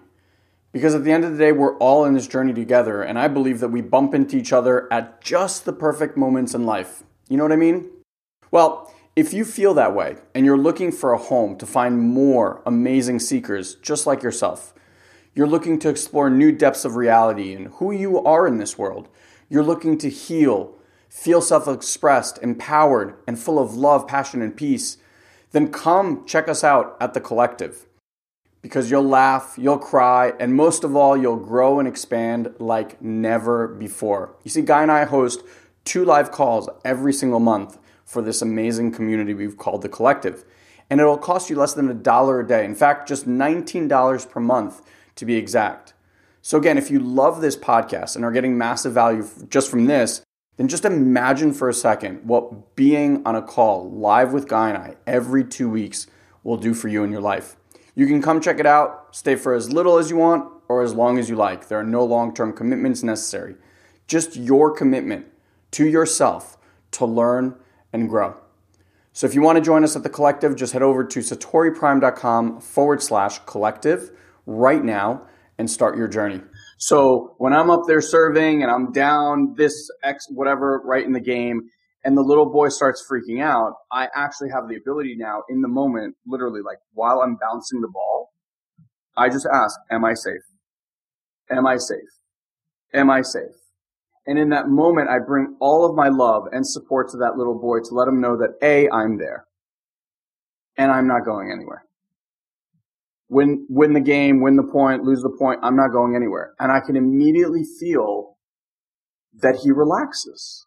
Because 0.71 0.95
at 0.95 1.03
the 1.03 1.11
end 1.11 1.25
of 1.25 1.33
the 1.33 1.37
day, 1.37 1.51
we're 1.51 1.77
all 1.77 2.05
in 2.05 2.13
this 2.13 2.27
journey 2.27 2.53
together, 2.53 3.03
and 3.03 3.19
I 3.19 3.27
believe 3.27 3.59
that 3.59 3.69
we 3.69 3.81
bump 3.81 4.13
into 4.13 4.37
each 4.37 4.53
other 4.53 4.91
at 4.91 5.21
just 5.21 5.65
the 5.65 5.73
perfect 5.73 6.15
moments 6.15 6.53
in 6.53 6.65
life. 6.65 7.03
You 7.27 7.37
know 7.37 7.43
what 7.43 7.51
I 7.51 7.57
mean? 7.57 7.89
Well, 8.51 8.93
if 9.15 9.33
you 9.33 9.45
feel 9.45 9.73
that 9.75 9.93
way 9.93 10.15
and 10.33 10.45
you're 10.45 10.57
looking 10.57 10.91
for 10.91 11.13
a 11.13 11.17
home 11.17 11.57
to 11.57 11.65
find 11.65 11.99
more 11.99 12.61
amazing 12.65 13.19
seekers 13.19 13.75
just 13.75 14.07
like 14.07 14.23
yourself, 14.23 14.73
you're 15.35 15.47
looking 15.47 15.77
to 15.79 15.89
explore 15.89 16.29
new 16.29 16.51
depths 16.51 16.85
of 16.85 16.95
reality 16.95 17.53
and 17.53 17.67
who 17.67 17.91
you 17.91 18.23
are 18.23 18.47
in 18.47 18.57
this 18.57 18.77
world, 18.77 19.09
you're 19.49 19.63
looking 19.63 19.97
to 19.99 20.09
heal, 20.09 20.73
feel 21.13 21.41
self 21.41 21.67
expressed, 21.67 22.39
empowered, 22.41 23.13
and 23.27 23.37
full 23.37 23.59
of 23.59 23.75
love, 23.75 24.07
passion, 24.07 24.41
and 24.41 24.57
peace, 24.57 24.97
then 25.51 25.71
come 25.71 26.25
check 26.25 26.49
us 26.49 26.63
out 26.63 26.97
at 26.99 27.13
The 27.13 27.21
Collective. 27.21 27.85
Because 28.63 28.89
you'll 28.89 29.07
laugh, 29.07 29.53
you'll 29.57 29.77
cry, 29.77 30.33
and 30.39 30.55
most 30.55 30.83
of 30.83 30.95
all, 30.95 31.15
you'll 31.15 31.37
grow 31.37 31.77
and 31.77 31.87
expand 31.87 32.55
like 32.57 32.99
never 32.99 33.67
before. 33.67 34.35
You 34.43 34.49
see, 34.49 34.63
Guy 34.63 34.81
and 34.81 34.91
I 34.91 35.05
host 35.05 35.43
two 35.85 36.03
live 36.03 36.31
calls 36.31 36.67
every 36.83 37.13
single 37.13 37.39
month 37.39 37.77
for 38.03 38.23
this 38.23 38.41
amazing 38.41 38.91
community 38.91 39.35
we've 39.35 39.57
called 39.57 39.83
The 39.83 39.89
Collective. 39.89 40.43
And 40.89 40.99
it'll 40.99 41.17
cost 41.17 41.49
you 41.49 41.55
less 41.55 41.73
than 41.73 41.89
a 41.89 41.93
dollar 41.93 42.39
a 42.39 42.47
day. 42.47 42.65
In 42.65 42.75
fact, 42.75 43.07
just 43.07 43.27
$19 43.27 44.29
per 44.29 44.39
month 44.39 44.81
to 45.15 45.25
be 45.25 45.35
exact. 45.35 45.93
So, 46.41 46.57
again, 46.57 46.77
if 46.77 46.89
you 46.89 46.99
love 46.99 47.39
this 47.39 47.55
podcast 47.55 48.15
and 48.15 48.25
are 48.25 48.31
getting 48.31 48.57
massive 48.57 48.93
value 48.93 49.27
just 49.47 49.69
from 49.69 49.85
this, 49.85 50.23
then 50.57 50.67
just 50.67 50.85
imagine 50.85 51.53
for 51.53 51.67
a 51.67 51.73
second 51.73 52.25
what 52.25 52.75
being 52.75 53.25
on 53.25 53.35
a 53.35 53.41
call 53.41 53.89
live 53.91 54.33
with 54.33 54.47
Guy 54.47 54.69
and 54.69 54.77
I 54.77 54.95
every 55.07 55.43
two 55.43 55.69
weeks 55.69 56.07
will 56.43 56.57
do 56.57 56.73
for 56.73 56.87
you 56.87 57.03
in 57.03 57.11
your 57.11 57.21
life. 57.21 57.55
You 57.95 58.07
can 58.07 58.21
come 58.21 58.41
check 58.41 58.59
it 58.59 58.65
out, 58.65 59.15
stay 59.15 59.35
for 59.35 59.53
as 59.53 59.71
little 59.71 59.97
as 59.97 60.09
you 60.09 60.17
want 60.17 60.51
or 60.67 60.83
as 60.83 60.93
long 60.93 61.17
as 61.17 61.29
you 61.29 61.35
like. 61.35 61.67
There 61.67 61.79
are 61.79 61.83
no 61.83 62.03
long 62.03 62.33
term 62.33 62.53
commitments 62.53 63.03
necessary. 63.03 63.55
Just 64.07 64.35
your 64.35 64.71
commitment 64.71 65.27
to 65.71 65.87
yourself 65.87 66.57
to 66.91 67.05
learn 67.05 67.55
and 67.91 68.09
grow. 68.09 68.35
So 69.11 69.27
if 69.27 69.35
you 69.35 69.41
want 69.41 69.57
to 69.57 69.61
join 69.61 69.83
us 69.83 69.95
at 69.95 70.03
the 70.03 70.09
collective, 70.09 70.55
just 70.55 70.73
head 70.73 70.81
over 70.81 71.03
to 71.03 71.19
satoriprime.com 71.19 72.61
forward 72.61 73.01
slash 73.01 73.39
collective 73.45 74.11
right 74.45 74.83
now 74.83 75.27
and 75.57 75.69
start 75.69 75.95
your 75.95 76.07
journey. 76.07 76.41
So 76.83 77.35
when 77.37 77.53
I'm 77.53 77.69
up 77.69 77.83
there 77.87 78.01
serving 78.01 78.61
and 78.61 78.69
I'm 78.69 78.91
down 78.91 79.53
this 79.55 79.89
X 80.03 80.25
whatever 80.29 80.81
right 80.83 81.05
in 81.05 81.13
the 81.13 81.21
game 81.21 81.61
and 82.03 82.17
the 82.17 82.21
little 82.21 82.51
boy 82.51 82.67
starts 82.67 83.07
freaking 83.09 83.41
out, 83.41 83.75
I 83.89 84.09
actually 84.13 84.49
have 84.49 84.67
the 84.67 84.75
ability 84.75 85.15
now 85.17 85.43
in 85.47 85.61
the 85.61 85.69
moment, 85.69 86.17
literally 86.27 86.59
like 86.61 86.79
while 86.91 87.21
I'm 87.21 87.37
bouncing 87.37 87.79
the 87.79 87.87
ball, 87.87 88.31
I 89.15 89.29
just 89.29 89.47
ask, 89.49 89.79
am 89.91 90.03
I 90.03 90.13
safe? 90.13 90.43
Am 91.49 91.65
I 91.65 91.77
safe? 91.77 91.99
Am 92.93 93.09
I 93.09 93.21
safe? 93.21 93.55
And 94.27 94.37
in 94.37 94.49
that 94.49 94.67
moment, 94.67 95.09
I 95.09 95.19
bring 95.25 95.55
all 95.61 95.85
of 95.85 95.95
my 95.95 96.09
love 96.09 96.47
and 96.51 96.67
support 96.67 97.09
to 97.11 97.17
that 97.19 97.37
little 97.37 97.57
boy 97.57 97.77
to 97.79 97.95
let 97.95 98.09
him 98.09 98.19
know 98.19 98.35
that 98.35 98.57
A, 98.61 98.89
I'm 98.89 99.17
there. 99.17 99.45
And 100.75 100.91
I'm 100.91 101.07
not 101.07 101.23
going 101.23 101.49
anywhere 101.49 101.85
win 103.29 103.65
win 103.69 103.93
the 103.93 103.99
game, 103.99 104.41
win 104.41 104.55
the 104.55 104.63
point, 104.63 105.03
lose 105.03 105.21
the 105.21 105.35
point. 105.37 105.59
I'm 105.63 105.75
not 105.75 105.91
going 105.91 106.15
anywhere. 106.15 106.53
And 106.59 106.71
I 106.71 106.79
can 106.79 106.95
immediately 106.95 107.63
feel 107.79 108.37
that 109.41 109.57
he 109.63 109.71
relaxes. 109.71 110.65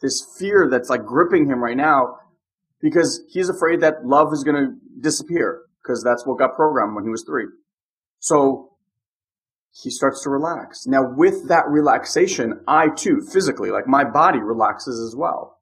This 0.00 0.26
fear 0.38 0.68
that's 0.70 0.90
like 0.90 1.04
gripping 1.04 1.46
him 1.46 1.62
right 1.62 1.76
now 1.76 2.16
because 2.80 3.22
he's 3.28 3.48
afraid 3.48 3.80
that 3.80 4.04
love 4.04 4.32
is 4.32 4.42
going 4.42 4.56
to 4.56 5.00
disappear 5.00 5.62
because 5.82 6.02
that's 6.02 6.26
what 6.26 6.38
got 6.38 6.56
programmed 6.56 6.96
when 6.96 7.04
he 7.04 7.10
was 7.10 7.24
three. 7.24 7.46
So 8.18 8.72
he 9.72 9.90
starts 9.90 10.22
to 10.24 10.30
relax. 10.30 10.86
Now 10.86 11.02
with 11.16 11.48
that 11.48 11.68
relaxation, 11.68 12.60
I 12.66 12.88
too, 12.88 13.20
physically, 13.32 13.70
like 13.70 13.86
my 13.86 14.04
body 14.04 14.40
relaxes 14.40 15.00
as 15.00 15.16
well. 15.16 15.58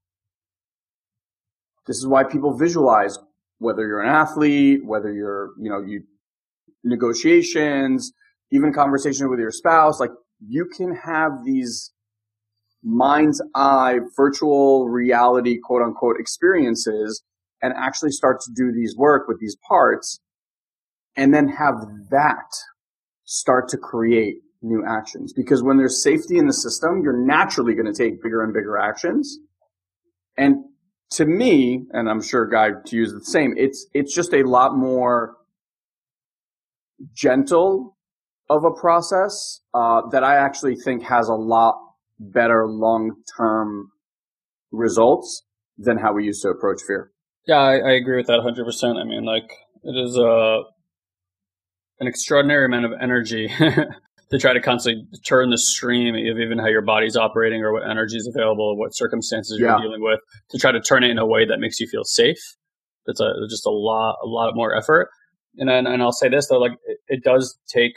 This 1.86 1.98
is 1.98 2.06
why 2.06 2.24
people 2.24 2.56
visualize 2.56 3.18
whether 3.60 3.86
you're 3.86 4.00
an 4.00 4.08
athlete, 4.08 4.80
whether 4.84 5.12
you're, 5.12 5.50
you 5.60 5.70
know, 5.70 5.80
you 5.80 6.02
negotiations, 6.82 8.12
even 8.50 8.72
conversation 8.72 9.28
with 9.28 9.38
your 9.38 9.50
spouse, 9.50 10.00
like 10.00 10.10
you 10.44 10.66
can 10.76 10.94
have 10.94 11.44
these 11.44 11.92
mind's 12.82 13.42
eye 13.54 13.98
virtual 14.16 14.88
reality 14.88 15.58
quote 15.62 15.82
unquote 15.82 16.16
experiences 16.18 17.22
and 17.62 17.74
actually 17.76 18.10
start 18.10 18.40
to 18.40 18.50
do 18.56 18.72
these 18.72 18.96
work 18.96 19.28
with 19.28 19.38
these 19.38 19.56
parts 19.68 20.20
and 21.14 21.34
then 21.34 21.46
have 21.46 21.74
that 22.10 22.48
start 23.24 23.68
to 23.68 23.76
create 23.76 24.36
new 24.62 24.82
actions. 24.88 25.34
Because 25.34 25.62
when 25.62 25.76
there's 25.76 26.02
safety 26.02 26.38
in 26.38 26.46
the 26.46 26.54
system 26.54 27.02
you're 27.02 27.26
naturally 27.26 27.74
going 27.74 27.92
to 27.92 27.92
take 27.92 28.22
bigger 28.22 28.42
and 28.42 28.54
bigger 28.54 28.78
actions. 28.78 29.38
And 30.38 30.64
to 31.12 31.26
me, 31.26 31.86
and 31.92 32.08
I'm 32.08 32.22
sure 32.22 32.46
Guy 32.46 32.70
to 32.86 32.96
use 32.96 33.12
the 33.12 33.24
same, 33.24 33.54
it's 33.56 33.86
it's 33.94 34.14
just 34.14 34.32
a 34.32 34.42
lot 34.42 34.76
more 34.76 35.36
gentle 37.12 37.96
of 38.48 38.64
a 38.64 38.70
process 38.70 39.60
uh, 39.74 40.02
that 40.10 40.24
I 40.24 40.36
actually 40.36 40.76
think 40.76 41.04
has 41.04 41.28
a 41.28 41.34
lot 41.34 41.76
better 42.18 42.66
long 42.66 43.22
term 43.36 43.90
results 44.72 45.44
than 45.78 45.98
how 45.98 46.12
we 46.12 46.24
used 46.24 46.42
to 46.42 46.48
approach 46.48 46.82
fear. 46.86 47.12
Yeah, 47.46 47.58
I, 47.58 47.76
I 47.76 47.92
agree 47.92 48.16
with 48.16 48.26
that 48.26 48.40
100%. 48.40 49.00
I 49.00 49.04
mean, 49.04 49.24
like, 49.24 49.50
it 49.82 49.96
is 49.96 50.16
a, 50.16 50.22
uh, 50.22 50.62
an 52.00 52.06
extraordinary 52.06 52.66
amount 52.66 52.84
of 52.84 52.92
energy 53.00 53.50
to 54.30 54.38
try 54.38 54.52
to 54.52 54.60
constantly 54.60 55.04
turn 55.26 55.50
the 55.50 55.58
stream 55.58 56.14
of 56.14 56.38
even 56.38 56.58
how 56.58 56.68
your 56.68 56.82
body's 56.82 57.16
operating 57.16 57.62
or 57.62 57.72
what 57.72 57.88
energy 57.88 58.16
is 58.16 58.26
available, 58.32 58.76
what 58.76 58.94
circumstances 58.94 59.58
you're 59.58 59.68
yeah. 59.68 59.80
dealing 59.80 60.02
with, 60.02 60.20
to 60.50 60.58
try 60.58 60.70
to 60.70 60.80
turn 60.80 61.02
it 61.02 61.10
in 61.10 61.18
a 61.18 61.26
way 61.26 61.44
that 61.44 61.58
makes 61.58 61.80
you 61.80 61.88
feel 61.88 62.04
safe. 62.04 62.38
That's 63.06 63.20
a 63.20 63.32
just 63.48 63.66
a 63.66 63.70
lot 63.70 64.16
a 64.22 64.26
lot 64.26 64.54
more 64.54 64.74
effort. 64.76 65.08
And 65.56 65.68
then, 65.68 65.86
and 65.86 66.02
I'll 66.02 66.12
say 66.12 66.28
this 66.28 66.48
though, 66.48 66.58
like 66.58 66.72
it, 66.86 66.98
it 67.08 67.24
does 67.24 67.58
take 67.68 67.94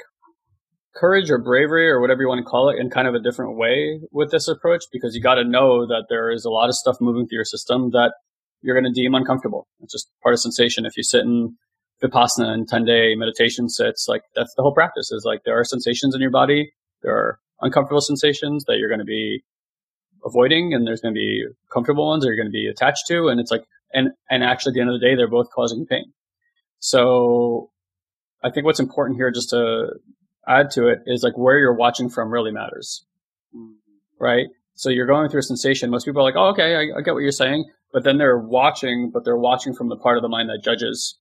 courage 0.95 1.29
or 1.29 1.37
bravery 1.37 1.89
or 1.89 1.99
whatever 1.99 2.21
you 2.21 2.27
want 2.27 2.39
to 2.39 2.49
call 2.49 2.69
it 2.69 2.79
in 2.79 2.89
kind 2.89 3.07
of 3.07 3.15
a 3.15 3.19
different 3.19 3.57
way 3.57 3.99
with 4.11 4.31
this 4.31 4.47
approach 4.47 4.83
because 4.91 5.15
you 5.15 5.21
got 5.21 5.35
to 5.35 5.43
know 5.43 5.85
that 5.87 6.05
there 6.09 6.31
is 6.31 6.45
a 6.45 6.49
lot 6.49 6.69
of 6.69 6.75
stuff 6.75 6.97
moving 7.01 7.27
through 7.27 7.37
your 7.37 7.45
system 7.45 7.89
that 7.91 8.13
you're 8.61 8.79
going 8.79 8.91
to 8.91 9.01
deem 9.01 9.13
uncomfortable. 9.13 9.67
It's 9.81 9.91
just 9.91 10.09
part 10.21 10.33
of 10.33 10.39
sensation. 10.39 10.85
If 10.85 10.95
you 10.95 11.03
sit 11.03 11.21
in 11.21 11.57
vipassana 12.03 12.47
and 12.47 12.67
10 12.67 12.85
day 12.85 13.15
meditation 13.15 13.69
sits, 13.69 14.07
like 14.07 14.23
that's 14.35 14.53
the 14.55 14.61
whole 14.61 14.73
practice 14.73 15.11
is 15.11 15.23
like 15.25 15.43
there 15.45 15.57
are 15.59 15.63
sensations 15.63 16.13
in 16.13 16.21
your 16.21 16.31
body. 16.31 16.73
There 17.01 17.15
are 17.15 17.39
uncomfortable 17.61 18.01
sensations 18.01 18.65
that 18.65 18.77
you're 18.77 18.89
going 18.89 18.99
to 18.99 19.05
be 19.05 19.43
avoiding 20.25 20.73
and 20.73 20.85
there's 20.85 21.01
going 21.01 21.13
to 21.13 21.17
be 21.17 21.45
comfortable 21.71 22.07
ones 22.07 22.23
that 22.23 22.27
you're 22.27 22.35
going 22.35 22.47
to 22.47 22.51
be 22.51 22.67
attached 22.67 23.07
to. 23.07 23.27
And 23.27 23.39
it's 23.39 23.51
like, 23.51 23.63
and, 23.93 24.11
and 24.29 24.43
actually 24.43 24.71
at 24.71 24.73
the 24.75 24.81
end 24.81 24.89
of 24.89 24.99
the 24.99 25.05
day, 25.05 25.15
they're 25.15 25.27
both 25.27 25.49
causing 25.53 25.85
pain. 25.85 26.13
So 26.79 27.71
I 28.43 28.49
think 28.49 28.65
what's 28.65 28.79
important 28.79 29.17
here 29.17 29.31
just 29.31 29.49
to 29.51 29.91
add 30.47 30.71
to 30.71 30.87
it 30.87 30.99
is 31.05 31.23
like 31.23 31.37
where 31.37 31.57
you're 31.57 31.75
watching 31.75 32.09
from 32.09 32.31
really 32.31 32.51
matters. 32.51 33.05
Mm-hmm. 33.55 33.73
Right. 34.19 34.47
So 34.75 34.89
you're 34.89 35.05
going 35.05 35.29
through 35.29 35.39
a 35.39 35.43
sensation. 35.43 35.89
Most 35.89 36.05
people 36.05 36.21
are 36.21 36.25
like, 36.25 36.35
oh, 36.35 36.49
okay, 36.49 36.75
I, 36.75 36.97
I 36.97 37.01
get 37.01 37.13
what 37.13 37.21
you're 37.21 37.31
saying. 37.31 37.65
But 37.91 38.03
then 38.03 38.17
they're 38.17 38.39
watching, 38.39 39.11
but 39.13 39.23
they're 39.23 39.37
watching 39.37 39.73
from 39.73 39.89
the 39.89 39.95
part 39.95 40.17
of 40.17 40.23
the 40.23 40.29
mind 40.29 40.49
that 40.49 40.63
judges 40.63 41.17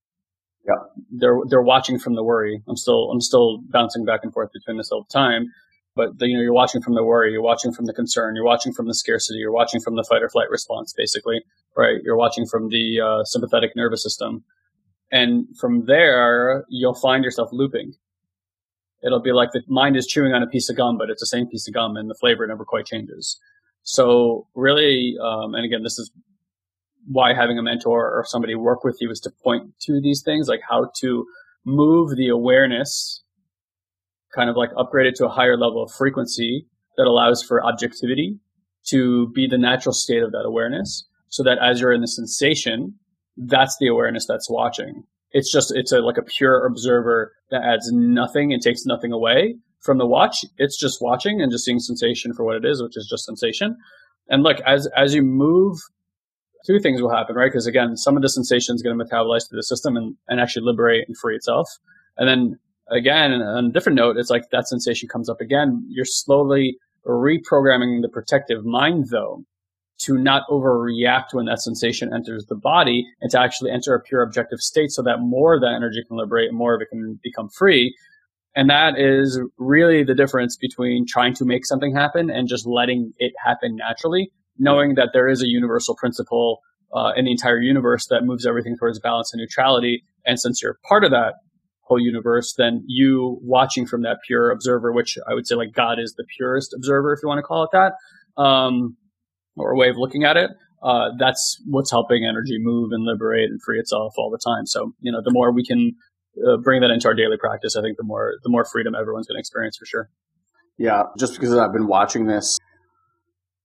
yeah. 0.67 0.75
They're 1.11 1.39
they're 1.49 1.63
watching 1.63 1.99
from 1.99 2.15
the 2.15 2.23
worry. 2.23 2.63
I'm 2.69 2.77
still 2.77 3.11
I'm 3.11 3.21
still 3.21 3.59
bouncing 3.69 4.05
back 4.05 4.21
and 4.23 4.33
forth 4.33 4.51
between 4.53 4.77
this 4.77 4.91
all 4.91 5.07
the 5.09 5.13
time. 5.13 5.53
But 5.95 6.19
the, 6.19 6.27
you 6.27 6.37
know, 6.37 6.43
you're 6.43 6.55
watching 6.55 6.81
from 6.81 6.95
the 6.95 7.05
worry, 7.05 7.33
you're 7.33 7.43
watching 7.43 7.71
from 7.71 7.85
the 7.85 7.93
concern, 7.93 8.35
you're 8.35 8.47
watching 8.47 8.73
from 8.73 8.87
the 8.87 8.95
scarcity, 8.95 9.39
you're 9.39 9.53
watching 9.53 9.79
from 9.79 9.95
the 9.95 10.05
fight 10.09 10.23
or 10.23 10.31
flight 10.31 10.49
response, 10.49 10.95
basically, 10.97 11.43
right? 11.77 12.01
You're 12.03 12.17
watching 12.17 12.47
from 12.47 12.71
the 12.71 12.99
uh, 12.99 13.25
sympathetic 13.25 13.73
nervous 13.77 14.03
system, 14.03 14.43
and 15.11 15.47
from 15.59 15.85
there 15.85 16.65
you'll 16.71 16.95
find 16.95 17.25
yourself 17.25 17.51
looping. 17.53 17.93
It'll 19.05 19.21
be 19.21 19.33
like 19.33 19.51
the 19.53 19.63
mind 19.69 19.97
is 19.97 20.07
chewing 20.07 20.33
on 20.33 20.43
a 20.43 20.47
piece 20.47 20.71
of 20.71 20.77
gum, 20.77 20.97
but 20.97 21.11
it's 21.11 21.21
the 21.21 21.27
same 21.27 21.47
piece 21.47 21.69
of 21.69 21.75
gum, 21.75 21.97
and 21.97 22.09
the 22.09 22.15
flavor 22.15 22.47
never 22.47 22.65
quite 22.65 22.87
changes. 22.87 23.39
So 23.83 24.47
really, 24.55 25.17
um, 25.21 25.55
and 25.55 25.65
again, 25.65 25.83
this 25.83 25.99
is 25.99 26.11
why 27.07 27.35
having 27.35 27.59
a 27.59 27.63
mentor 27.63 28.11
or 28.11 28.25
somebody 28.27 28.55
work 28.55 28.85
with 28.85 28.99
you 29.01 29.11
is 29.11 29.21
to 29.21 29.31
point 29.43 29.73
to 29.83 30.01
these 30.01 30.23
things, 30.25 30.49
like 30.49 30.61
how 30.69 30.91
to 31.01 31.27
move 31.65 32.17
the 32.17 32.29
awareness, 32.29 33.23
kind 34.35 34.49
of 34.49 34.57
like 34.57 34.71
upgrade 34.77 35.07
it 35.07 35.15
to 35.17 35.27
a 35.27 35.31
higher 35.31 35.57
level 35.57 35.83
of 35.83 35.93
frequency 35.93 36.67
that 36.97 37.07
allows 37.07 37.43
for 37.43 37.65
objectivity 37.65 38.39
to 38.87 39.29
be 39.35 39.47
the 39.47 39.59
natural 39.59 39.93
state 39.93 40.23
of 40.23 40.33
that 40.33 40.45
awareness 40.45 41.07
so 41.29 41.43
that 41.43 41.59
as 41.59 41.81
you're 41.81 41.93
in 41.93 42.01
the 42.01 42.09
sensation, 42.09 42.95
that's 43.37 43.77
the 43.79 43.89
awareness 43.89 44.27
that's 44.27 44.51
watching. 44.51 45.05
It's 45.31 45.51
just, 45.51 45.73
it's 45.75 45.93
a, 45.93 46.01
like 46.01 46.19
a 46.19 46.23
pure 46.23 46.67
observer 46.67 47.33
that 47.51 47.63
adds 47.63 47.91
nothing 47.91 48.53
and 48.53 48.61
takes 48.61 48.85
nothing 48.85 49.13
away 49.13 49.57
from 49.81 49.99
the 49.99 50.07
watch. 50.07 50.45
It's 50.59 50.79
just 50.79 51.01
watching 51.01 51.41
and 51.41 51.51
just 51.51 51.65
seeing 51.65 51.79
sensation 51.79 52.35
for 52.35 52.45
what 52.45 52.57
it 52.57 52.65
is, 52.65 52.83
which 52.83 52.97
is 52.97 53.09
just 53.09 53.25
sensation. 53.25 53.77
And 54.29 54.43
look, 54.43 54.59
as, 54.67 54.89
as 54.97 55.15
you 55.15 55.23
move, 55.23 55.79
two 56.67 56.79
things 56.81 57.01
will 57.03 57.15
happen, 57.15 57.37
right? 57.37 57.51
Because 57.51 57.67
again, 57.67 57.97
some 57.97 58.17
of 58.17 58.23
the 58.23 58.29
sensation 58.29 58.75
is 58.75 58.83
going 58.83 58.99
to 58.99 59.05
metabolize 59.05 59.49
through 59.49 59.59
the 59.59 59.63
system 59.63 59.97
and, 59.97 60.17
and 60.29 60.41
actually 60.41 60.65
liberate 60.65 61.07
and 61.09 61.17
free 61.17 61.37
itself. 61.37 61.69
And 62.17 62.29
then 62.29 62.59
again, 62.91 63.33
on 63.33 63.67
a 63.67 63.71
different 63.71 63.97
note, 63.97 64.17
it's 64.17 64.31
like 64.31 64.51
that 64.51 64.69
sensation 64.69 65.09
comes 65.09 65.29
up 65.29 65.41
again. 65.41 65.85
You're 65.89 66.05
slowly 66.05 66.79
reprogramming 67.07 68.03
the 68.03 68.09
protective 68.09 68.65
mind 68.65 69.09
though 69.11 69.45
to 69.99 70.19
not 70.19 70.43
overreact 70.49 71.33
when 71.33 71.47
that 71.47 71.61
sensation 71.61 72.13
enters 72.13 72.45
the 72.47 72.57
body 72.57 73.07
and 73.21 73.31
to 73.31 73.41
actually 73.41 73.71
enter 73.71 73.95
a 73.95 74.01
pure 74.01 74.23
objective 74.23 74.59
state 74.59 74.91
so 74.91 75.03
that 75.03 75.19
more 75.21 75.55
of 75.55 75.61
that 75.61 75.75
energy 75.75 76.03
can 76.07 76.17
liberate 76.17 76.49
and 76.49 76.59
more 76.59 76.75
of 76.75 76.81
it 76.81 76.89
can 76.91 77.21
become 77.23 77.49
free. 77.49 77.95
And 78.55 78.69
that 78.69 78.99
is 78.99 79.41
really 79.59 80.03
the 80.03 80.15
difference 80.15 80.57
between 80.57 81.07
trying 81.07 81.35
to 81.35 81.45
make 81.45 81.65
something 81.65 81.95
happen 81.95 82.31
and 82.31 82.49
just 82.49 82.67
letting 82.67 83.13
it 83.19 83.33
happen 83.43 83.77
naturally, 83.77 84.31
knowing 84.59 84.95
that 84.95 85.11
there 85.13 85.29
is 85.29 85.43
a 85.43 85.47
universal 85.47 85.95
principle 85.97 86.61
uh, 86.95 87.13
in 87.17 87.25
the 87.25 87.31
entire 87.31 87.61
universe 87.61 88.07
that 88.11 88.23
moves 88.25 88.47
everything 88.47 88.77
towards 88.79 88.99
balance 88.99 89.33
and 89.33 89.41
neutrality. 89.41 90.05
And 90.27 90.39
since 90.39 90.63
you're 90.63 90.79
part 90.89 91.05
of 91.05 91.11
that 91.11 91.35
whole 91.81 92.01
universe, 92.01 92.55
then 92.57 92.85
you 92.87 93.39
watching 93.43 93.87
from 93.87 94.03
that 94.03 94.19
pure 94.27 94.51
observer, 94.51 94.93
which 94.93 95.19
I 95.29 95.35
would 95.35 95.47
say 95.47 95.55
like 95.55 95.73
God 95.73 95.99
is 95.99 96.15
the 96.17 96.25
purest 96.37 96.75
observer, 96.75 97.13
if 97.13 97.21
you 97.23 97.29
want 97.29 97.39
to 97.39 97.43
call 97.43 97.65
it 97.65 97.71
that, 97.73 97.95
um, 98.41 98.97
or 99.57 99.73
a 99.73 99.77
way 99.77 99.89
of 99.89 99.97
looking 99.97 100.25
at 100.25 100.37
it. 100.37 100.51
Uh, 100.83 101.11
that's 101.19 101.63
what's 101.67 101.91
helping 101.91 102.25
energy 102.25 102.59
move 102.59 102.91
and 102.93 103.05
liberate 103.05 103.49
and 103.49 103.63
free 103.63 103.79
itself 103.79 104.15
all 104.19 104.31
the 104.31 104.39
time. 104.45 104.67
So, 104.67 104.93
you 105.01 105.13
know, 105.13 105.21
the 105.25 105.31
more 105.31 105.53
we 105.53 105.65
can 105.65 105.93
uh, 106.45 106.57
bring 106.57 106.81
that 106.81 106.91
into 106.91 107.07
our 107.07 107.15
daily 107.15 107.37
practice, 107.37 107.77
I 107.77 107.83
think 107.83 107.99
the 107.99 108.05
more 108.05 108.35
the 108.43 108.51
more 108.51 108.65
freedom 108.65 108.95
everyone's 108.95 109.27
going 109.27 109.37
to 109.37 109.41
experience 109.41 109.77
for 109.77 109.87
sure. 109.87 110.11
Yeah, 110.79 111.05
just 111.19 111.35
because 111.35 111.55
I've 111.57 111.73
been 111.73 111.87
watching 111.87 112.27
this, 112.27 112.59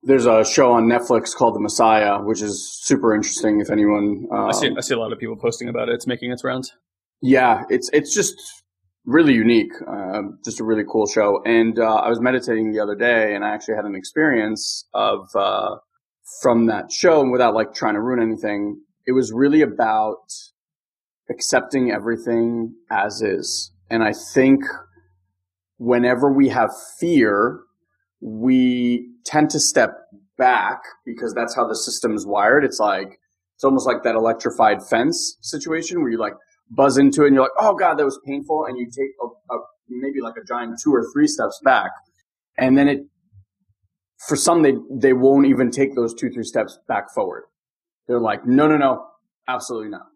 there's 0.03 0.25
a 0.25 0.45
show 0.45 0.71
on 0.71 0.85
Netflix 0.85 1.35
called 1.35 1.55
The 1.55 1.59
Messiah, 1.59 2.21
which 2.21 2.41
is 2.41 2.79
super 2.81 3.13
interesting. 3.13 3.59
If 3.59 3.69
anyone, 3.69 4.27
um, 4.31 4.49
I 4.49 4.51
see, 4.51 4.71
I 4.77 4.81
see 4.81 4.93
a 4.93 4.99
lot 4.99 5.11
of 5.11 5.19
people 5.19 5.35
posting 5.35 5.69
about 5.69 5.89
it. 5.89 5.95
It's 5.95 6.07
making 6.07 6.31
its 6.31 6.43
rounds. 6.43 6.73
Yeah, 7.21 7.63
it's 7.69 7.89
it's 7.93 8.13
just 8.13 8.35
really 9.05 9.33
unique. 9.33 9.71
Uh, 9.87 10.21
just 10.45 10.59
a 10.59 10.63
really 10.63 10.83
cool 10.89 11.07
show. 11.07 11.41
And 11.45 11.79
uh, 11.79 11.95
I 11.95 12.09
was 12.09 12.19
meditating 12.19 12.71
the 12.71 12.79
other 12.79 12.95
day, 12.95 13.33
and 13.33 13.43
I 13.43 13.49
actually 13.49 13.75
had 13.75 13.85
an 13.85 13.95
experience 13.95 14.87
of 14.93 15.35
uh, 15.35 15.77
from 16.41 16.67
that 16.67 16.91
show. 16.91 17.21
And 17.21 17.31
without 17.31 17.53
like 17.53 17.73
trying 17.73 17.95
to 17.95 18.01
ruin 18.01 18.21
anything, 18.21 18.81
it 19.07 19.13
was 19.13 19.31
really 19.31 19.61
about 19.61 20.31
accepting 21.29 21.91
everything 21.91 22.75
as 22.91 23.21
is. 23.21 23.71
And 23.89 24.03
I 24.03 24.13
think 24.13 24.63
whenever 25.77 26.31
we 26.31 26.49
have 26.49 26.69
fear, 26.99 27.61
we 28.22 29.09
tend 29.26 29.49
to 29.51 29.59
step 29.59 29.91
back 30.38 30.82
because 31.05 31.34
that's 31.34 31.55
how 31.55 31.68
the 31.68 31.76
system 31.76 32.15
is 32.15 32.26
wired. 32.26 32.63
It's 32.63 32.80
like 32.80 33.20
it's 33.55 33.63
almost 33.63 33.88
like 33.88 34.03
that 34.03 34.15
electrified 34.15 34.84
fence 34.88 35.38
situation 35.41 36.01
where 36.01 36.11
you 36.11 36.20
like 36.20 36.34
buzz 36.70 36.97
into 36.97 37.24
it 37.24 37.28
and 37.28 37.36
you're 37.36 37.43
like, 37.43 37.51
oh 37.59 37.76
God, 37.76 37.95
that 37.95 38.05
was 38.05 38.20
painful. 38.26 38.65
And 38.65 38.78
you 38.78 38.86
take 38.86 39.09
a, 39.22 39.53
a, 39.53 39.59
maybe 39.89 40.22
like 40.22 40.36
a 40.41 40.45
giant 40.45 40.80
two 40.84 40.93
or 40.93 41.03
three 41.11 41.28
steps 41.28 41.59
back. 41.63 41.89
And 42.57 42.78
then 42.78 42.88
it, 42.88 42.99
for 44.28 44.36
some, 44.36 44.61
they, 44.61 44.74
they 44.91 45.13
won't 45.13 45.47
even 45.47 45.72
take 45.72 45.95
those 45.95 46.13
two, 46.13 46.30
three 46.30 46.43
steps 46.43 46.78
back 46.88 47.05
forward. 47.13 47.43
They're 48.07 48.20
like, 48.20 48.45
no, 48.45 48.68
no, 48.68 48.78
no, 48.78 49.05
absolutely 49.47 49.89
not. 49.89 50.07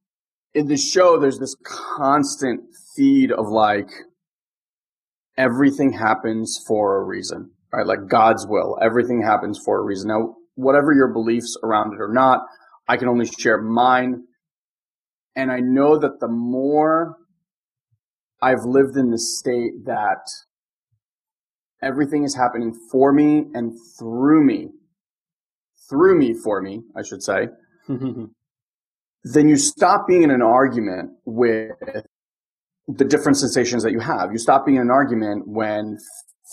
In 0.54 0.68
the 0.68 0.78
show, 0.78 1.18
there's 1.18 1.39
this 1.39 1.56
constant 1.64 2.62
feed 2.95 3.32
of 3.32 3.47
like, 3.47 3.89
everything 5.38 5.93
happens 5.93 6.62
for 6.68 6.97
a 6.97 7.04
reason, 7.04 7.52
right? 7.72 7.86
Like 7.86 8.07
God's 8.07 8.45
will. 8.47 8.78
Everything 8.82 9.22
happens 9.22 9.59
for 9.63 9.80
a 9.80 9.84
reason. 9.84 10.09
Now, 10.09 10.36
whatever 10.55 10.93
your 10.93 11.07
beliefs 11.07 11.57
around 11.63 11.93
it 11.93 12.01
or 12.01 12.11
not, 12.11 12.41
I 12.88 12.97
can 12.97 13.07
only 13.07 13.26
share 13.26 13.61
mine 13.61 14.24
and 15.36 15.51
I 15.51 15.59
know 15.59 15.97
that 15.97 16.19
the 16.19 16.28
more 16.28 17.17
I've 18.41 18.65
lived 18.65 18.97
in 18.97 19.11
the 19.11 19.19
state 19.19 19.86
that 19.86 20.28
everything 21.82 22.24
is 22.24 22.36
happening 22.36 22.74
for 22.91 23.13
me 23.13 23.45
and 23.53 23.74
through 23.97 24.43
me, 24.43 24.69
through 25.89 26.17
me 26.17 26.34
for 26.34 26.61
me, 26.61 26.82
I 26.95 27.03
should 27.03 27.24
say, 27.24 27.47
then 27.88 29.47
you 29.47 29.55
stop 29.55 30.07
being 30.07 30.24
in 30.24 30.32
an 30.32 30.41
argument 30.41 31.11
with 31.26 31.72
the 32.88 33.05
different 33.05 33.38
sensations 33.38 33.84
that 33.84 33.91
you 33.91 33.99
have. 33.99 34.32
You 34.32 34.38
stop 34.38 34.65
being 34.65 34.78
in 34.78 34.84
an 34.84 34.91
argument 34.91 35.47
when 35.47 35.97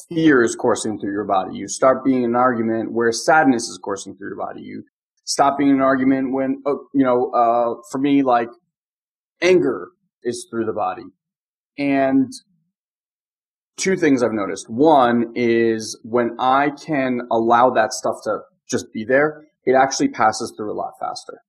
fear 0.08 0.42
is 0.42 0.54
coursing 0.54 0.98
through 0.98 1.12
your 1.12 1.24
body. 1.24 1.56
You 1.56 1.68
start 1.68 2.04
being 2.04 2.22
in 2.22 2.30
an 2.30 2.36
argument 2.36 2.92
where 2.92 3.12
sadness 3.12 3.68
is 3.68 3.78
coursing 3.82 4.16
through 4.16 4.28
your 4.28 4.38
body. 4.38 4.62
You 4.62 4.84
stop 5.24 5.58
being 5.58 5.70
in 5.70 5.76
an 5.76 5.82
argument 5.82 6.32
when, 6.32 6.62
oh, 6.66 6.86
you 6.94 7.04
know, 7.04 7.30
uh, 7.30 7.82
for 7.90 7.98
me, 7.98 8.22
like 8.22 8.48
anger 9.42 9.90
is 10.22 10.46
through 10.50 10.66
the 10.66 10.72
body. 10.72 11.04
And 11.78 12.32
two 13.76 13.96
things 13.96 14.22
I've 14.22 14.32
noticed. 14.32 14.68
One 14.68 15.32
is 15.34 15.98
when 16.02 16.36
I 16.38 16.70
can 16.70 17.20
allow 17.30 17.70
that 17.70 17.92
stuff 17.92 18.16
to 18.24 18.40
just 18.68 18.92
be 18.92 19.04
there, 19.04 19.44
it 19.64 19.74
actually 19.74 20.08
passes 20.08 20.52
through 20.56 20.72
a 20.72 20.74
lot 20.74 20.92
faster. 21.00 21.42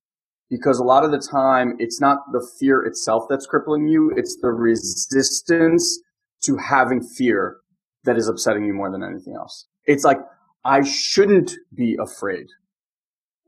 Because 0.49 0.79
a 0.79 0.83
lot 0.83 1.03
of 1.03 1.11
the 1.11 1.19
time, 1.19 1.75
it's 1.79 2.01
not 2.01 2.19
the 2.31 2.47
fear 2.59 2.81
itself 2.81 3.25
that's 3.29 3.45
crippling 3.45 3.87
you, 3.87 4.11
it's 4.15 4.37
the 4.41 4.49
resistance 4.49 5.99
to 6.43 6.57
having 6.57 7.01
fear 7.01 7.57
that 8.05 8.17
is 8.17 8.27
upsetting 8.27 8.65
you 8.65 8.73
more 8.73 8.91
than 8.91 9.03
anything 9.03 9.35
else. 9.35 9.67
It's 9.85 10.03
like, 10.03 10.19
I 10.63 10.83
shouldn't 10.83 11.53
be 11.73 11.97
afraid. 11.99 12.47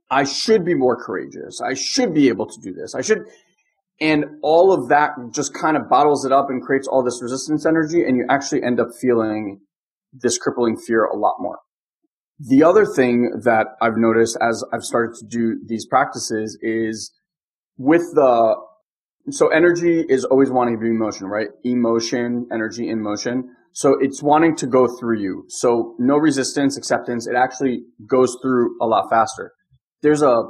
I 0.09 0.23
should 0.23 0.65
be 0.65 0.73
more 0.73 1.01
courageous. 1.01 1.61
I 1.61 1.73
should 1.73 2.13
be 2.13 2.27
able 2.27 2.45
to 2.47 2.59
do 2.61 2.73
this. 2.73 2.95
I 2.95 3.01
should, 3.01 3.19
and 3.99 4.25
all 4.41 4.73
of 4.73 4.89
that 4.89 5.11
just 5.33 5.53
kind 5.53 5.77
of 5.77 5.89
bottles 5.89 6.25
it 6.25 6.31
up 6.31 6.49
and 6.49 6.61
creates 6.61 6.87
all 6.87 7.03
this 7.03 7.21
resistance 7.21 7.65
energy. 7.65 8.03
And 8.03 8.17
you 8.17 8.25
actually 8.29 8.63
end 8.63 8.79
up 8.79 8.87
feeling 8.99 9.61
this 10.13 10.37
crippling 10.37 10.77
fear 10.77 11.05
a 11.05 11.15
lot 11.15 11.35
more. 11.39 11.59
The 12.39 12.63
other 12.63 12.85
thing 12.85 13.41
that 13.43 13.67
I've 13.81 13.97
noticed 13.97 14.37
as 14.41 14.63
I've 14.73 14.83
started 14.83 15.15
to 15.19 15.25
do 15.25 15.61
these 15.65 15.85
practices 15.85 16.57
is 16.61 17.11
with 17.77 18.01
the, 18.13 18.55
so 19.29 19.47
energy 19.49 20.03
is 20.09 20.25
always 20.25 20.49
wanting 20.49 20.75
to 20.75 20.81
be 20.81 20.87
in 20.87 20.97
motion, 20.97 21.27
right? 21.27 21.49
Emotion, 21.63 22.47
energy 22.51 22.89
in 22.89 23.01
motion. 23.01 23.55
So 23.73 23.97
it's 23.99 24.21
wanting 24.21 24.55
to 24.57 24.67
go 24.67 24.87
through 24.87 25.19
you. 25.19 25.45
So 25.47 25.95
no 25.97 26.17
resistance, 26.17 26.77
acceptance. 26.77 27.27
It 27.27 27.35
actually 27.35 27.83
goes 28.05 28.37
through 28.41 28.77
a 28.81 28.85
lot 28.85 29.09
faster. 29.09 29.53
There's 30.01 30.21
a 30.21 30.43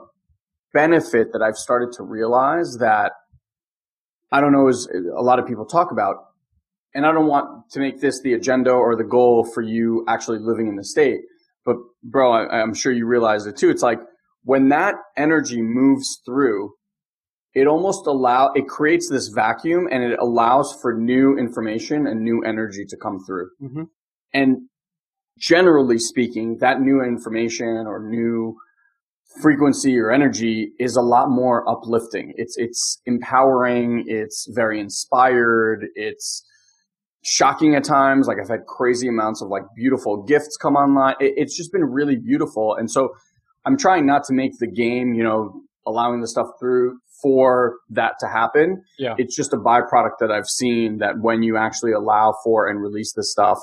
benefit 0.73 1.33
that 1.33 1.41
I've 1.41 1.57
started 1.57 1.91
to 1.97 2.03
realize 2.03 2.77
that 2.79 3.11
I 4.31 4.41
don't 4.41 4.51
know 4.51 4.67
as 4.67 4.87
a 4.87 5.21
lot 5.21 5.39
of 5.39 5.45
people 5.45 5.65
talk 5.65 5.91
about. 5.91 6.15
And 6.93 7.05
I 7.05 7.11
don't 7.11 7.27
want 7.27 7.69
to 7.71 7.79
make 7.79 8.01
this 8.01 8.21
the 8.21 8.33
agenda 8.33 8.71
or 8.71 8.95
the 8.95 9.03
goal 9.03 9.49
for 9.53 9.61
you 9.61 10.03
actually 10.07 10.39
living 10.39 10.67
in 10.67 10.75
the 10.75 10.83
state. 10.83 11.21
But 11.63 11.77
bro, 12.03 12.31
I, 12.31 12.61
I'm 12.61 12.73
sure 12.73 12.91
you 12.91 13.05
realize 13.05 13.45
it 13.45 13.55
too. 13.57 13.69
It's 13.69 13.83
like 13.83 13.99
when 14.43 14.69
that 14.69 14.95
energy 15.15 15.61
moves 15.61 16.21
through, 16.25 16.73
it 17.53 17.67
almost 17.67 18.07
allow, 18.07 18.51
it 18.53 18.67
creates 18.67 19.09
this 19.09 19.27
vacuum 19.27 19.87
and 19.91 20.03
it 20.03 20.19
allows 20.19 20.77
for 20.81 20.93
new 20.93 21.37
information 21.37 22.07
and 22.07 22.21
new 22.21 22.43
energy 22.43 22.85
to 22.85 22.97
come 22.97 23.19
through. 23.25 23.49
Mm-hmm. 23.61 23.83
And 24.33 24.57
generally 25.37 25.99
speaking, 25.99 26.57
that 26.59 26.79
new 26.79 27.01
information 27.01 27.85
or 27.87 27.99
new 27.99 28.55
frequency 29.41 29.97
or 29.97 30.11
energy 30.11 30.71
is 30.79 30.95
a 30.95 31.01
lot 31.01 31.29
more 31.29 31.67
uplifting. 31.69 32.33
It's, 32.37 32.57
it's 32.57 33.01
empowering. 33.05 34.05
It's 34.07 34.47
very 34.53 34.79
inspired. 34.79 35.87
It's 35.95 36.45
shocking 37.23 37.75
at 37.75 37.83
times. 37.83 38.27
Like 38.27 38.37
I've 38.41 38.49
had 38.49 38.65
crazy 38.65 39.09
amounts 39.09 39.41
of 39.41 39.49
like 39.49 39.63
beautiful 39.75 40.23
gifts 40.23 40.55
come 40.57 40.75
online. 40.75 41.15
It, 41.19 41.33
it's 41.35 41.57
just 41.57 41.71
been 41.73 41.83
really 41.83 42.15
beautiful. 42.15 42.75
And 42.75 42.89
so 42.89 43.09
I'm 43.65 43.77
trying 43.77 44.05
not 44.05 44.23
to 44.25 44.33
make 44.33 44.57
the 44.59 44.67
game, 44.67 45.13
you 45.13 45.23
know, 45.23 45.61
allowing 45.85 46.21
the 46.21 46.27
stuff 46.27 46.47
through 46.59 46.97
for 47.21 47.77
that 47.89 48.13
to 48.19 48.27
happen. 48.27 48.81
Yeah. 48.97 49.15
It's 49.17 49.35
just 49.35 49.53
a 49.53 49.57
byproduct 49.57 50.17
that 50.19 50.31
I've 50.31 50.47
seen 50.47 50.97
that 50.99 51.19
when 51.21 51.43
you 51.43 51.57
actually 51.57 51.91
allow 51.91 52.33
for 52.43 52.67
and 52.67 52.81
release 52.81 53.13
this 53.13 53.31
stuff, 53.31 53.59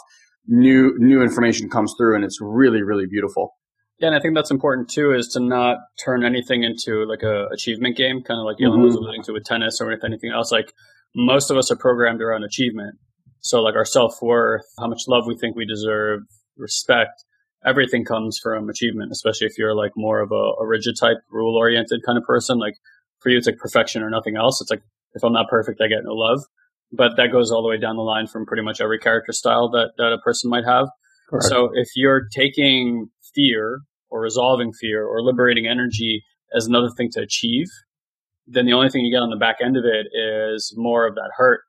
new, 0.46 0.94
new 0.98 1.22
information 1.22 1.68
comes 1.68 1.94
through 1.98 2.16
and 2.16 2.24
it's 2.24 2.38
really, 2.40 2.82
really 2.82 3.06
beautiful. 3.06 3.54
Yeah, 3.98 4.08
and 4.08 4.16
I 4.16 4.20
think 4.20 4.36
that's 4.36 4.52
important 4.52 4.88
too, 4.88 5.12
is 5.12 5.28
to 5.28 5.40
not 5.40 5.78
turn 6.04 6.24
anything 6.24 6.62
into 6.62 7.04
like 7.04 7.22
a 7.22 7.46
achievement 7.52 7.96
game, 7.96 8.22
kind 8.22 8.38
of 8.38 8.46
like 8.46 8.56
Elon 8.60 8.78
mm-hmm. 8.78 8.84
was 8.84 8.94
alluding 8.94 9.24
to 9.24 9.32
with 9.32 9.44
tennis 9.44 9.80
or 9.80 9.88
with 9.88 10.04
anything 10.04 10.30
else. 10.30 10.52
Like 10.52 10.72
most 11.16 11.50
of 11.50 11.56
us 11.56 11.70
are 11.72 11.76
programmed 11.76 12.22
around 12.22 12.44
achievement. 12.44 12.96
So 13.40 13.60
like 13.60 13.74
our 13.74 13.84
self 13.84 14.22
worth, 14.22 14.62
how 14.78 14.86
much 14.86 15.02
love 15.08 15.24
we 15.26 15.36
think 15.36 15.56
we 15.56 15.66
deserve, 15.66 16.20
respect, 16.56 17.24
everything 17.64 18.04
comes 18.04 18.38
from 18.42 18.68
achievement, 18.68 19.12
especially 19.12 19.46
if 19.46 19.58
you're 19.58 19.74
like 19.74 19.92
more 19.96 20.20
of 20.20 20.30
a, 20.32 20.62
a 20.62 20.66
rigid 20.66 20.96
type, 20.98 21.18
rule 21.30 21.56
oriented 21.56 22.00
kind 22.04 22.18
of 22.18 22.24
person. 22.24 22.58
Like 22.58 22.74
for 23.20 23.30
you, 23.30 23.38
it's 23.38 23.46
like 23.46 23.58
perfection 23.58 24.02
or 24.02 24.10
nothing 24.10 24.36
else. 24.36 24.60
It's 24.60 24.70
like 24.70 24.82
if 25.14 25.22
I'm 25.22 25.32
not 25.32 25.48
perfect, 25.48 25.80
I 25.80 25.88
get 25.88 26.04
no 26.04 26.12
love. 26.12 26.40
But 26.90 27.16
that 27.16 27.32
goes 27.32 27.50
all 27.50 27.62
the 27.62 27.68
way 27.68 27.78
down 27.78 27.96
the 27.96 28.02
line 28.02 28.26
from 28.26 28.46
pretty 28.46 28.62
much 28.62 28.80
every 28.80 28.98
character 28.98 29.32
style 29.32 29.68
that, 29.70 29.92
that 29.98 30.12
a 30.12 30.18
person 30.18 30.48
might 30.48 30.64
have. 30.64 30.88
Correct. 31.28 31.44
So 31.44 31.70
if 31.74 31.88
you're 31.94 32.28
taking 32.34 33.08
fear 33.34 33.80
or 34.10 34.20
resolving 34.20 34.72
fear 34.72 35.04
or 35.04 35.22
liberating 35.22 35.66
energy 35.66 36.24
as 36.56 36.66
another 36.66 36.88
thing 36.96 37.10
to 37.12 37.20
achieve, 37.20 37.66
then 38.46 38.64
the 38.64 38.72
only 38.72 38.88
thing 38.88 39.04
you 39.04 39.14
get 39.14 39.22
on 39.22 39.28
the 39.28 39.36
back 39.36 39.56
end 39.62 39.76
of 39.76 39.84
it 39.84 40.06
is 40.14 40.72
more 40.76 41.06
of 41.06 41.14
that 41.16 41.30
hurt 41.36 41.60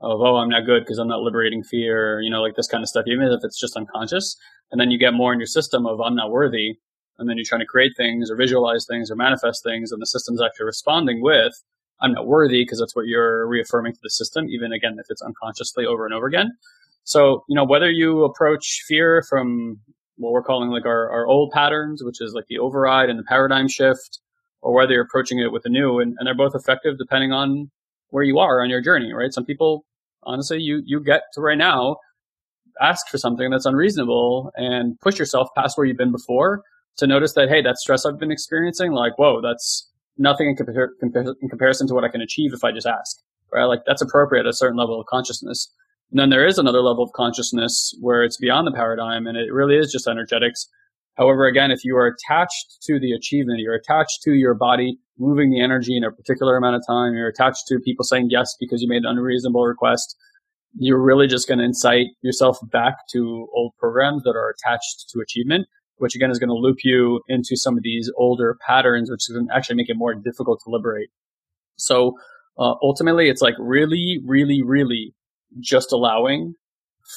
of, 0.00 0.20
oh, 0.20 0.36
I'm 0.36 0.48
not 0.48 0.64
good 0.64 0.82
because 0.84 0.98
I'm 0.98 1.08
not 1.08 1.20
liberating 1.20 1.62
fear, 1.62 2.20
you 2.20 2.30
know, 2.30 2.40
like 2.40 2.54
this 2.54 2.68
kind 2.68 2.82
of 2.82 2.88
stuff, 2.88 3.04
even 3.06 3.26
if 3.26 3.40
it's 3.42 3.58
just 3.58 3.76
unconscious. 3.76 4.36
And 4.70 4.80
then 4.80 4.90
you 4.90 4.98
get 4.98 5.14
more 5.14 5.32
in 5.32 5.40
your 5.40 5.46
system 5.46 5.86
of, 5.86 6.00
I'm 6.00 6.14
not 6.14 6.30
worthy. 6.30 6.78
And 7.18 7.28
then 7.28 7.36
you're 7.36 7.44
trying 7.44 7.60
to 7.60 7.66
create 7.66 7.92
things 7.96 8.30
or 8.30 8.36
visualize 8.36 8.86
things 8.88 9.10
or 9.10 9.16
manifest 9.16 9.64
things. 9.64 9.90
And 9.90 10.00
the 10.00 10.06
system's 10.06 10.40
actually 10.40 10.66
responding 10.66 11.20
with, 11.20 11.52
I'm 12.00 12.12
not 12.12 12.28
worthy 12.28 12.62
because 12.62 12.78
that's 12.78 12.94
what 12.94 13.06
you're 13.06 13.48
reaffirming 13.48 13.92
to 13.94 13.98
the 14.02 14.10
system, 14.10 14.48
even 14.48 14.72
again, 14.72 14.96
if 15.00 15.06
it's 15.08 15.22
unconsciously 15.22 15.84
over 15.84 16.04
and 16.04 16.14
over 16.14 16.26
again. 16.26 16.52
So, 17.02 17.44
you 17.48 17.56
know, 17.56 17.64
whether 17.64 17.90
you 17.90 18.22
approach 18.22 18.84
fear 18.86 19.24
from 19.28 19.80
what 20.16 20.32
we're 20.32 20.42
calling 20.42 20.70
like 20.70 20.86
our, 20.86 21.10
our 21.10 21.26
old 21.26 21.50
patterns, 21.52 22.04
which 22.04 22.20
is 22.20 22.34
like 22.34 22.46
the 22.48 22.58
override 22.58 23.08
and 23.08 23.18
the 23.18 23.24
paradigm 23.24 23.66
shift, 23.66 24.20
or 24.60 24.74
whether 24.74 24.92
you're 24.92 25.04
approaching 25.04 25.38
it 25.38 25.50
with 25.50 25.64
a 25.64 25.68
new, 25.68 25.98
and, 25.98 26.14
and 26.18 26.26
they're 26.26 26.34
both 26.34 26.54
effective 26.54 26.98
depending 26.98 27.32
on 27.32 27.70
where 28.10 28.24
you 28.24 28.38
are 28.38 28.62
on 28.62 28.70
your 28.70 28.82
journey, 28.82 29.12
right? 29.12 29.32
Some 29.32 29.44
people, 29.44 29.84
honestly, 30.28 30.58
you, 30.60 30.82
you 30.84 31.00
get 31.00 31.22
to 31.34 31.40
right 31.40 31.58
now, 31.58 31.96
ask 32.80 33.08
for 33.08 33.18
something 33.18 33.50
that's 33.50 33.66
unreasonable 33.66 34.52
and 34.54 34.98
push 35.00 35.18
yourself 35.18 35.48
past 35.56 35.76
where 35.76 35.86
you've 35.86 35.96
been 35.96 36.12
before 36.12 36.62
to 36.98 37.06
notice 37.06 37.32
that, 37.34 37.48
hey, 37.48 37.62
that 37.62 37.78
stress 37.78 38.06
I've 38.06 38.18
been 38.20 38.30
experiencing, 38.30 38.92
like, 38.92 39.18
whoa, 39.18 39.40
that's 39.40 39.90
nothing 40.18 40.48
in, 40.48 40.56
compar- 40.56 40.90
compar- 41.02 41.34
in 41.40 41.48
comparison 41.48 41.86
to 41.88 41.94
what 41.94 42.04
I 42.04 42.08
can 42.08 42.20
achieve 42.20 42.52
if 42.52 42.64
I 42.64 42.72
just 42.72 42.86
ask, 42.86 43.16
right? 43.52 43.64
Like 43.64 43.80
that's 43.86 44.02
appropriate 44.02 44.46
at 44.46 44.50
a 44.50 44.52
certain 44.52 44.76
level 44.76 45.00
of 45.00 45.06
consciousness. 45.06 45.72
And 46.10 46.18
then 46.18 46.30
there 46.30 46.46
is 46.46 46.58
another 46.58 46.80
level 46.80 47.04
of 47.04 47.12
consciousness 47.12 47.94
where 48.00 48.22
it's 48.22 48.36
beyond 48.36 48.66
the 48.66 48.72
paradigm 48.72 49.26
and 49.26 49.36
it 49.36 49.52
really 49.52 49.76
is 49.76 49.92
just 49.92 50.08
energetics. 50.08 50.68
However, 51.18 51.46
again, 51.46 51.72
if 51.72 51.84
you 51.84 51.96
are 51.96 52.06
attached 52.06 52.78
to 52.82 53.00
the 53.00 53.12
achievement, 53.12 53.58
you're 53.58 53.74
attached 53.74 54.22
to 54.22 54.32
your 54.34 54.54
body 54.54 54.98
moving 55.18 55.50
the 55.50 55.60
energy 55.60 55.96
in 55.96 56.04
a 56.04 56.12
particular 56.12 56.56
amount 56.56 56.76
of 56.76 56.82
time, 56.86 57.14
you're 57.14 57.28
attached 57.28 57.66
to 57.66 57.80
people 57.80 58.04
saying 58.04 58.28
yes 58.30 58.54
because 58.60 58.80
you 58.80 58.88
made 58.88 58.98
an 58.98 59.06
unreasonable 59.06 59.64
request, 59.64 60.16
you're 60.78 61.02
really 61.02 61.26
just 61.26 61.48
going 61.48 61.58
to 61.58 61.64
incite 61.64 62.06
yourself 62.22 62.58
back 62.70 62.94
to 63.10 63.48
old 63.52 63.72
programs 63.80 64.22
that 64.22 64.36
are 64.36 64.48
attached 64.48 65.08
to 65.10 65.20
achievement, 65.20 65.66
which 65.96 66.14
again 66.14 66.30
is 66.30 66.38
going 66.38 66.48
to 66.48 66.54
loop 66.54 66.78
you 66.84 67.20
into 67.28 67.56
some 67.56 67.76
of 67.76 67.82
these 67.82 68.10
older 68.16 68.56
patterns, 68.64 69.10
which 69.10 69.28
is 69.28 69.34
going 69.34 69.48
to 69.48 69.54
actually 69.54 69.74
make 69.74 69.88
it 69.88 69.96
more 69.96 70.14
difficult 70.14 70.60
to 70.64 70.70
liberate. 70.70 71.08
So 71.76 72.12
uh, 72.58 72.74
ultimately, 72.80 73.28
it's 73.28 73.42
like 73.42 73.54
really, 73.58 74.20
really, 74.24 74.62
really 74.62 75.14
just 75.58 75.92
allowing 75.92 76.54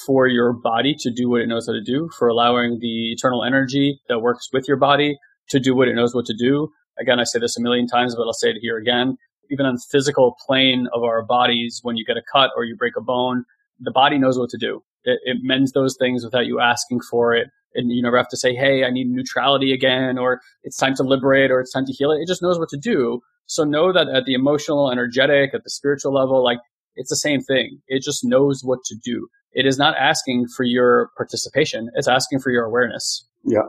for 0.06 0.28
your 0.28 0.54
body 0.54 0.96
to 1.00 1.12
do 1.12 1.30
what 1.30 1.42
it 1.42 1.48
knows 1.48 1.68
how 1.68 1.74
to 1.74 1.84
do, 1.84 2.10
for 2.18 2.28
allowing 2.28 2.80
the 2.80 3.12
eternal 3.12 3.44
energy 3.44 4.00
that 4.08 4.20
works 4.20 4.48
with 4.54 4.68
your 4.68 4.78
body 4.78 5.18
to 5.50 5.60
do 5.60 5.76
what 5.76 5.88
it 5.88 5.96
knows 5.96 6.16
what 6.16 6.26
to 6.26 6.36
do. 6.38 6.70
Again, 7.00 7.20
I 7.20 7.24
say 7.24 7.40
this 7.40 7.58
a 7.58 7.62
million 7.62 7.88
times, 7.88 8.16
but 8.16 8.24
I'll 8.24 8.34
say 8.34 8.50
it 8.50 8.58
here 8.62 8.78
again. 8.78 9.18
Even 9.50 9.66
on 9.66 9.76
the 9.76 9.84
physical 9.92 10.36
plane 10.46 10.88
of 10.94 11.04
our 11.04 11.24
bodies, 11.24 11.80
when 11.84 11.98
you 11.98 12.06
get 12.06 12.18
a 12.18 12.24
cut 12.32 12.52
or 12.56 12.64
you 12.64 12.76
break 12.76 12.94
a 12.98 13.02
bone, 13.02 13.44
the 13.80 13.92
body 13.92 14.18
knows 14.18 14.38
what 14.38 14.50
to 14.52 14.58
do. 14.58 14.82
It, 15.04 15.20
it 15.24 15.38
mends 15.42 15.74
those 15.74 15.98
things 16.00 16.24
without 16.24 16.46
you 16.46 16.60
asking 16.60 17.02
for 17.10 17.34
it. 17.34 17.50
And 17.74 17.92
you 17.92 18.02
never 18.02 18.18
have 18.18 18.30
to 18.30 18.38
say, 18.38 18.54
Hey, 18.54 18.84
I 18.84 18.92
need 18.92 19.08
neutrality 19.08 19.74
again, 19.74 20.18
or 20.18 20.42
it's 20.64 20.78
time 20.78 20.96
to 20.96 21.04
liberate, 21.04 21.52
or 21.52 21.60
it's 21.60 21.72
time 21.72 21.86
to 21.86 21.94
heal 21.94 22.12
it. 22.12 22.20
It 22.22 22.28
just 22.28 22.42
knows 22.42 22.60
what 22.60 22.70
to 22.70 22.78
do. 22.78 23.22
So 23.46 23.64
know 23.64 23.92
that 23.92 24.08
at 24.08 24.26
the 24.26 24.34
emotional, 24.34 24.92
energetic, 24.92 25.54
at 25.54 25.64
the 25.64 25.70
spiritual 25.70 26.14
level, 26.14 26.44
like 26.44 26.60
it's 26.96 27.10
the 27.10 27.16
same 27.16 27.42
thing. 27.42 27.80
It 27.88 28.04
just 28.04 28.24
knows 28.24 28.62
what 28.64 28.80
to 28.86 28.96
do. 29.04 29.28
It 29.54 29.66
is 29.66 29.78
not 29.78 29.96
asking 29.98 30.48
for 30.56 30.64
your 30.64 31.10
participation. 31.18 31.90
It's 31.96 32.08
asking 32.08 32.40
for 32.40 32.52
your 32.52 32.64
awareness. 32.64 33.28
Yeah. 33.44 33.68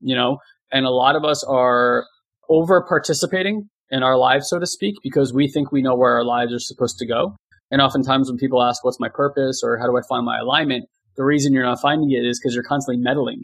You 0.00 0.16
know, 0.16 0.38
and 0.72 0.84
a 0.84 0.90
lot 0.90 1.16
of 1.16 1.24
us 1.24 1.44
are 1.44 2.06
over 2.48 2.84
participating 2.88 3.68
in 3.90 4.02
our 4.02 4.16
lives, 4.16 4.48
so 4.48 4.58
to 4.58 4.66
speak, 4.66 4.96
because 5.02 5.32
we 5.32 5.48
think 5.48 5.70
we 5.70 5.82
know 5.82 5.94
where 5.94 6.12
our 6.12 6.24
lives 6.24 6.52
are 6.52 6.58
supposed 6.58 6.98
to 6.98 7.06
go. 7.06 7.36
And 7.70 7.80
oftentimes 7.80 8.28
when 8.28 8.38
people 8.38 8.62
ask, 8.62 8.84
what's 8.84 9.00
my 9.00 9.08
purpose 9.08 9.62
or 9.64 9.78
how 9.78 9.86
do 9.86 9.96
I 9.96 10.02
find 10.08 10.24
my 10.24 10.38
alignment? 10.38 10.86
The 11.16 11.24
reason 11.24 11.52
you're 11.52 11.64
not 11.64 11.80
finding 11.80 12.10
it 12.10 12.24
is 12.24 12.40
because 12.40 12.54
you're 12.54 12.64
constantly 12.64 13.02
meddling 13.02 13.42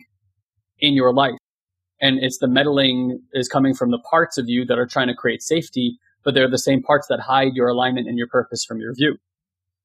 in 0.78 0.94
your 0.94 1.12
life. 1.12 1.34
And 2.00 2.18
it's 2.22 2.38
the 2.38 2.48
meddling 2.48 3.20
is 3.32 3.48
coming 3.48 3.74
from 3.74 3.90
the 3.90 3.98
parts 3.98 4.38
of 4.38 4.48
you 4.48 4.64
that 4.66 4.78
are 4.78 4.86
trying 4.86 5.08
to 5.08 5.14
create 5.14 5.42
safety 5.42 5.98
but 6.24 6.34
they're 6.34 6.50
the 6.50 6.58
same 6.58 6.82
parts 6.82 7.06
that 7.08 7.20
hide 7.20 7.54
your 7.54 7.68
alignment 7.68 8.08
and 8.08 8.18
your 8.18 8.28
purpose 8.28 8.64
from 8.64 8.80
your 8.80 8.94
view. 8.94 9.16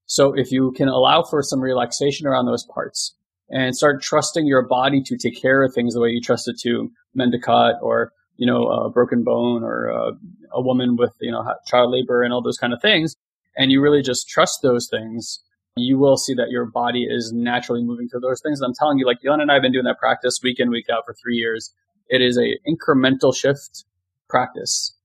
So 0.05 0.33
if 0.33 0.51
you 0.51 0.71
can 0.75 0.87
allow 0.87 1.23
for 1.23 1.41
some 1.41 1.61
relaxation 1.61 2.27
around 2.27 2.45
those 2.45 2.65
parts 2.65 3.15
and 3.49 3.75
start 3.75 4.01
trusting 4.01 4.45
your 4.45 4.67
body 4.67 5.01
to 5.03 5.17
take 5.17 5.41
care 5.41 5.63
of 5.63 5.73
things 5.73 5.93
the 5.93 6.01
way 6.01 6.09
you 6.09 6.21
trust 6.21 6.47
it 6.47 6.59
to 6.63 6.91
mend 7.13 7.33
a 7.33 7.39
cut 7.39 7.75
or, 7.81 8.11
you 8.37 8.45
know, 8.45 8.67
a 8.67 8.89
broken 8.89 9.23
bone 9.23 9.63
or 9.63 9.87
a, 9.87 10.11
a 10.51 10.61
woman 10.61 10.95
with, 10.97 11.13
you 11.21 11.31
know, 11.31 11.43
child 11.67 11.91
labor 11.91 12.23
and 12.23 12.33
all 12.33 12.41
those 12.41 12.57
kind 12.57 12.73
of 12.73 12.81
things. 12.81 13.15
And 13.55 13.71
you 13.71 13.81
really 13.81 14.01
just 14.01 14.27
trust 14.27 14.59
those 14.63 14.87
things. 14.89 15.39
You 15.75 15.97
will 15.97 16.17
see 16.17 16.33
that 16.35 16.49
your 16.49 16.65
body 16.65 17.05
is 17.09 17.31
naturally 17.33 17.83
moving 17.83 18.07
through 18.09 18.21
those 18.21 18.41
things. 18.41 18.59
And 18.59 18.67
I'm 18.67 18.73
telling 18.73 18.97
you, 18.97 19.05
like 19.05 19.17
Elon 19.25 19.41
and 19.41 19.51
I 19.51 19.55
have 19.55 19.63
been 19.63 19.71
doing 19.71 19.85
that 19.85 19.99
practice 19.99 20.39
week 20.43 20.59
in, 20.59 20.69
week 20.69 20.87
out 20.91 21.03
for 21.05 21.13
three 21.13 21.35
years. 21.35 21.73
It 22.09 22.21
is 22.21 22.37
a 22.37 22.57
incremental 22.67 23.35
shift 23.35 23.85
practice 24.29 24.95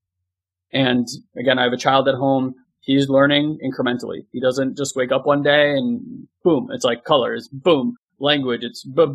and 0.73 1.07
again, 1.37 1.59
I 1.59 1.65
have 1.65 1.73
a 1.73 1.79
child 1.79 2.09
at 2.09 2.15
home. 2.15 2.55
He's 2.81 3.09
learning 3.09 3.59
incrementally. 3.65 4.27
He 4.33 4.41
doesn't 4.41 4.77
just 4.77 4.97
wake 4.97 5.13
up 5.13 5.27
one 5.27 5.43
day 5.43 5.73
and 5.73 6.27
boom, 6.43 6.69
it's 6.73 6.85
like 6.85 7.05
colors, 7.05 7.49
boom, 7.53 7.97
language, 8.19 8.63
it's 8.63 8.85
it's 8.87 9.11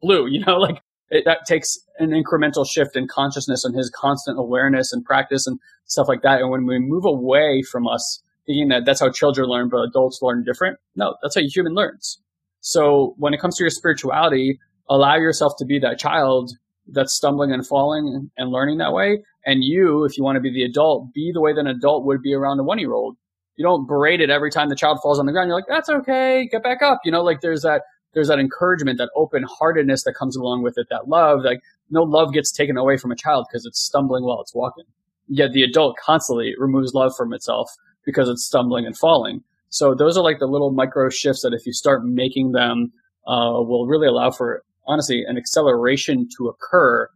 blue, 0.00 0.26
you 0.30 0.44
know, 0.44 0.56
like 0.58 0.82
it, 1.10 1.24
that 1.24 1.46
takes 1.46 1.78
an 1.98 2.10
incremental 2.10 2.68
shift 2.68 2.96
in 2.96 3.06
consciousness 3.06 3.64
and 3.64 3.76
his 3.76 3.90
constant 3.90 4.38
awareness 4.38 4.92
and 4.92 5.04
practice 5.04 5.46
and 5.46 5.58
stuff 5.84 6.08
like 6.08 6.22
that. 6.22 6.40
And 6.40 6.50
when 6.50 6.66
we 6.66 6.78
move 6.78 7.04
away 7.04 7.62
from 7.62 7.86
us 7.86 8.22
thinking 8.46 8.68
that 8.68 8.84
that's 8.84 9.00
how 9.00 9.10
children 9.10 9.48
learn, 9.48 9.68
but 9.68 9.78
adults 9.78 10.20
learn 10.22 10.44
different, 10.44 10.78
no, 10.96 11.16
that's 11.22 11.34
how 11.34 11.40
a 11.40 11.46
human 11.46 11.74
learns. 11.74 12.18
So 12.60 13.14
when 13.18 13.34
it 13.34 13.40
comes 13.40 13.56
to 13.56 13.64
your 13.64 13.70
spirituality, 13.70 14.58
allow 14.88 15.16
yourself 15.16 15.54
to 15.58 15.64
be 15.64 15.78
that 15.80 15.98
child 15.98 16.52
that's 16.88 17.14
stumbling 17.14 17.52
and 17.52 17.66
falling 17.66 18.30
and 18.36 18.50
learning 18.50 18.78
that 18.78 18.92
way. 18.92 19.22
And 19.46 19.62
you, 19.62 20.04
if 20.04 20.16
you 20.16 20.24
want 20.24 20.36
to 20.36 20.40
be 20.40 20.52
the 20.52 20.64
adult, 20.64 21.12
be 21.12 21.30
the 21.32 21.40
way 21.40 21.52
that 21.52 21.60
an 21.60 21.66
adult 21.66 22.04
would 22.04 22.22
be 22.22 22.34
around 22.34 22.60
a 22.60 22.64
one 22.64 22.78
year 22.78 22.92
old. 22.92 23.16
You 23.56 23.64
don't 23.64 23.86
berate 23.86 24.20
it 24.20 24.30
every 24.30 24.50
time 24.50 24.68
the 24.68 24.76
child 24.76 24.98
falls 25.02 25.18
on 25.18 25.26
the 25.26 25.32
ground. 25.32 25.48
You're 25.48 25.56
like, 25.56 25.68
that's 25.68 25.88
okay. 25.88 26.48
Get 26.50 26.62
back 26.62 26.82
up. 26.82 27.00
You 27.04 27.12
know, 27.12 27.22
like 27.22 27.40
there's 27.40 27.62
that, 27.62 27.82
there's 28.12 28.28
that 28.28 28.38
encouragement, 28.38 28.98
that 28.98 29.10
open 29.14 29.44
heartedness 29.44 30.04
that 30.04 30.14
comes 30.14 30.36
along 30.36 30.62
with 30.62 30.76
it, 30.76 30.88
that 30.90 31.08
love. 31.08 31.40
Like 31.44 31.60
no 31.90 32.02
love 32.02 32.32
gets 32.32 32.50
taken 32.50 32.76
away 32.76 32.96
from 32.96 33.12
a 33.12 33.16
child 33.16 33.46
because 33.50 33.64
it's 33.64 33.80
stumbling 33.80 34.24
while 34.24 34.40
it's 34.40 34.54
walking. 34.54 34.84
Yet 35.28 35.52
the 35.52 35.62
adult 35.62 35.96
constantly 36.04 36.54
removes 36.58 36.94
love 36.94 37.14
from 37.16 37.32
itself 37.32 37.70
because 38.04 38.28
it's 38.28 38.44
stumbling 38.44 38.86
and 38.86 38.96
falling. 38.96 39.42
So 39.68 39.94
those 39.94 40.16
are 40.16 40.22
like 40.22 40.38
the 40.38 40.46
little 40.46 40.70
micro 40.70 41.08
shifts 41.08 41.42
that 41.42 41.54
if 41.54 41.66
you 41.66 41.72
start 41.72 42.04
making 42.04 42.52
them, 42.52 42.92
uh, 43.26 43.56
will 43.56 43.86
really 43.86 44.06
allow 44.06 44.30
for 44.30 44.62
honestly 44.86 45.24
an 45.26 45.36
acceleration 45.36 46.28
to 46.36 46.48
occur 46.48 47.08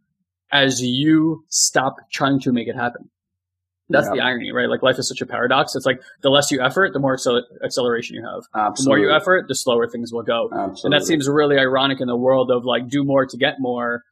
as 0.52 0.80
you 0.82 1.44
stop 1.48 1.96
trying 2.10 2.40
to 2.40 2.52
make 2.52 2.68
it 2.68 2.76
happen. 2.76 3.10
That's 3.90 4.06
yeah. 4.08 4.14
the 4.16 4.20
irony, 4.20 4.52
right? 4.52 4.68
Like 4.68 4.82
life 4.82 4.98
is 4.98 5.08
such 5.08 5.22
a 5.22 5.26
paradox. 5.26 5.74
It's 5.74 5.86
like 5.86 6.00
the 6.22 6.28
less 6.28 6.50
you 6.50 6.60
effort, 6.60 6.92
the 6.92 6.98
more 6.98 7.16
accel- 7.16 7.42
acceleration 7.64 8.16
you 8.16 8.24
have. 8.24 8.42
Absolutely. 8.54 8.84
The 8.84 8.88
more 8.88 8.98
you 8.98 9.16
effort, 9.16 9.48
the 9.48 9.54
slower 9.54 9.88
things 9.88 10.12
will 10.12 10.22
go. 10.22 10.50
Absolutely. 10.52 10.80
And 10.84 10.92
that 10.92 11.06
seems 11.06 11.28
really 11.28 11.58
ironic 11.58 12.00
in 12.00 12.06
the 12.06 12.16
world 12.16 12.50
of 12.50 12.64
like 12.64 12.88
do 12.88 13.02
more 13.02 13.24
to 13.24 13.36
get 13.36 13.56
more. 13.58 14.04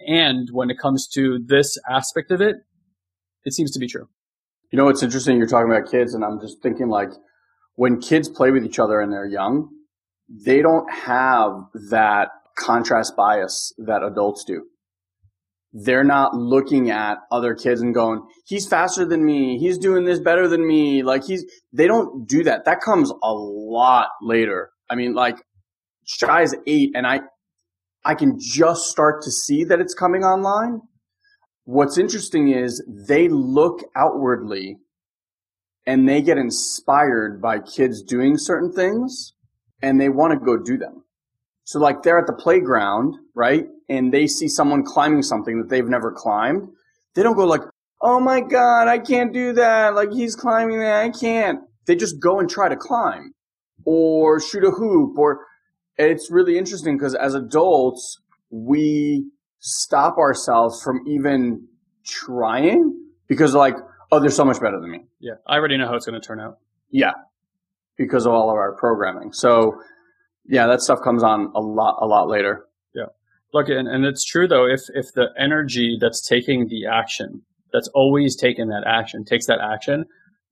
And 0.00 0.48
when 0.52 0.68
it 0.68 0.78
comes 0.78 1.08
to 1.14 1.38
this 1.46 1.78
aspect 1.88 2.30
of 2.30 2.42
it, 2.42 2.56
it 3.44 3.54
seems 3.54 3.70
to 3.70 3.78
be 3.78 3.86
true. 3.86 4.08
You 4.70 4.76
know, 4.76 4.88
it's 4.88 5.02
interesting 5.02 5.38
you're 5.38 5.46
talking 5.46 5.70
about 5.70 5.90
kids 5.90 6.12
and 6.12 6.22
I'm 6.22 6.38
just 6.40 6.60
thinking 6.62 6.88
like 6.88 7.10
when 7.76 8.00
kids 8.00 8.28
play 8.28 8.50
with 8.50 8.66
each 8.66 8.78
other 8.78 9.00
and 9.00 9.10
they're 9.10 9.24
young, 9.24 9.70
they 10.28 10.60
don't 10.60 10.90
have 10.92 11.52
that 11.90 12.28
contrast 12.56 13.16
bias 13.16 13.72
that 13.78 14.02
adults 14.02 14.44
do. 14.44 14.64
They're 15.72 16.04
not 16.04 16.34
looking 16.34 16.90
at 16.90 17.18
other 17.30 17.54
kids 17.54 17.82
and 17.82 17.94
going, 17.94 18.26
he's 18.46 18.66
faster 18.66 19.04
than 19.04 19.24
me. 19.24 19.58
He's 19.58 19.78
doing 19.78 20.04
this 20.04 20.18
better 20.18 20.48
than 20.48 20.66
me. 20.66 21.02
Like 21.02 21.24
he's, 21.24 21.44
they 21.72 21.86
don't 21.86 22.26
do 22.26 22.42
that. 22.44 22.64
That 22.64 22.80
comes 22.80 23.10
a 23.10 23.32
lot 23.32 24.08
later. 24.22 24.70
I 24.88 24.94
mean, 24.94 25.14
like 25.14 25.36
Shy's 26.06 26.54
eight 26.66 26.92
and 26.94 27.06
I, 27.06 27.20
I 28.04 28.14
can 28.14 28.38
just 28.38 28.84
start 28.84 29.22
to 29.24 29.30
see 29.30 29.64
that 29.64 29.80
it's 29.80 29.94
coming 29.94 30.24
online. 30.24 30.80
What's 31.64 31.98
interesting 31.98 32.48
is 32.48 32.82
they 32.88 33.28
look 33.28 33.80
outwardly 33.96 34.76
and 35.84 36.08
they 36.08 36.22
get 36.22 36.38
inspired 36.38 37.42
by 37.42 37.58
kids 37.58 38.02
doing 38.02 38.38
certain 38.38 38.72
things 38.72 39.34
and 39.82 40.00
they 40.00 40.08
want 40.08 40.32
to 40.32 40.38
go 40.38 40.56
do 40.56 40.78
them. 40.78 41.02
So 41.66 41.80
like 41.80 42.02
they're 42.02 42.18
at 42.18 42.28
the 42.28 42.32
playground, 42.32 43.16
right? 43.34 43.66
And 43.88 44.14
they 44.14 44.28
see 44.28 44.46
someone 44.46 44.84
climbing 44.84 45.22
something 45.22 45.58
that 45.58 45.68
they've 45.68 45.86
never 45.86 46.12
climbed. 46.12 46.68
They 47.14 47.24
don't 47.24 47.36
go 47.36 47.44
like, 47.44 47.62
Oh 48.00 48.20
my 48.20 48.40
God, 48.40 48.86
I 48.88 48.98
can't 48.98 49.32
do 49.32 49.52
that. 49.54 49.94
Like 49.94 50.12
he's 50.12 50.36
climbing 50.36 50.78
that. 50.78 51.04
I 51.04 51.10
can't. 51.10 51.60
They 51.86 51.96
just 51.96 52.20
go 52.20 52.38
and 52.38 52.48
try 52.48 52.68
to 52.68 52.76
climb 52.76 53.34
or 53.84 54.40
shoot 54.40 54.62
a 54.62 54.70
hoop 54.70 55.18
or 55.18 55.40
it's 55.96 56.30
really 56.30 56.56
interesting 56.56 56.96
because 56.96 57.16
as 57.16 57.34
adults, 57.34 58.20
we 58.50 59.26
stop 59.58 60.18
ourselves 60.18 60.80
from 60.82 61.00
even 61.08 61.66
trying 62.04 62.94
because 63.26 63.54
like, 63.54 63.74
oh, 64.12 64.20
they're 64.20 64.30
so 64.30 64.44
much 64.44 64.60
better 64.60 64.80
than 64.80 64.90
me. 64.90 65.00
Yeah. 65.18 65.34
I 65.48 65.56
already 65.56 65.78
know 65.78 65.88
how 65.88 65.94
it's 65.94 66.06
going 66.06 66.20
to 66.20 66.24
turn 66.24 66.38
out. 66.38 66.58
Yeah. 66.90 67.12
Because 67.96 68.24
of 68.24 68.32
all 68.32 68.50
of 68.50 68.56
our 68.56 68.76
programming. 68.76 69.32
So 69.32 69.80
yeah, 70.48 70.66
that 70.66 70.80
stuff 70.80 71.00
comes 71.02 71.22
on 71.22 71.52
a 71.54 71.60
lot, 71.60 71.98
a 72.00 72.06
lot 72.06 72.28
later. 72.28 72.66
Yeah. 72.94 73.06
Look, 73.52 73.68
and, 73.68 73.88
and 73.88 74.04
it's 74.04 74.24
true 74.24 74.46
though, 74.48 74.66
if, 74.66 74.82
if 74.94 75.12
the 75.14 75.28
energy 75.38 75.98
that's 76.00 76.26
taking 76.26 76.68
the 76.68 76.86
action, 76.86 77.42
that's 77.72 77.88
always 77.88 78.36
taken 78.36 78.68
that 78.68 78.84
action, 78.86 79.24
takes 79.24 79.46
that 79.46 79.60
action, 79.60 80.04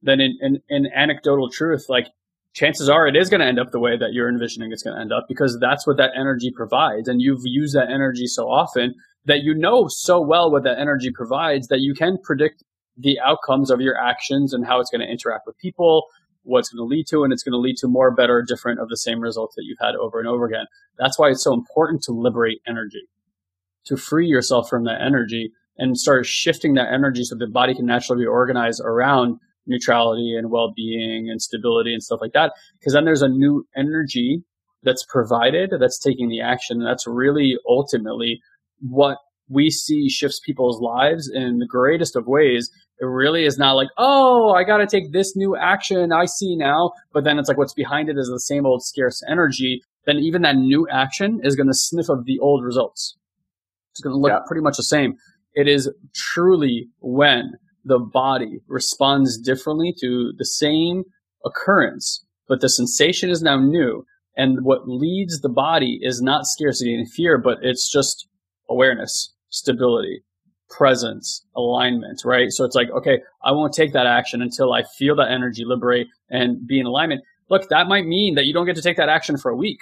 then 0.02 0.20
in, 0.20 0.36
in, 0.40 0.60
in 0.68 0.86
anecdotal 0.94 1.48
truth, 1.48 1.86
like 1.88 2.08
chances 2.52 2.88
are 2.88 3.06
it 3.06 3.16
is 3.16 3.28
going 3.28 3.40
to 3.40 3.46
end 3.46 3.58
up 3.58 3.72
the 3.72 3.80
way 3.80 3.96
that 3.96 4.12
you're 4.12 4.28
envisioning 4.28 4.72
it's 4.72 4.82
going 4.82 4.94
to 4.94 5.00
end 5.00 5.12
up 5.12 5.26
because 5.28 5.58
that's 5.60 5.86
what 5.86 5.96
that 5.96 6.10
energy 6.16 6.50
provides. 6.54 7.08
And 7.08 7.20
you've 7.20 7.44
used 7.44 7.74
that 7.74 7.90
energy 7.90 8.26
so 8.26 8.48
often 8.48 8.94
that 9.26 9.42
you 9.42 9.54
know 9.54 9.88
so 9.88 10.20
well 10.20 10.50
what 10.50 10.64
that 10.64 10.78
energy 10.78 11.10
provides 11.10 11.68
that 11.68 11.80
you 11.80 11.94
can 11.94 12.18
predict 12.22 12.62
the 12.96 13.18
outcomes 13.20 13.70
of 13.70 13.80
your 13.80 13.96
actions 13.98 14.52
and 14.52 14.64
how 14.64 14.80
it's 14.80 14.90
going 14.90 15.00
to 15.00 15.10
interact 15.10 15.46
with 15.46 15.58
people, 15.58 16.04
what 16.44 16.60
it's 16.60 16.68
going 16.68 16.86
to 16.86 16.94
lead 16.94 17.06
to, 17.08 17.24
and 17.24 17.32
it's 17.32 17.42
going 17.42 17.52
to 17.52 17.58
lead 17.58 17.76
to 17.78 17.88
more, 17.88 18.14
better, 18.14 18.44
different 18.46 18.80
of 18.80 18.88
the 18.88 18.96
same 18.96 19.20
results 19.20 19.54
that 19.56 19.64
you've 19.64 19.78
had 19.80 19.96
over 19.96 20.18
and 20.18 20.28
over 20.28 20.46
again. 20.46 20.66
That's 20.98 21.18
why 21.18 21.30
it's 21.30 21.42
so 21.42 21.52
important 21.52 22.02
to 22.04 22.12
liberate 22.12 22.60
energy, 22.68 23.08
to 23.86 23.96
free 23.96 24.26
yourself 24.26 24.68
from 24.68 24.84
that 24.84 25.00
energy 25.00 25.52
and 25.76 25.98
start 25.98 26.26
shifting 26.26 26.74
that 26.74 26.92
energy 26.92 27.24
so 27.24 27.34
the 27.34 27.48
body 27.48 27.74
can 27.74 27.86
naturally 27.86 28.22
be 28.22 28.26
organized 28.26 28.80
around 28.84 29.38
neutrality 29.66 30.36
and 30.36 30.50
well-being 30.50 31.28
and 31.30 31.42
stability 31.42 31.92
and 31.92 32.02
stuff 32.02 32.20
like 32.20 32.32
that. 32.32 32.52
Because 32.78 32.92
then 32.92 33.04
there's 33.04 33.22
a 33.22 33.28
new 33.28 33.66
energy 33.76 34.44
that's 34.82 35.04
provided 35.08 35.72
that's 35.80 35.98
taking 35.98 36.28
the 36.28 36.40
action. 36.40 36.76
And 36.76 36.86
that's 36.86 37.06
really 37.06 37.56
ultimately 37.66 38.40
what 38.80 39.18
we 39.48 39.70
see 39.70 40.08
shifts 40.08 40.40
people's 40.44 40.80
lives 40.80 41.30
in 41.32 41.58
the 41.58 41.66
greatest 41.66 42.16
of 42.16 42.26
ways. 42.26 42.70
It 43.00 43.06
really 43.06 43.44
is 43.44 43.58
not 43.58 43.72
like, 43.72 43.88
oh, 43.98 44.52
I 44.52 44.64
got 44.64 44.78
to 44.78 44.86
take 44.86 45.12
this 45.12 45.34
new 45.36 45.56
action 45.56 46.12
I 46.12 46.26
see 46.26 46.56
now. 46.56 46.92
But 47.12 47.24
then 47.24 47.38
it's 47.38 47.48
like 47.48 47.58
what's 47.58 47.74
behind 47.74 48.08
it 48.08 48.16
is 48.16 48.28
the 48.28 48.40
same 48.40 48.66
old 48.66 48.84
scarce 48.84 49.22
energy. 49.28 49.82
Then 50.06 50.18
even 50.18 50.42
that 50.42 50.56
new 50.56 50.86
action 50.90 51.40
is 51.42 51.56
going 51.56 51.66
to 51.66 51.74
sniff 51.74 52.08
of 52.08 52.24
the 52.24 52.38
old 52.38 52.64
results. 52.64 53.16
It's 53.92 54.00
going 54.00 54.14
to 54.14 54.18
look 54.18 54.30
yeah. 54.30 54.40
pretty 54.46 54.62
much 54.62 54.76
the 54.76 54.84
same. 54.84 55.16
It 55.54 55.68
is 55.68 55.90
truly 56.14 56.88
when 57.00 57.52
the 57.84 57.98
body 57.98 58.60
responds 58.66 59.38
differently 59.38 59.94
to 60.00 60.32
the 60.36 60.44
same 60.44 61.04
occurrence, 61.44 62.24
but 62.48 62.60
the 62.60 62.68
sensation 62.68 63.30
is 63.30 63.42
now 63.42 63.58
new. 63.58 64.04
And 64.36 64.64
what 64.64 64.88
leads 64.88 65.40
the 65.40 65.48
body 65.48 66.00
is 66.02 66.20
not 66.20 66.46
scarcity 66.46 66.94
and 66.94 67.10
fear, 67.10 67.38
but 67.38 67.58
it's 67.62 67.90
just 67.90 68.26
awareness, 68.68 69.32
stability, 69.48 70.24
presence, 70.70 71.44
alignment, 71.56 72.22
right? 72.24 72.50
So 72.50 72.64
it's 72.64 72.74
like, 72.74 72.90
okay, 72.90 73.20
I 73.44 73.52
won't 73.52 73.72
take 73.72 73.92
that 73.92 74.06
action 74.06 74.42
until 74.42 74.72
I 74.72 74.82
feel 74.98 75.16
that 75.16 75.30
energy 75.30 75.64
liberate 75.64 76.08
and 76.30 76.66
be 76.66 76.80
in 76.80 76.86
alignment. 76.86 77.22
Look, 77.50 77.68
that 77.68 77.86
might 77.86 78.06
mean 78.06 78.34
that 78.36 78.46
you 78.46 78.54
don't 78.54 78.66
get 78.66 78.76
to 78.76 78.82
take 78.82 78.96
that 78.96 79.08
action 79.08 79.36
for 79.36 79.50
a 79.50 79.56
week. 79.56 79.78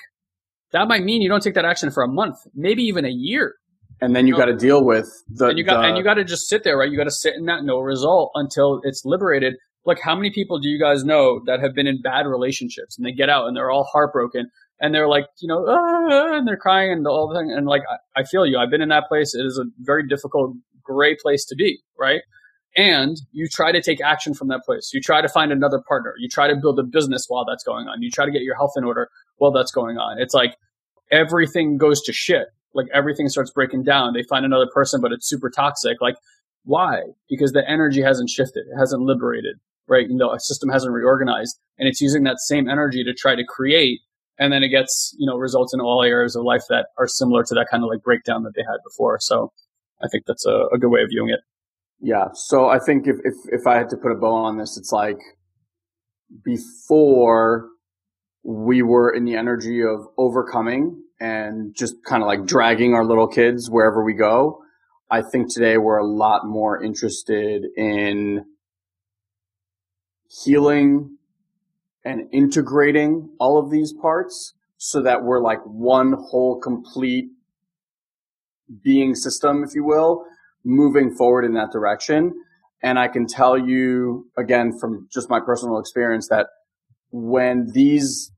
That 0.72 0.88
might 0.88 1.04
mean 1.04 1.22
you 1.22 1.28
don't 1.28 1.42
take 1.42 1.54
that 1.54 1.64
action 1.64 1.90
for 1.90 2.02
a 2.02 2.08
month, 2.08 2.36
maybe 2.54 2.82
even 2.82 3.04
a 3.04 3.10
year 3.10 3.54
and 4.02 4.16
then 4.16 4.26
you, 4.26 4.36
got 4.36 4.46
to 4.46 4.56
deal 4.56 4.84
with 4.84 5.08
the 5.28 5.48
and 5.48 5.58
you 5.58 5.64
got 5.64 5.80
the, 5.80 5.88
and 5.88 5.96
you 5.96 6.02
got 6.02 6.14
to 6.14 6.24
just 6.24 6.48
sit 6.48 6.64
there, 6.64 6.76
right? 6.76 6.90
You 6.90 6.96
got 6.96 7.04
to 7.04 7.10
sit 7.10 7.34
in 7.36 7.46
that 7.46 7.62
no 7.62 7.78
result 7.78 8.32
until 8.34 8.80
it's 8.82 9.04
liberated. 9.04 9.54
Like, 9.84 10.00
how 10.00 10.16
many 10.16 10.30
people 10.30 10.58
do 10.58 10.68
you 10.68 10.78
guys 10.78 11.04
know 11.04 11.40
that 11.46 11.60
have 11.60 11.72
been 11.74 11.86
in 11.86 12.02
bad 12.02 12.26
relationships 12.26 12.98
and 12.98 13.06
they 13.06 13.12
get 13.12 13.28
out 13.28 13.46
and 13.46 13.56
they're 13.56 13.70
all 13.70 13.84
heartbroken 13.84 14.50
and 14.80 14.92
they're 14.92 15.08
like, 15.08 15.26
you 15.40 15.46
know, 15.46 15.64
ah, 15.68 16.36
and 16.36 16.48
they're 16.48 16.56
crying 16.56 16.90
and 16.90 17.06
all 17.06 17.28
the 17.28 17.38
thing. 17.38 17.52
And 17.52 17.66
like, 17.66 17.82
I, 17.88 18.20
I 18.20 18.24
feel 18.24 18.44
you. 18.44 18.58
I've 18.58 18.70
been 18.70 18.82
in 18.82 18.88
that 18.88 19.04
place. 19.08 19.34
It 19.36 19.46
is 19.46 19.56
a 19.56 19.64
very 19.78 20.06
difficult, 20.06 20.54
gray 20.82 21.16
place 21.20 21.44
to 21.46 21.54
be, 21.54 21.80
right? 21.98 22.22
and 22.74 23.18
you 23.32 23.46
try 23.48 23.70
to 23.70 23.82
take 23.82 24.00
action 24.00 24.32
from 24.32 24.48
that 24.48 24.62
place. 24.64 24.92
You 24.94 25.00
try 25.02 25.20
to 25.20 25.28
find 25.28 25.52
another 25.52 25.78
partner. 25.86 26.14
You 26.18 26.26
try 26.26 26.48
to 26.48 26.56
build 26.56 26.78
a 26.78 26.82
business 26.82 27.26
while 27.28 27.44
that's 27.44 27.62
going 27.62 27.86
on. 27.86 28.00
You 28.00 28.10
try 28.10 28.24
to 28.24 28.30
get 28.30 28.40
your 28.40 28.54
health 28.54 28.72
in 28.78 28.84
order 28.84 29.10
while 29.36 29.52
that's 29.52 29.70
going 29.70 29.98
on. 29.98 30.18
It's 30.18 30.32
like 30.32 30.56
everything 31.10 31.76
goes 31.76 32.00
to 32.04 32.14
shit 32.14 32.46
like 32.74 32.86
everything 32.92 33.28
starts 33.28 33.50
breaking 33.50 33.84
down. 33.84 34.12
They 34.14 34.22
find 34.22 34.44
another 34.44 34.68
person, 34.72 35.00
but 35.00 35.12
it's 35.12 35.28
super 35.28 35.50
toxic. 35.50 36.00
Like, 36.00 36.16
why? 36.64 37.02
Because 37.28 37.52
the 37.52 37.68
energy 37.68 38.02
hasn't 38.02 38.30
shifted. 38.30 38.64
It 38.72 38.78
hasn't 38.78 39.02
liberated, 39.02 39.56
right? 39.88 40.08
You 40.08 40.16
know, 40.16 40.32
a 40.32 40.40
system 40.40 40.70
hasn't 40.70 40.92
reorganized 40.92 41.58
and 41.78 41.88
it's 41.88 42.00
using 42.00 42.22
that 42.24 42.38
same 42.38 42.68
energy 42.68 43.04
to 43.04 43.14
try 43.14 43.34
to 43.34 43.44
create. 43.46 44.00
And 44.38 44.52
then 44.52 44.62
it 44.62 44.68
gets, 44.68 45.14
you 45.18 45.26
know, 45.26 45.36
results 45.36 45.74
in 45.74 45.80
all 45.80 46.02
areas 46.02 46.34
of 46.36 46.44
life 46.44 46.64
that 46.68 46.86
are 46.98 47.06
similar 47.06 47.44
to 47.44 47.54
that 47.54 47.66
kind 47.70 47.82
of 47.82 47.90
like 47.90 48.02
breakdown 48.02 48.42
that 48.44 48.52
they 48.54 48.62
had 48.62 48.78
before. 48.84 49.18
So 49.20 49.52
I 50.02 50.08
think 50.10 50.24
that's 50.26 50.46
a, 50.46 50.66
a 50.74 50.78
good 50.78 50.90
way 50.90 51.02
of 51.02 51.08
viewing 51.10 51.30
it. 51.30 51.40
Yeah. 52.00 52.28
So 52.34 52.68
I 52.68 52.78
think 52.78 53.06
if, 53.06 53.16
if, 53.24 53.34
if 53.46 53.66
I 53.66 53.76
had 53.76 53.88
to 53.90 53.96
put 53.96 54.10
a 54.10 54.16
bow 54.16 54.34
on 54.34 54.58
this, 54.58 54.76
it's 54.76 54.90
like 54.90 55.18
before 56.44 57.68
we 58.42 58.82
were 58.82 59.14
in 59.14 59.24
the 59.24 59.36
energy 59.36 59.82
of 59.82 60.06
overcoming 60.18 61.00
and 61.20 61.74
just 61.76 61.94
kind 62.04 62.22
of 62.22 62.26
like 62.26 62.44
dragging 62.44 62.94
our 62.94 63.04
little 63.04 63.28
kids 63.28 63.70
wherever 63.70 64.02
we 64.02 64.14
go. 64.14 64.62
I 65.10 65.22
think 65.22 65.52
today 65.52 65.76
we're 65.76 65.98
a 65.98 66.06
lot 66.06 66.44
more 66.44 66.82
interested 66.82 67.66
in 67.76 68.44
healing 70.28 71.18
and 72.04 72.28
integrating 72.32 73.30
all 73.38 73.58
of 73.58 73.70
these 73.70 73.92
parts 73.92 74.54
so 74.76 75.02
that 75.02 75.22
we're 75.22 75.40
like 75.40 75.60
one 75.64 76.14
whole 76.14 76.58
complete 76.58 77.26
being 78.82 79.14
system, 79.14 79.64
if 79.64 79.74
you 79.74 79.84
will, 79.84 80.24
moving 80.64 81.14
forward 81.14 81.44
in 81.44 81.54
that 81.54 81.70
direction. 81.72 82.32
And 82.82 82.98
I 82.98 83.08
can 83.08 83.26
tell 83.26 83.56
you 83.56 84.26
again 84.36 84.72
from 84.78 85.08
just 85.12 85.30
my 85.30 85.40
personal 85.40 85.78
experience 85.78 86.28
that 86.28 86.46
when 87.10 87.68
these 87.72 88.32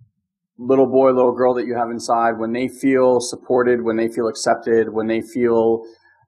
little 0.58 0.86
boy, 0.86 1.10
little 1.10 1.34
girl 1.34 1.54
that 1.54 1.66
you 1.66 1.74
have 1.74 1.90
inside, 1.90 2.38
when 2.38 2.52
they 2.52 2.68
feel 2.68 3.20
supported, 3.20 3.82
when 3.82 3.96
they 3.96 4.08
feel 4.08 4.28
accepted, 4.28 4.92
when 4.92 5.06
they 5.06 5.20
feel 5.20 5.82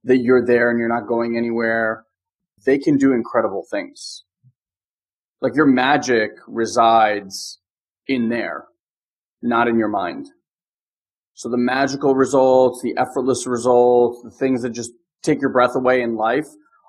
that 0.04 0.18
you're 0.18 0.44
there 0.44 0.70
and 0.70 0.78
you're 0.78 0.88
not 0.88 1.07
going 1.07 1.36
anywhere, 1.36 2.04
they 2.64 2.78
can 2.78 2.96
do 2.96 3.12
incredible 3.12 3.64
things. 3.70 4.24
Like 5.40 5.54
your 5.54 5.66
magic 5.66 6.30
resides 6.46 7.61
in 8.07 8.28
there, 8.28 8.64
not 9.42 9.68
in 9.68 9.78
your 9.78 9.88
mind. 9.88 10.28
So 11.37 11.51
the 11.51 11.59
magical 11.59 12.14
results, 12.14 12.80
the 12.82 12.97
effortless 12.97 13.47
results, 13.47 14.22
the 14.24 14.30
things 14.30 14.62
that 14.62 14.70
just 14.70 14.93
take 15.22 15.43
your 15.43 15.51
breath 15.51 15.76
away 15.76 16.01
in 16.01 16.16
life 16.16 16.47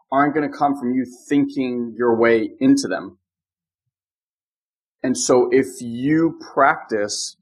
aren't 0.09 0.33
going 0.33 0.49
to 0.49 0.57
come 0.57 0.79
from 0.79 0.93
you 0.93 1.05
thinking 1.27 1.93
your 1.97 2.17
way 2.17 2.51
into 2.61 2.87
them. 2.87 3.17
And 5.03 5.17
so 5.17 5.49
if 5.51 5.65
you 5.81 6.39
practice 6.53 7.35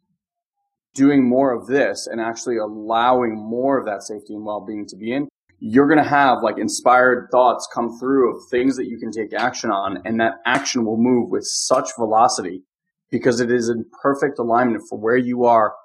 doing 0.95 1.29
more 1.29 1.53
of 1.53 1.67
this 1.67 2.07
and 2.07 2.19
actually 2.19 2.57
allowing 2.57 3.35
more 3.35 3.77
of 3.77 3.85
that 3.85 4.01
safety 4.01 4.33
and 4.33 4.43
well-being 4.43 4.87
to 4.87 4.95
be 4.95 5.13
in, 5.13 5.27
you're 5.59 5.87
going 5.87 6.03
to 6.03 6.09
have 6.09 6.39
like 6.41 6.57
inspired 6.57 7.27
thoughts 7.31 7.69
come 7.71 7.99
through 7.99 8.35
of 8.35 8.41
things 8.49 8.77
that 8.77 8.87
you 8.87 8.97
can 8.97 9.11
take 9.11 9.31
action 9.31 9.69
on. 9.69 10.01
And 10.05 10.19
that 10.21 10.37
action 10.47 10.85
will 10.85 10.97
move 10.97 11.29
with 11.29 11.43
such 11.45 11.89
velocity 11.99 12.63
because 13.11 13.39
it 13.39 13.51
is 13.51 13.69
in 13.69 13.85
perfect 14.01 14.39
alignment 14.39 14.85
for 14.89 14.97
where 14.97 15.17
you 15.17 15.45
are 15.45 15.75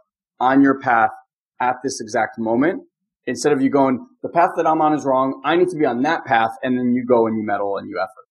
on 0.41 0.63
your 0.63 0.79
path 0.81 1.11
at 1.61 1.77
this 1.83 2.01
exact 2.01 2.39
moment. 2.39 2.83
Instead 3.27 3.53
of 3.53 3.61
you 3.61 3.71
going, 3.71 4.07
the 4.23 4.29
path 4.29 4.51
that 4.57 4.67
I'm 4.67 4.81
on 4.81 4.95
is 4.95 5.05
wrong. 5.05 5.41
I 5.45 5.57
need 5.57 5.69
to 5.69 5.77
be 5.77 5.85
on 5.85 6.03
that 6.03 6.25
path. 6.25 6.51
And 6.63 6.79
then 6.79 6.95
you 6.95 7.05
go 7.05 7.27
and 7.27 7.37
you 7.37 7.45
meddle 7.45 7.77
and 7.77 7.89
you 7.89 7.99
effort. 7.99 8.27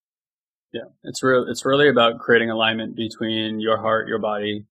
Yeah, 0.73 0.89
it's 1.03 1.23
real. 1.23 1.45
It's 1.47 1.65
really 1.65 1.89
about 1.89 2.19
creating 2.19 2.49
alignment 2.49 2.95
between 2.95 3.59
your 3.59 3.77
heart, 3.77 4.07
your 4.07 4.19
body, 4.19 4.65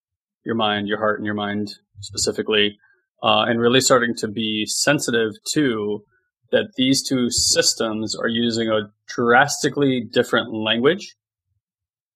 your 0.45 0.55
mind, 0.55 0.89
your 0.89 0.99
heart, 0.99 1.19
and 1.19 1.27
your 1.27 1.35
mind 1.35 1.75
specifically, 2.01 2.79
uh, 3.23 3.45
and 3.49 3.61
really 3.61 3.81
starting 3.81 4.15
to 4.17 4.29
be 4.29 4.65
sensitive 4.67 5.33
to 5.55 6.05
that 6.53 6.73
these 6.77 7.07
two 7.07 7.31
systems 7.31 8.15
are 8.17 8.29
using 8.29 8.69
a 8.69 8.91
drastically 9.09 10.03
different 10.11 10.53
language 10.53 11.17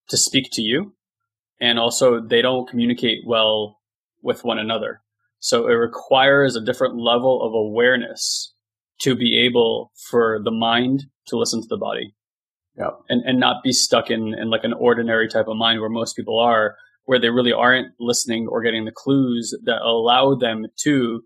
to 0.09 0.17
speak 0.17 0.47
to 0.53 0.61
you, 0.61 0.95
and 1.59 1.77
also 1.77 2.19
they 2.19 2.41
don't 2.41 2.69
communicate 2.69 3.19
well 3.25 3.79
with 4.21 4.43
one 4.43 4.59
another. 4.59 5.01
So 5.43 5.67
it 5.67 5.73
requires 5.73 6.55
a 6.55 6.63
different 6.63 6.95
level 6.95 7.45
of 7.45 7.53
awareness 7.53 8.53
to 9.01 9.13
be 9.13 9.45
able 9.45 9.91
for 10.09 10.39
the 10.41 10.51
mind 10.51 11.03
to 11.27 11.37
listen 11.37 11.61
to 11.61 11.67
the 11.67 11.77
body. 11.77 12.15
Yeah. 12.77 12.91
And, 13.09 13.21
and 13.25 13.41
not 13.41 13.61
be 13.61 13.73
stuck 13.73 14.09
in, 14.09 14.33
in 14.39 14.49
like 14.49 14.63
an 14.63 14.71
ordinary 14.71 15.27
type 15.27 15.49
of 15.49 15.57
mind 15.57 15.81
where 15.81 15.89
most 15.89 16.15
people 16.15 16.39
are, 16.39 16.77
where 17.03 17.19
they 17.19 17.29
really 17.29 17.51
aren't 17.51 17.89
listening 17.99 18.47
or 18.49 18.63
getting 18.63 18.85
the 18.85 18.93
clues 18.93 19.53
that 19.65 19.81
allow 19.81 20.33
them 20.33 20.65
to 20.83 21.21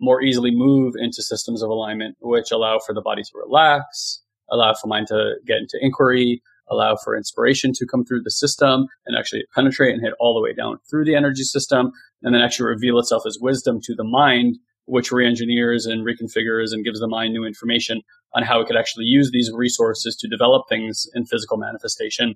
more 0.00 0.22
easily 0.22 0.52
move 0.54 0.94
into 0.96 1.20
systems 1.20 1.60
of 1.60 1.68
alignment, 1.68 2.16
which 2.20 2.52
allow 2.52 2.78
for 2.78 2.94
the 2.94 3.02
body 3.02 3.22
to 3.24 3.32
relax, 3.34 4.22
allow 4.48 4.74
for 4.80 4.86
mind 4.86 5.08
to 5.08 5.34
get 5.44 5.56
into 5.56 5.76
inquiry, 5.80 6.40
allow 6.68 6.96
for 6.96 7.16
inspiration 7.16 7.72
to 7.74 7.86
come 7.86 8.04
through 8.04 8.22
the 8.22 8.30
system 8.30 8.86
and 9.06 9.16
actually 9.16 9.44
penetrate 9.54 9.92
and 9.92 10.02
hit 10.02 10.14
all 10.18 10.34
the 10.34 10.40
way 10.40 10.52
down 10.52 10.78
through 10.88 11.04
the 11.04 11.14
energy 11.14 11.42
system, 11.42 11.92
and 12.22 12.34
then 12.34 12.42
actually 12.42 12.66
reveal 12.66 12.98
itself 12.98 13.22
as 13.26 13.38
wisdom 13.40 13.80
to 13.82 13.94
the 13.94 14.04
mind, 14.04 14.58
which 14.86 15.12
re-engineers 15.12 15.86
and 15.86 16.06
reconfigures 16.06 16.72
and 16.72 16.84
gives 16.84 17.00
the 17.00 17.08
mind 17.08 17.32
new 17.32 17.44
information 17.44 18.02
on 18.34 18.42
how 18.42 18.60
it 18.60 18.66
could 18.66 18.76
actually 18.76 19.04
use 19.04 19.30
these 19.32 19.50
resources 19.52 20.16
to 20.16 20.28
develop 20.28 20.68
things 20.68 21.06
in 21.14 21.24
physical 21.24 21.56
manifestation. 21.56 22.34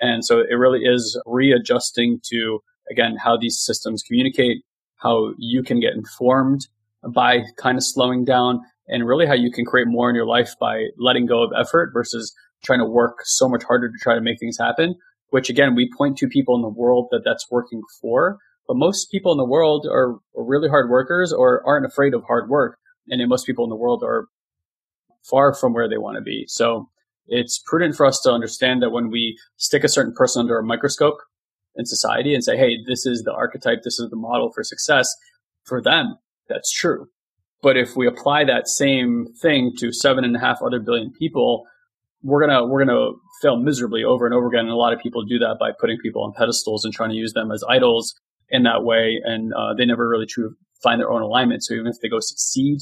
And 0.00 0.24
so 0.24 0.40
it 0.40 0.54
really 0.54 0.80
is 0.80 1.20
readjusting 1.26 2.20
to, 2.30 2.60
again, 2.90 3.16
how 3.22 3.36
these 3.36 3.60
systems 3.60 4.02
communicate, 4.02 4.64
how 4.96 5.34
you 5.38 5.62
can 5.62 5.80
get 5.80 5.94
informed 5.94 6.66
by 7.14 7.42
kind 7.56 7.76
of 7.76 7.84
slowing 7.84 8.24
down 8.24 8.60
and 8.88 9.06
really 9.06 9.26
how 9.26 9.34
you 9.34 9.50
can 9.50 9.64
create 9.64 9.86
more 9.86 10.08
in 10.08 10.16
your 10.16 10.26
life 10.26 10.54
by 10.60 10.86
letting 10.98 11.26
go 11.26 11.42
of 11.42 11.52
effort 11.58 11.90
versus 11.92 12.34
trying 12.64 12.78
to 12.78 12.86
work 12.86 13.18
so 13.24 13.48
much 13.48 13.64
harder 13.64 13.88
to 13.88 13.98
try 14.00 14.14
to 14.14 14.20
make 14.20 14.38
things 14.38 14.58
happen, 14.58 14.94
which 15.30 15.50
again, 15.50 15.74
we 15.74 15.90
point 15.96 16.16
to 16.18 16.28
people 16.28 16.54
in 16.54 16.62
the 16.62 16.68
world 16.68 17.08
that 17.10 17.22
that's 17.24 17.50
working 17.50 17.82
for. 18.00 18.38
But 18.68 18.76
most 18.76 19.10
people 19.10 19.32
in 19.32 19.38
the 19.38 19.44
world 19.44 19.86
are, 19.90 20.18
really 20.34 20.68
hard 20.68 20.88
workers 20.90 21.32
or 21.32 21.66
aren't 21.66 21.86
afraid 21.86 22.14
of 22.14 22.22
hard 22.24 22.48
work. 22.48 22.78
And 23.08 23.28
most 23.28 23.46
people 23.46 23.64
in 23.64 23.70
the 23.70 23.76
world 23.76 24.02
are 24.04 24.26
far 25.28 25.54
from 25.54 25.72
where 25.72 25.88
they 25.88 25.98
want 25.98 26.16
to 26.16 26.22
be. 26.22 26.44
So 26.48 26.88
it's 27.26 27.62
prudent 27.66 27.96
for 27.96 28.06
us 28.06 28.20
to 28.20 28.30
understand 28.30 28.82
that 28.82 28.90
when 28.90 29.10
we 29.10 29.36
stick 29.56 29.84
a 29.84 29.88
certain 29.88 30.14
person 30.14 30.40
under 30.40 30.58
a 30.58 30.64
microscope 30.64 31.18
in 31.76 31.86
society 31.86 32.34
and 32.34 32.44
say, 32.44 32.56
hey, 32.56 32.78
this 32.86 33.06
is 33.06 33.22
the 33.22 33.32
archetype, 33.32 33.82
this 33.82 33.98
is 33.98 34.10
the 34.10 34.16
model 34.16 34.52
for 34.52 34.62
success, 34.62 35.08
for 35.64 35.80
them, 35.80 36.16
that's 36.48 36.70
true. 36.70 37.06
But 37.62 37.76
if 37.76 37.96
we 37.96 38.06
apply 38.06 38.44
that 38.44 38.68
same 38.68 39.26
thing 39.40 39.72
to 39.78 39.92
seven 39.92 40.24
and 40.24 40.36
a 40.36 40.40
half 40.40 40.60
other 40.62 40.80
billion 40.80 41.12
people, 41.12 41.64
we're 42.22 42.46
gonna 42.46 42.66
we're 42.66 42.84
gonna 42.84 43.10
fail 43.40 43.56
miserably 43.56 44.04
over 44.04 44.26
and 44.26 44.34
over 44.34 44.46
again. 44.46 44.60
And 44.60 44.70
a 44.70 44.76
lot 44.76 44.92
of 44.92 45.00
people 45.00 45.24
do 45.24 45.38
that 45.38 45.56
by 45.58 45.70
putting 45.78 45.98
people 45.98 46.22
on 46.22 46.32
pedestals 46.36 46.84
and 46.84 46.94
trying 46.94 47.10
to 47.10 47.16
use 47.16 47.32
them 47.32 47.50
as 47.50 47.64
idols 47.68 48.14
in 48.48 48.62
that 48.64 48.84
way, 48.84 49.20
and 49.24 49.52
uh, 49.54 49.74
they 49.76 49.84
never 49.84 50.08
really 50.08 50.26
true 50.26 50.54
find 50.82 51.00
their 51.00 51.10
own 51.10 51.22
alignment. 51.22 51.62
So 51.62 51.74
even 51.74 51.86
if 51.86 51.96
they 52.02 52.08
go 52.08 52.18
succeed 52.20 52.80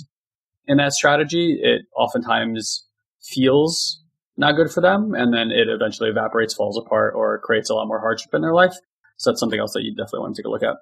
in 0.67 0.79
that 0.79 0.93
strategy, 0.93 1.59
it 1.63 1.83
oftentimes 1.97 2.87
feels 3.23 4.03
not 4.37 4.53
good 4.53 4.71
for 4.71 4.81
them, 4.81 5.15
and 5.15 5.33
then 5.33 5.51
it 5.51 5.69
eventually 5.69 6.11
evaporates, 6.11 6.55
falls 6.55 6.79
apart, 6.79 7.15
or 7.17 7.39
creates 7.41 7.71
a 7.71 7.75
lot 7.75 7.87
more 7.87 8.01
hardship 8.01 8.33
in 8.35 8.41
their 8.41 8.55
life. 8.55 8.75
So 9.19 9.31
that's 9.31 9.41
something 9.41 9.61
else 9.61 9.75
that 9.75 9.83
you 9.83 9.95
definitely 9.95 10.21
want 10.21 10.37
to 10.37 10.43
take 10.43 10.47
a 10.47 10.51
look 10.51 10.63
at. 10.63 10.77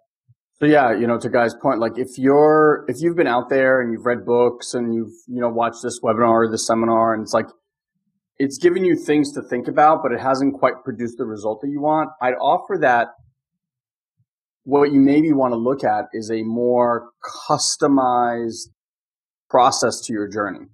So 0.60 0.66
yeah, 0.66 0.92
you 0.92 1.06
know, 1.06 1.18
to 1.18 1.28
Guy's 1.28 1.54
point, 1.54 1.78
like 1.78 1.98
if 1.98 2.18
you're 2.18 2.84
if 2.88 3.00
you've 3.00 3.16
been 3.16 3.28
out 3.28 3.48
there 3.48 3.80
and 3.80 3.92
you've 3.92 4.06
read 4.06 4.24
books 4.24 4.74
and 4.74 4.92
you've 4.92 5.12
you 5.28 5.40
know 5.40 5.48
watched 5.48 5.82
this 5.82 6.00
webinar 6.00 6.46
or 6.46 6.50
this 6.50 6.66
seminar, 6.66 7.14
and 7.14 7.22
it's 7.22 7.32
like 7.32 7.46
it's 8.38 8.58
given 8.58 8.84
you 8.84 8.96
things 8.96 9.32
to 9.32 9.42
think 9.42 9.66
about, 9.66 10.02
but 10.02 10.12
it 10.12 10.20
hasn't 10.20 10.54
quite 10.54 10.84
produced 10.84 11.18
the 11.18 11.24
result 11.24 11.60
that 11.62 11.68
you 11.68 11.80
want. 11.80 12.10
I'd 12.22 12.34
offer 12.34 12.78
that 12.80 13.08
what 14.64 14.92
you 14.92 15.00
maybe 15.00 15.32
want 15.32 15.52
to 15.52 15.56
look 15.56 15.82
at 15.82 16.06
is 16.12 16.30
a 16.30 16.42
more 16.42 17.10
customized 17.48 18.68
process 19.48 20.00
to 20.02 20.12
your 20.12 20.28
journey. 20.28 20.66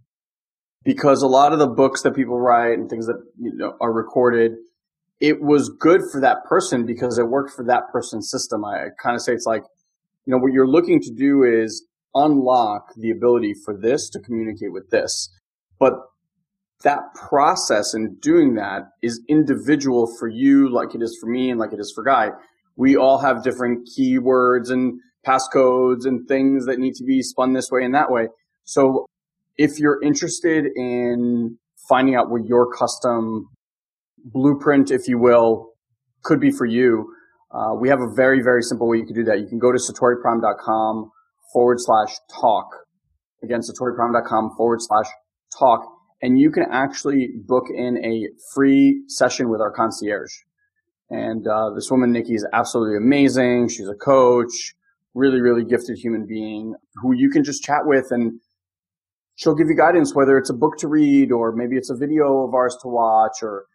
Because 0.84 1.22
a 1.22 1.26
lot 1.26 1.52
of 1.52 1.58
the 1.58 1.66
books 1.66 2.02
that 2.02 2.14
people 2.14 2.38
write 2.38 2.76
and 2.76 2.90
things 2.90 3.06
that 3.06 3.22
you 3.40 3.52
know, 3.54 3.74
are 3.80 3.92
recorded, 3.92 4.52
it 5.20 5.40
was 5.40 5.70
good 5.70 6.02
for 6.12 6.20
that 6.20 6.44
person 6.46 6.84
because 6.84 7.18
it 7.18 7.28
worked 7.28 7.54
for 7.54 7.64
that 7.64 7.84
person's 7.90 8.30
system. 8.30 8.64
I 8.64 8.88
kind 9.02 9.14
of 9.14 9.22
say 9.22 9.32
it's 9.32 9.46
like, 9.46 9.62
you 10.26 10.32
know, 10.32 10.38
what 10.38 10.52
you're 10.52 10.68
looking 10.68 11.00
to 11.00 11.10
do 11.10 11.42
is 11.42 11.86
unlock 12.14 12.92
the 12.96 13.10
ability 13.10 13.54
for 13.64 13.74
this 13.74 14.10
to 14.10 14.18
communicate 14.20 14.72
with 14.72 14.90
this. 14.90 15.30
But 15.78 15.94
that 16.84 17.00
process 17.28 17.94
and 17.94 18.20
doing 18.20 18.54
that 18.54 18.82
is 19.02 19.20
individual 19.28 20.06
for 20.18 20.28
you, 20.28 20.72
like 20.72 20.94
it 20.94 21.02
is 21.02 21.18
for 21.20 21.28
me 21.28 21.50
and 21.50 21.58
like 21.58 21.72
it 21.72 21.80
is 21.80 21.92
for 21.94 22.04
Guy. 22.04 22.28
We 22.76 22.96
all 22.96 23.18
have 23.18 23.42
different 23.42 23.88
keywords 23.88 24.70
and 24.70 25.00
passcodes 25.26 26.04
and 26.04 26.28
things 26.28 26.66
that 26.66 26.78
need 26.78 26.94
to 26.94 27.04
be 27.04 27.22
spun 27.22 27.54
this 27.54 27.70
way 27.70 27.84
and 27.84 27.94
that 27.94 28.10
way. 28.10 28.28
So 28.64 29.06
if 29.56 29.78
you're 29.78 30.02
interested 30.02 30.66
in 30.76 31.58
finding 31.88 32.14
out 32.14 32.30
what 32.30 32.44
your 32.44 32.70
custom 32.70 33.48
blueprint, 34.18 34.90
if 34.90 35.08
you 35.08 35.18
will, 35.18 35.70
could 36.22 36.40
be 36.40 36.50
for 36.50 36.66
you, 36.66 37.12
uh, 37.50 37.74
we 37.74 37.88
have 37.88 38.00
a 38.00 38.12
very, 38.14 38.42
very 38.42 38.62
simple 38.62 38.88
way 38.88 38.98
you 38.98 39.06
can 39.06 39.14
do 39.14 39.24
that. 39.24 39.38
You 39.38 39.46
can 39.46 39.58
go 39.58 39.72
to 39.72 39.78
satoriprime.com 39.78 41.10
forward 41.52 41.78
slash 41.80 42.14
talk. 42.40 42.66
Again, 43.42 43.60
satoriprime.com 43.60 44.56
forward 44.56 44.80
slash 44.82 45.06
talk 45.56 45.93
and 46.24 46.40
you 46.40 46.50
can 46.50 46.64
actually 46.72 47.32
book 47.44 47.64
in 47.68 48.02
a 48.02 48.28
free 48.54 49.02
session 49.08 49.50
with 49.50 49.60
our 49.60 49.70
concierge. 49.70 50.32
And 51.10 51.46
uh, 51.46 51.68
this 51.74 51.90
woman, 51.90 52.12
Nikki, 52.12 52.34
is 52.34 52.46
absolutely 52.54 52.96
amazing. 52.96 53.68
She's 53.68 53.88
a 53.88 53.94
coach, 53.94 54.74
really, 55.12 55.42
really 55.42 55.66
gifted 55.66 55.98
human 55.98 56.24
being 56.26 56.74
who 56.94 57.12
you 57.12 57.28
can 57.28 57.44
just 57.44 57.62
chat 57.62 57.82
with 57.84 58.06
and 58.10 58.40
she'll 59.34 59.54
give 59.54 59.68
you 59.68 59.76
guidance, 59.76 60.14
whether 60.14 60.38
it's 60.38 60.48
a 60.48 60.54
book 60.54 60.78
to 60.78 60.88
read 60.88 61.30
or 61.30 61.52
maybe 61.52 61.76
it's 61.76 61.90
a 61.90 61.94
video 61.94 62.42
of 62.46 62.54
ours 62.54 62.78
to 62.80 62.88
watch 62.88 63.42
or 63.42 63.66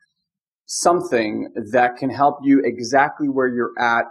something 0.66 1.54
that 1.72 1.98
can 1.98 2.10
help 2.10 2.40
you 2.42 2.64
exactly 2.66 3.30
where 3.30 3.48
you're 3.48 3.78
at 3.78 4.06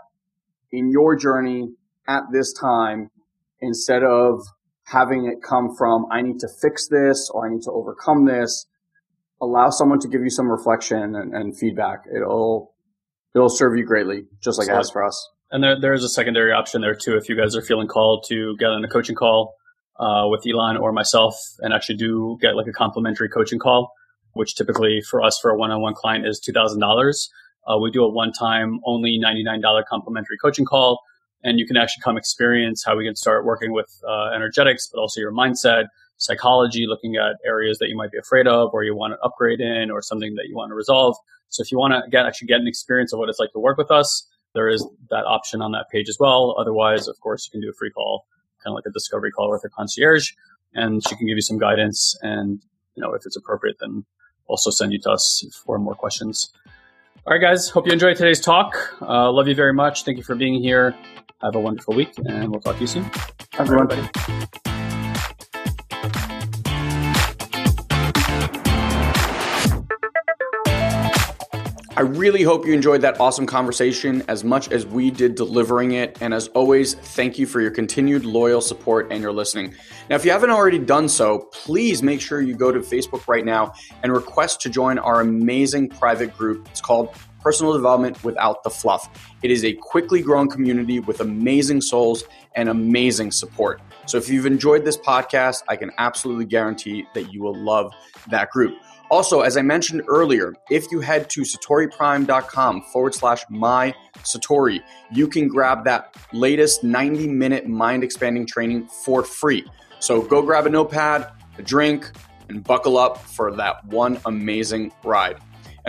in 0.70 0.92
your 0.92 1.16
journey 1.16 1.70
at 2.06 2.22
this 2.30 2.52
time 2.52 3.10
instead 3.62 4.04
of 4.04 4.40
having 4.90 5.26
it 5.26 5.42
come 5.42 5.74
from, 5.76 6.06
I 6.10 6.22
need 6.22 6.38
to 6.40 6.48
fix 6.60 6.88
this 6.88 7.30
or 7.32 7.46
I 7.46 7.52
need 7.52 7.62
to 7.62 7.70
overcome 7.70 8.26
this. 8.26 8.66
Allow 9.40 9.70
someone 9.70 10.00
to 10.00 10.08
give 10.08 10.22
you 10.22 10.30
some 10.30 10.50
reflection 10.50 11.14
and, 11.14 11.34
and 11.34 11.56
feedback. 11.56 12.04
It'll, 12.14 12.74
it'll 13.34 13.48
serve 13.48 13.76
you 13.76 13.84
greatly, 13.84 14.24
just 14.40 14.58
like 14.58 14.66
so, 14.66 14.74
it 14.74 14.76
has 14.76 14.90
for 14.90 15.04
us. 15.04 15.30
And 15.50 15.62
there, 15.62 15.80
there 15.80 15.92
is 15.92 16.04
a 16.04 16.08
secondary 16.08 16.52
option 16.52 16.80
there 16.80 16.94
too. 16.94 17.16
If 17.16 17.28
you 17.28 17.36
guys 17.36 17.54
are 17.54 17.62
feeling 17.62 17.86
called 17.86 18.24
to 18.28 18.56
get 18.58 18.66
on 18.66 18.84
a 18.84 18.88
coaching 18.88 19.14
call, 19.14 19.54
uh, 19.98 20.26
with 20.28 20.44
Elon 20.46 20.76
or 20.76 20.92
myself 20.92 21.34
and 21.58 21.74
actually 21.74 21.96
do 21.96 22.38
get 22.40 22.54
like 22.54 22.66
a 22.66 22.72
complimentary 22.72 23.28
coaching 23.28 23.58
call, 23.58 23.92
which 24.34 24.54
typically 24.54 25.02
for 25.02 25.22
us 25.22 25.38
for 25.40 25.50
a 25.50 25.56
one-on-one 25.56 25.94
client 25.94 26.26
is 26.26 26.40
$2,000. 26.40 27.28
Uh, 27.66 27.78
we 27.78 27.90
do 27.90 28.04
a 28.04 28.10
one-time 28.10 28.80
only 28.84 29.20
$99 29.22 29.82
complimentary 29.88 30.36
coaching 30.40 30.64
call 30.64 31.00
and 31.44 31.58
you 31.58 31.66
can 31.66 31.76
actually 31.76 32.02
come 32.02 32.16
experience 32.16 32.84
how 32.84 32.96
we 32.96 33.04
can 33.04 33.14
start 33.14 33.44
working 33.44 33.72
with 33.72 33.86
uh, 34.06 34.30
energetics, 34.34 34.88
but 34.92 35.00
also 35.00 35.20
your 35.20 35.32
mindset, 35.32 35.84
psychology, 36.16 36.86
looking 36.86 37.16
at 37.16 37.36
areas 37.46 37.78
that 37.78 37.88
you 37.88 37.96
might 37.96 38.10
be 38.10 38.18
afraid 38.18 38.46
of 38.46 38.70
or 38.72 38.82
you 38.82 38.94
want 38.94 39.14
to 39.14 39.20
upgrade 39.20 39.60
in 39.60 39.90
or 39.90 40.02
something 40.02 40.34
that 40.34 40.46
you 40.48 40.56
want 40.56 40.70
to 40.70 40.74
resolve. 40.74 41.16
So 41.48 41.62
if 41.62 41.72
you 41.72 41.78
want 41.78 41.94
to 41.94 42.10
get 42.10 42.26
actually 42.26 42.48
get 42.48 42.60
an 42.60 42.68
experience 42.68 43.12
of 43.12 43.18
what 43.18 43.28
it's 43.28 43.38
like 43.38 43.52
to 43.52 43.60
work 43.60 43.78
with 43.78 43.90
us, 43.90 44.26
there 44.54 44.68
is 44.68 44.86
that 45.10 45.24
option 45.24 45.62
on 45.62 45.72
that 45.72 45.86
page 45.90 46.08
as 46.08 46.16
well. 46.18 46.56
Otherwise, 46.58 47.08
of 47.08 47.18
course, 47.20 47.46
you 47.46 47.52
can 47.52 47.60
do 47.60 47.70
a 47.70 47.74
free 47.74 47.90
call, 47.90 48.26
kind 48.62 48.72
of 48.72 48.74
like 48.74 48.86
a 48.86 48.90
discovery 48.90 49.30
call 49.30 49.50
with 49.50 49.64
a 49.64 49.68
concierge, 49.68 50.32
and 50.74 51.02
she 51.06 51.14
can 51.16 51.26
give 51.26 51.36
you 51.36 51.42
some 51.42 51.58
guidance. 51.58 52.18
And 52.22 52.60
you 52.94 53.02
know, 53.02 53.14
if 53.14 53.22
it's 53.24 53.36
appropriate, 53.36 53.76
then 53.80 54.04
also 54.46 54.70
send 54.70 54.92
you 54.92 54.98
to 55.00 55.10
us 55.10 55.44
for 55.64 55.78
more 55.78 55.94
questions. 55.94 56.50
All 57.26 57.34
right, 57.34 57.40
guys. 57.40 57.68
Hope 57.68 57.86
you 57.86 57.92
enjoyed 57.92 58.16
today's 58.16 58.40
talk. 58.40 58.74
Uh, 59.02 59.30
love 59.30 59.48
you 59.48 59.54
very 59.54 59.74
much. 59.74 60.04
Thank 60.04 60.16
you 60.16 60.24
for 60.24 60.34
being 60.34 60.62
here. 60.62 60.96
Have 61.40 61.54
a 61.54 61.60
wonderful 61.60 61.94
week, 61.94 62.10
and 62.18 62.50
we'll 62.50 62.60
talk 62.60 62.74
to 62.76 62.80
you 62.80 62.86
soon. 62.88 63.08
Everyone. 63.58 63.88
I 71.96 72.02
really 72.02 72.44
hope 72.44 72.64
you 72.64 72.72
enjoyed 72.72 73.00
that 73.00 73.18
awesome 73.18 73.44
conversation 73.44 74.22
as 74.28 74.44
much 74.44 74.70
as 74.70 74.86
we 74.86 75.10
did 75.10 75.34
delivering 75.34 75.92
it. 75.92 76.18
And 76.20 76.32
as 76.32 76.46
always, 76.48 76.94
thank 76.94 77.38
you 77.38 77.46
for 77.46 77.60
your 77.60 77.72
continued 77.72 78.24
loyal 78.24 78.60
support 78.60 79.08
and 79.10 79.20
your 79.20 79.32
listening. 79.32 79.74
Now, 80.08 80.14
if 80.14 80.24
you 80.24 80.30
haven't 80.30 80.50
already 80.50 80.78
done 80.78 81.08
so, 81.08 81.48
please 81.52 82.00
make 82.00 82.20
sure 82.20 82.40
you 82.40 82.54
go 82.54 82.70
to 82.70 82.78
Facebook 82.78 83.26
right 83.26 83.44
now 83.44 83.72
and 84.04 84.12
request 84.12 84.60
to 84.60 84.70
join 84.70 84.98
our 84.98 85.20
amazing 85.20 85.88
private 85.88 86.36
group. 86.36 86.68
It's 86.70 86.80
called 86.80 87.10
personal 87.48 87.72
development 87.72 88.22
without 88.22 88.62
the 88.62 88.68
fluff. 88.68 89.08
It 89.42 89.50
is 89.50 89.64
a 89.64 89.72
quickly 89.72 90.20
growing 90.20 90.50
community 90.50 91.00
with 91.00 91.20
amazing 91.20 91.80
souls 91.80 92.24
and 92.56 92.68
amazing 92.68 93.30
support. 93.32 93.80
So 94.04 94.18
if 94.18 94.28
you've 94.28 94.44
enjoyed 94.44 94.84
this 94.84 94.98
podcast, 94.98 95.62
I 95.66 95.76
can 95.76 95.90
absolutely 95.96 96.44
guarantee 96.44 97.06
that 97.14 97.32
you 97.32 97.40
will 97.40 97.56
love 97.56 97.90
that 98.30 98.50
group. 98.50 98.76
Also, 99.10 99.40
as 99.40 99.56
I 99.56 99.62
mentioned 99.62 100.02
earlier, 100.08 100.52
if 100.68 100.92
you 100.92 101.00
head 101.00 101.30
to 101.30 101.40
satoriprime.com 101.40 102.82
forward 102.92 103.14
slash 103.14 103.42
my 103.48 103.94
Satori, 104.18 104.80
you 105.10 105.26
can 105.26 105.48
grab 105.48 105.86
that 105.86 106.14
latest 106.34 106.84
90 106.84 107.28
minute 107.28 107.66
mind 107.66 108.04
expanding 108.04 108.46
training 108.46 108.88
for 108.88 109.24
free. 109.24 109.64
So 110.00 110.20
go 110.20 110.42
grab 110.42 110.66
a 110.66 110.68
notepad, 110.68 111.28
a 111.56 111.62
drink, 111.62 112.10
and 112.50 112.62
buckle 112.62 112.98
up 112.98 113.16
for 113.16 113.56
that 113.56 113.86
one 113.86 114.20
amazing 114.26 114.92
ride. 115.02 115.38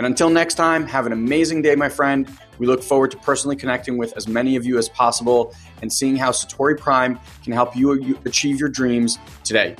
And 0.00 0.06
until 0.06 0.30
next 0.30 0.54
time, 0.54 0.86
have 0.86 1.04
an 1.04 1.12
amazing 1.12 1.60
day, 1.60 1.76
my 1.76 1.90
friend. 1.90 2.26
We 2.56 2.66
look 2.66 2.82
forward 2.82 3.10
to 3.10 3.18
personally 3.18 3.54
connecting 3.54 3.98
with 3.98 4.16
as 4.16 4.26
many 4.26 4.56
of 4.56 4.64
you 4.64 4.78
as 4.78 4.88
possible 4.88 5.54
and 5.82 5.92
seeing 5.92 6.16
how 6.16 6.30
Satori 6.30 6.80
Prime 6.80 7.20
can 7.44 7.52
help 7.52 7.76
you 7.76 8.18
achieve 8.24 8.58
your 8.58 8.70
dreams 8.70 9.18
today. 9.44 9.76